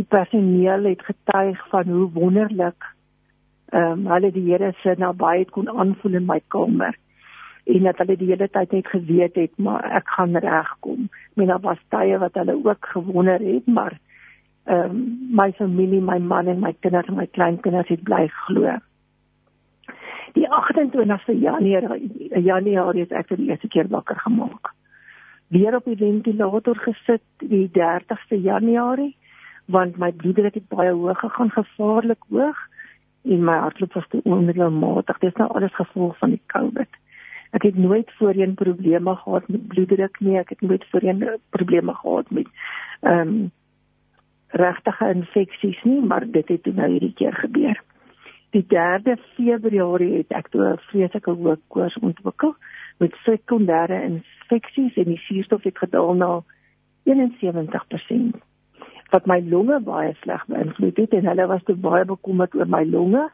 [0.00, 2.92] Die personeel het getuig van hoe wonderlik
[3.74, 6.94] ehm um, hulle die Here se nabyheid kon aanvoel in my kamer
[7.66, 11.08] en dat hulle die hele tyd net geweet het maar ek gaan regkom.
[11.34, 13.98] Men daar was tye wat hulle ook gewonder het, maar
[14.64, 18.78] ehm um, my familie, my man en my kinders en my kleinkinders het bly glo.
[20.34, 24.72] Die 28ste Januarie, Januarie het ek vir die eerste keer wakker gemaak.
[25.48, 29.14] Weer op die ventilator gesit die 30ste Januarie
[29.66, 32.58] want my bloeddruk het baie hoog gegaan, gevaarlik hoog
[33.26, 35.18] en my hartklop was te onregelmatig.
[35.18, 36.98] Dit is nou alles gevolg van die COVID.
[37.56, 40.38] Ek het nooit voorheen probleme gehad met bloeddruk nie.
[40.38, 42.48] Ek het nooit voorheen probleme gehad met
[43.00, 43.52] ehm um,
[44.56, 47.80] regtige infeksies nie, maar dit het nou hierdie keer gebeur.
[48.50, 52.54] Die 3de Februarie het ek toe 'n vreeslike hoë koors ontwikkel
[52.98, 56.42] met sekondêre infeksies en die suurstof het gedaal na
[57.04, 58.36] 71%
[59.10, 62.84] wat my longe baie sleg beïnvloed het en hulle was te baie bekommerd oor my
[62.84, 63.28] longe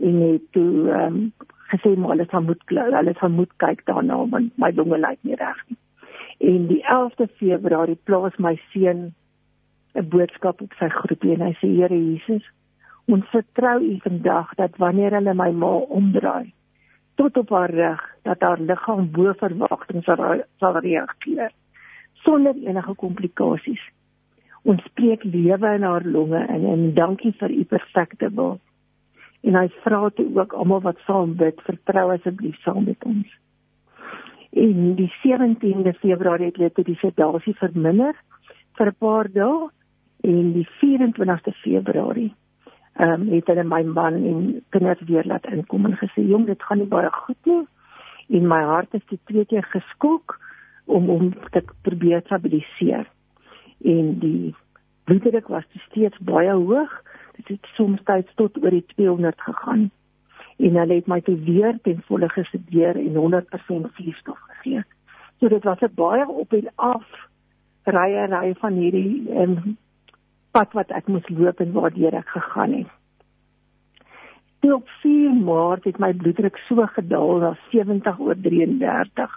[0.00, 1.32] en het toe ehm um,
[1.68, 5.36] gesê maar hulle gaan moet hulle gaan moet kyk daarna want my longe lyk nie
[5.36, 5.78] reg nie.
[6.38, 9.12] En die 11de Februarie plaas my seun
[9.94, 12.44] 'n boodskap op sy groepie en hy sê Here Jesus,
[13.06, 16.52] ons vertrou U vandag dat wanneer hulle my ma omdraai
[17.18, 21.50] tot op haar rug, dat haar liggaam bo verwagting sal sal reageer
[22.22, 23.82] sonder enige komplikasies.
[24.62, 28.58] Ons spreek lewe in haar longe in en dankie vir U perfekte wil.
[29.46, 33.28] En hy vra toe ook almal wat saam bid, vertrou asseblief saam met ons.
[34.50, 38.14] En die 17de Februarie het hulle die sedasie verminder
[38.78, 39.68] vir 'n paar dae
[40.20, 42.32] en die 24ste Februarie
[42.98, 44.38] ehm um, het hulle my man en
[44.74, 47.62] kinders weer laat inkom en gesê jong dit gaan nie baie goed nie
[48.38, 50.34] en my hart is die twee keer geskok
[50.84, 53.06] om om te probeer stabiliseer
[53.94, 54.54] en die
[55.04, 56.96] bloeddruk was steeds baie hoog
[57.38, 59.88] dit het soms tyds tot oor die 200 gegaan
[60.58, 64.84] en hulle het my toe weer ten volle gesedeer en 100% suurstof gegee
[65.40, 67.06] so dit was 'n baie op en af
[67.84, 69.76] rye ry van hierdie um,
[70.50, 72.94] pad wat ek moes loop en waardeur ek gegaan het.
[74.60, 79.36] Toe op 4 Maart het my bloeddruk so gedaal na 70 oor 33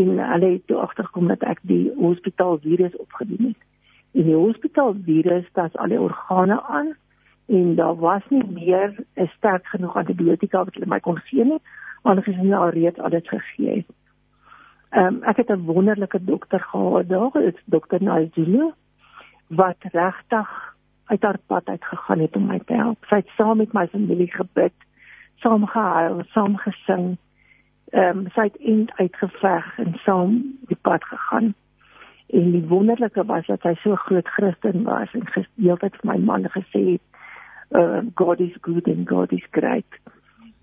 [0.00, 3.69] en hulle het toe agtergekom dat ek die hospitaal virus opgedoen het.
[4.12, 6.94] En die hospitaal virus tas al die organe aan
[7.50, 11.60] en daar was nie meer 'n sterk genoeg antibiotika wat hulle my kon gee nie,
[12.02, 13.90] aangesien hulle al reeds alles gegee het.
[14.90, 18.72] Ehm um, ek het 'n wonderlike dokter gehad daar, dit is dokter Naizulu
[19.46, 20.74] wat regtig
[21.04, 23.04] uit haar pad uit gegaan het om my te help.
[23.04, 24.72] Sy het saam met my familie gebid,
[25.36, 27.16] saam gehuil, saam gesing.
[27.90, 31.54] Ehm um, sy het eind uitgeveg en saam die pad gegaan.
[32.32, 35.26] En die wonderlike was dat sy so groot Christen was en
[35.56, 37.02] heeltyd vir my man gesê het,
[37.74, 39.98] uh, God is good and God is great.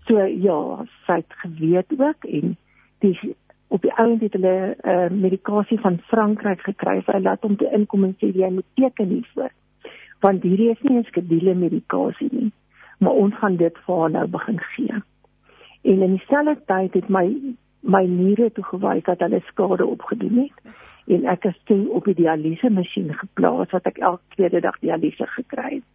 [0.08, 2.56] So ja, sy het geweet ook en
[3.04, 3.36] die
[3.68, 7.02] op die ouend het hulle 'n uh, medikasie van Frankryk gekry.
[7.02, 9.52] Sy laat hom te inkom en sê jy moet teken hiervoor.
[10.20, 12.52] Want hierdie is nie 'n skedule medikasie nie,
[13.00, 14.96] maar ons gaan dit vir haar nou begin gee.
[15.82, 17.36] En in dieselfde tyd het my
[17.82, 20.76] my niere toe gewaai dat hulle skade opgedoen het
[21.08, 25.28] en ek is toe op die dialyse masjien geplaas wat ek elke tweede dag dialyse
[25.36, 25.88] gekry het.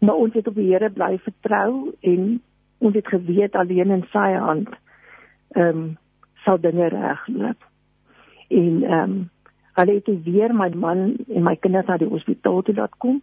[0.00, 2.40] Maar ons het op die Here bly vertrou en
[2.78, 4.70] ons het geweet alleen in sy hand
[5.54, 5.98] ehm um,
[6.44, 7.66] sal dinge regloop.
[8.48, 9.30] En ehm um,
[9.78, 13.20] hulle het weer my man en my kinders na die hospitaal toe laat kom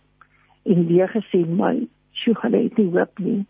[0.63, 3.45] en weer gesê my sjoe hulle het nie hoop nie.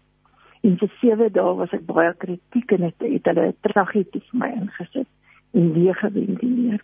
[0.62, 4.52] En vir 7 dae was ek baie kritiek en het, het hulle tragedie vir my
[4.62, 5.08] ingesit
[5.58, 6.84] en weer gewentileer.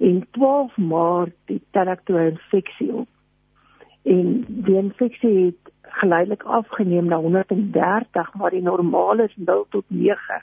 [0.00, 3.08] En 12 Maart het ek toe 'n infeksie op.
[4.02, 10.42] En die infeksie het geleidelik afgeneem na 130, maar die normale is 0 tot 9.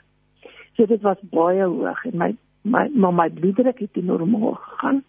[0.72, 5.02] So dit was baie hoog en my my maar my bloeddruk het normaal gegaan.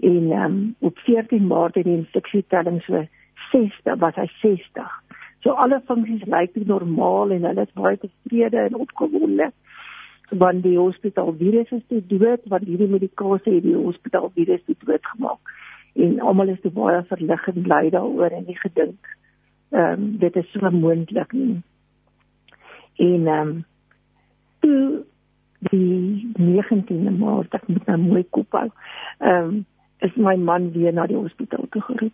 [0.00, 3.06] En um, op 14 Maart het die infeksietelling so
[3.50, 5.02] 60 was hy 60.
[5.44, 9.50] So alle funksies lyk normaal en hulle is baie tevrede en opgewonde
[10.40, 14.74] want die hospitaal virus is te dood want hierdie medikasie het die hospitaal virus te
[14.86, 15.52] dood gemaak
[16.04, 19.12] en almal is te baie verlig en bly daaroor en nie gedink
[19.74, 21.60] ehm um, dit is so moontlik nie
[22.96, 23.64] en ehm um,
[24.64, 25.04] toe
[25.70, 28.68] die 19de Maart ek moet nou mooi kop hou.
[29.20, 29.62] Ehm um,
[30.04, 32.12] is my man weer na die hospitaal toe geroep.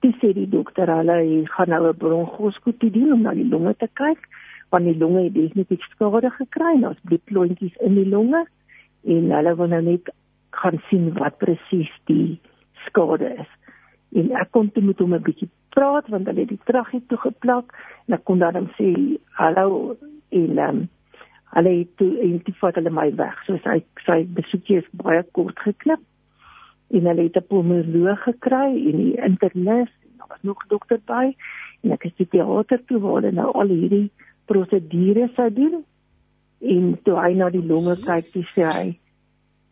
[0.00, 3.88] Toe sê die dokter hulle gaan nou 'n bronkoskopie doen om na die longe te
[3.94, 4.28] kyk
[4.70, 6.80] want die longe het definitief skade gekry.
[6.80, 8.46] Daar's bloedklontjies in die longe
[9.04, 10.10] en hulle wil nou net
[10.50, 12.40] gaan sien wat presies die
[12.86, 13.50] skade is.
[14.12, 17.18] En ek kon toe met hom 'n bietjie praat want hulle het die traggie toe
[17.18, 17.74] geplak
[18.06, 19.96] en ek kon dan sê hallo
[20.30, 20.88] en um,
[21.56, 23.36] hulle het toe en toe vat hulle my weg.
[23.46, 26.00] So sy sy besoekie is baie kort geklip.
[26.90, 31.36] En hulle het 'n pulmonoloog gekry en die internis en daar was nog dokter by
[31.82, 34.10] en ek het die teater toe waar hulle nou al hierdie
[34.44, 35.84] prosedures sou doen.
[36.60, 38.24] En toe hy na die longe kyk,
[38.54, 38.98] sê hy: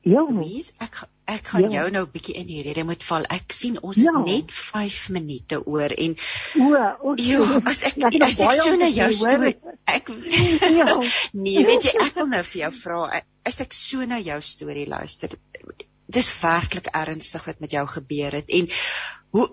[0.03, 1.71] "Ja, mens, ek Ek gaan ja.
[1.81, 3.25] jou nou 'n bietjie in die rede moet val.
[3.37, 4.13] Ek sien ons ja.
[4.15, 6.15] het net 5 minute oor en
[6.63, 6.69] o,
[7.11, 7.63] okay.
[7.67, 9.57] as ek as ek so na jou storie
[9.91, 10.13] ek
[10.79, 10.87] ja.
[11.45, 13.01] nee, weet jy ek wil nou vir jou vra
[13.51, 15.35] as ek so na jou storie luister.
[16.07, 18.69] Dis werklik ernstig wat met jou gebeur het en
[19.35, 19.49] hoe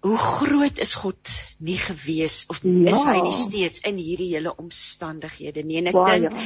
[0.00, 2.92] hoe groot is God nie gewees of ja.
[2.92, 6.38] is hy nie steeds in hierdie hele omstandighede nie en ek dink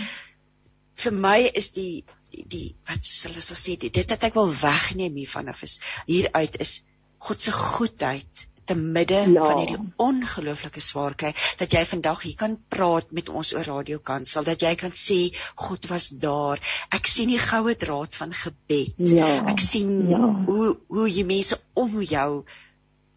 [1.04, 2.02] vir my is die
[2.32, 5.78] die, die wat hulle sal sê dit wat ek wil wegneem hiervan af is
[6.08, 6.80] hieruit is
[7.28, 9.44] God se goedheid te midde ja.
[9.44, 14.46] van hierdie ongelooflike swaar kry dat jy vandag hier kan praat met ons oor radiokansel
[14.48, 15.18] dat jy kan sê
[15.66, 16.62] God was daar
[16.94, 19.32] ek sien die goue draad van gebed ja.
[19.52, 20.22] ek sien ja.
[20.50, 22.44] hoe hoe jy mense om jou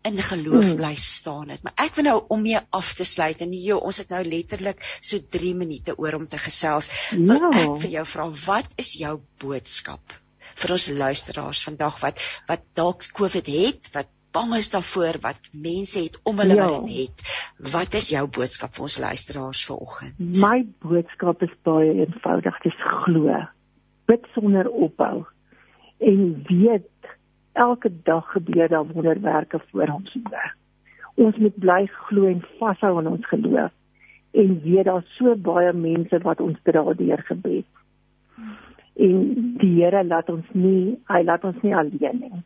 [0.08, 0.78] in geloof hmm.
[0.80, 1.64] bly staan het.
[1.66, 4.84] Maar ek wil nou om mee af te sluit en jo, ons het nou letterlik
[5.02, 6.88] so 3 minute oor om te gesels.
[7.12, 7.20] Ja.
[7.34, 10.16] Wil ek vir jou vra wat is jou boodskap
[10.58, 16.02] vir ons luisteraars vandag wat wat dalk COVID het, wat bang is daarvoor wat mense
[16.04, 16.68] het om hulle ja.
[16.70, 17.24] wat dit het.
[17.74, 20.42] Wat is jou boodskap vir ons luisteraars vanoggend?
[20.44, 23.40] My boodskap is baie eenvoudig, dis glo.
[24.08, 25.26] Bid sonder ophou
[25.98, 26.20] en
[26.50, 27.16] weet
[27.58, 30.46] elke dag gebeur daar wonderwerke voor ons oë.
[31.26, 33.74] Ons moet bly glo en vashou aan ons geloof
[34.38, 37.66] en weet daar so baie mense wat ons dra deur gebed.
[39.08, 39.18] En
[39.62, 42.44] die Here laat ons nie, hy laat ons nie alleen nie.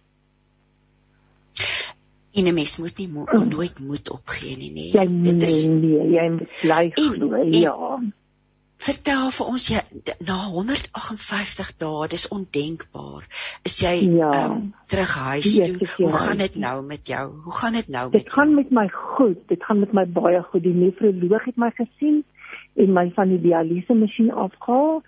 [2.33, 4.91] En 'n mens moet nie mo nooit moed opgee nie, nee.
[4.91, 5.67] Jy moet is...
[5.67, 7.99] nee, jy moet bly glo, ja.
[8.81, 9.81] Vertel vir ons jy
[10.25, 13.27] na 158 dae, dis ondenkbaar.
[13.67, 14.31] Is jy ja.
[14.47, 15.89] um, terug huis toe?
[15.99, 17.27] Hoe gaan dit nou met jou?
[17.43, 19.37] Hoe gaan dit nou met Dit gaan met my goed.
[19.53, 20.63] Dit gaan met my baie goed.
[20.65, 22.23] Die nefroloog het my gesien
[22.73, 25.03] en my van die dialyse masjien afgehaal.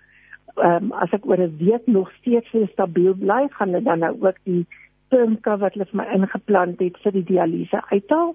[0.54, 4.14] Ehm um, as ek oor 'n week nog steeds stabiel bly, gaan hulle dan nou
[4.20, 4.66] ook die
[5.14, 8.34] permka wat hulle vir my ingeplant het vir die dialyse uithaal.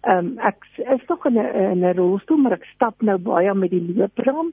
[0.00, 0.64] Ehm um, ek
[0.96, 4.52] is nog in 'n 'n rolstoel, maar ek stap nou baie met die loopram.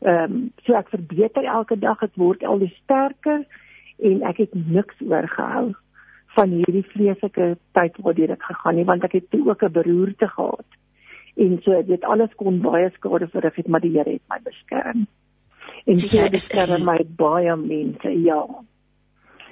[0.00, 3.44] Ehm um, so ek verbeter elke dag, ek word al die sterker
[3.98, 5.74] en ek het niks oorgehou
[6.36, 10.28] van hierdie vreeslike tyd waardeur ek gegaan het want ek het toe ook 'n beroerte
[10.28, 10.68] gehad.
[11.36, 15.06] En so dit alles kon baie skade verrig het, maar die Here het my beskerm.
[15.86, 18.46] En so jy beskerm my baie mense, ja.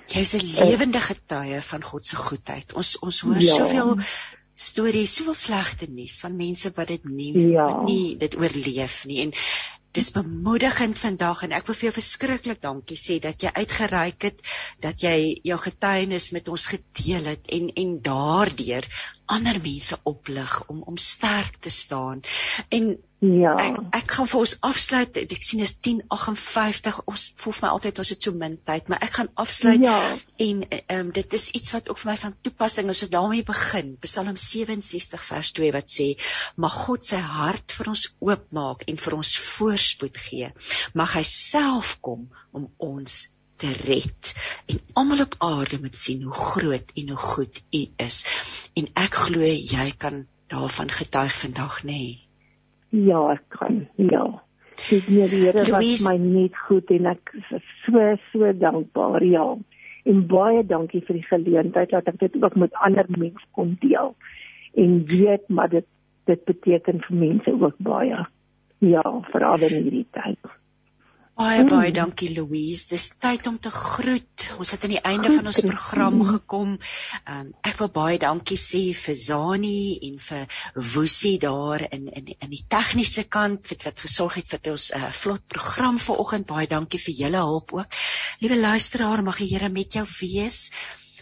[0.08, 2.72] Jy's 'n lewende getuie van God se goedheid.
[2.72, 3.54] Ons ons hoor ja.
[3.54, 3.96] soveel
[4.54, 7.82] stories, soveel slegte nuus van mense wat dit nie ja.
[7.86, 9.34] nie dit oorleef nie en
[9.96, 14.42] dis bemoedigend vandag en ek wil vir jou verskriklik dankie sê dat jy uitgereik het
[14.84, 18.88] dat jy jou getuienis met ons gedeel het en en daardeur
[19.36, 22.22] ander mense oplig om om sterk te staan.
[22.68, 25.16] En ja, ek, ek gaan vir ons afsluit.
[25.18, 27.00] Ek sien is 10:58.
[27.10, 29.96] Ons voel vir my altyd ons het so min tyd, maar ek gaan afsluit ja.
[30.46, 33.02] en ehm um, dit is iets wat ook vir my van toepassing is.
[33.06, 33.96] Ons daarmee begin.
[34.06, 36.08] Psalm 67 vers 2 wat sê:
[36.56, 40.52] "Mag God sy hart vir ons oopmaak en vir ons voorspoed gee.
[40.94, 43.18] Mag hy self kom om ons
[43.58, 44.32] te red
[44.70, 48.22] en almal op aarde moet sien hoe groot en hoe goed U is.
[48.78, 51.98] En ek glo jy kan daarvan getuig vandag, nê?
[51.98, 52.27] Nee.
[52.88, 53.86] Ja, ek kan.
[53.96, 54.26] Ja.
[54.88, 59.24] Dit nie die Here was my net goed en ek is so so dankbaar.
[59.24, 59.56] Ja.
[60.08, 64.14] En baie dankie vir die geleentheid dat ek dit ook met ander mense kon deel.
[64.74, 65.86] En weet maar dit
[66.28, 68.24] dit beteken vir mense ook baie.
[68.84, 69.02] Ja,
[69.32, 70.57] veral in hierdie tyd.
[71.38, 71.68] Baie mm.
[71.70, 72.88] baie dankie Louise.
[72.90, 74.46] Dis tyd om te groet.
[74.58, 76.72] Ons het aan die einde van ons program gekom.
[77.30, 82.50] Um, ek wil baie dankie sê vir Zani en vir Woesie daar in in in
[82.56, 86.50] die tegniese kant wat wat gesorg het vir ons 'n uh, vlot program vanoggend.
[86.50, 88.00] Baie dankie vir julle hulp ook.
[88.42, 90.72] Liewe luisteraar, mag die Here met jou wees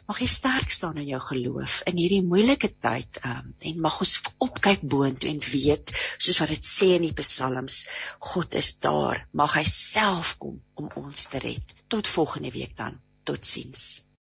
[0.06, 4.14] mag jy sterk staan in jou geloof in hierdie moeilike tyd um, en mag ons
[4.46, 7.82] opkyk boontoe en weet soos wat dit sê in die psalms
[8.30, 9.24] God is daar.
[9.32, 11.76] Mag hy self kom om ons te red.
[11.90, 13.00] Tot volgende week dan.
[13.26, 14.05] Totsiens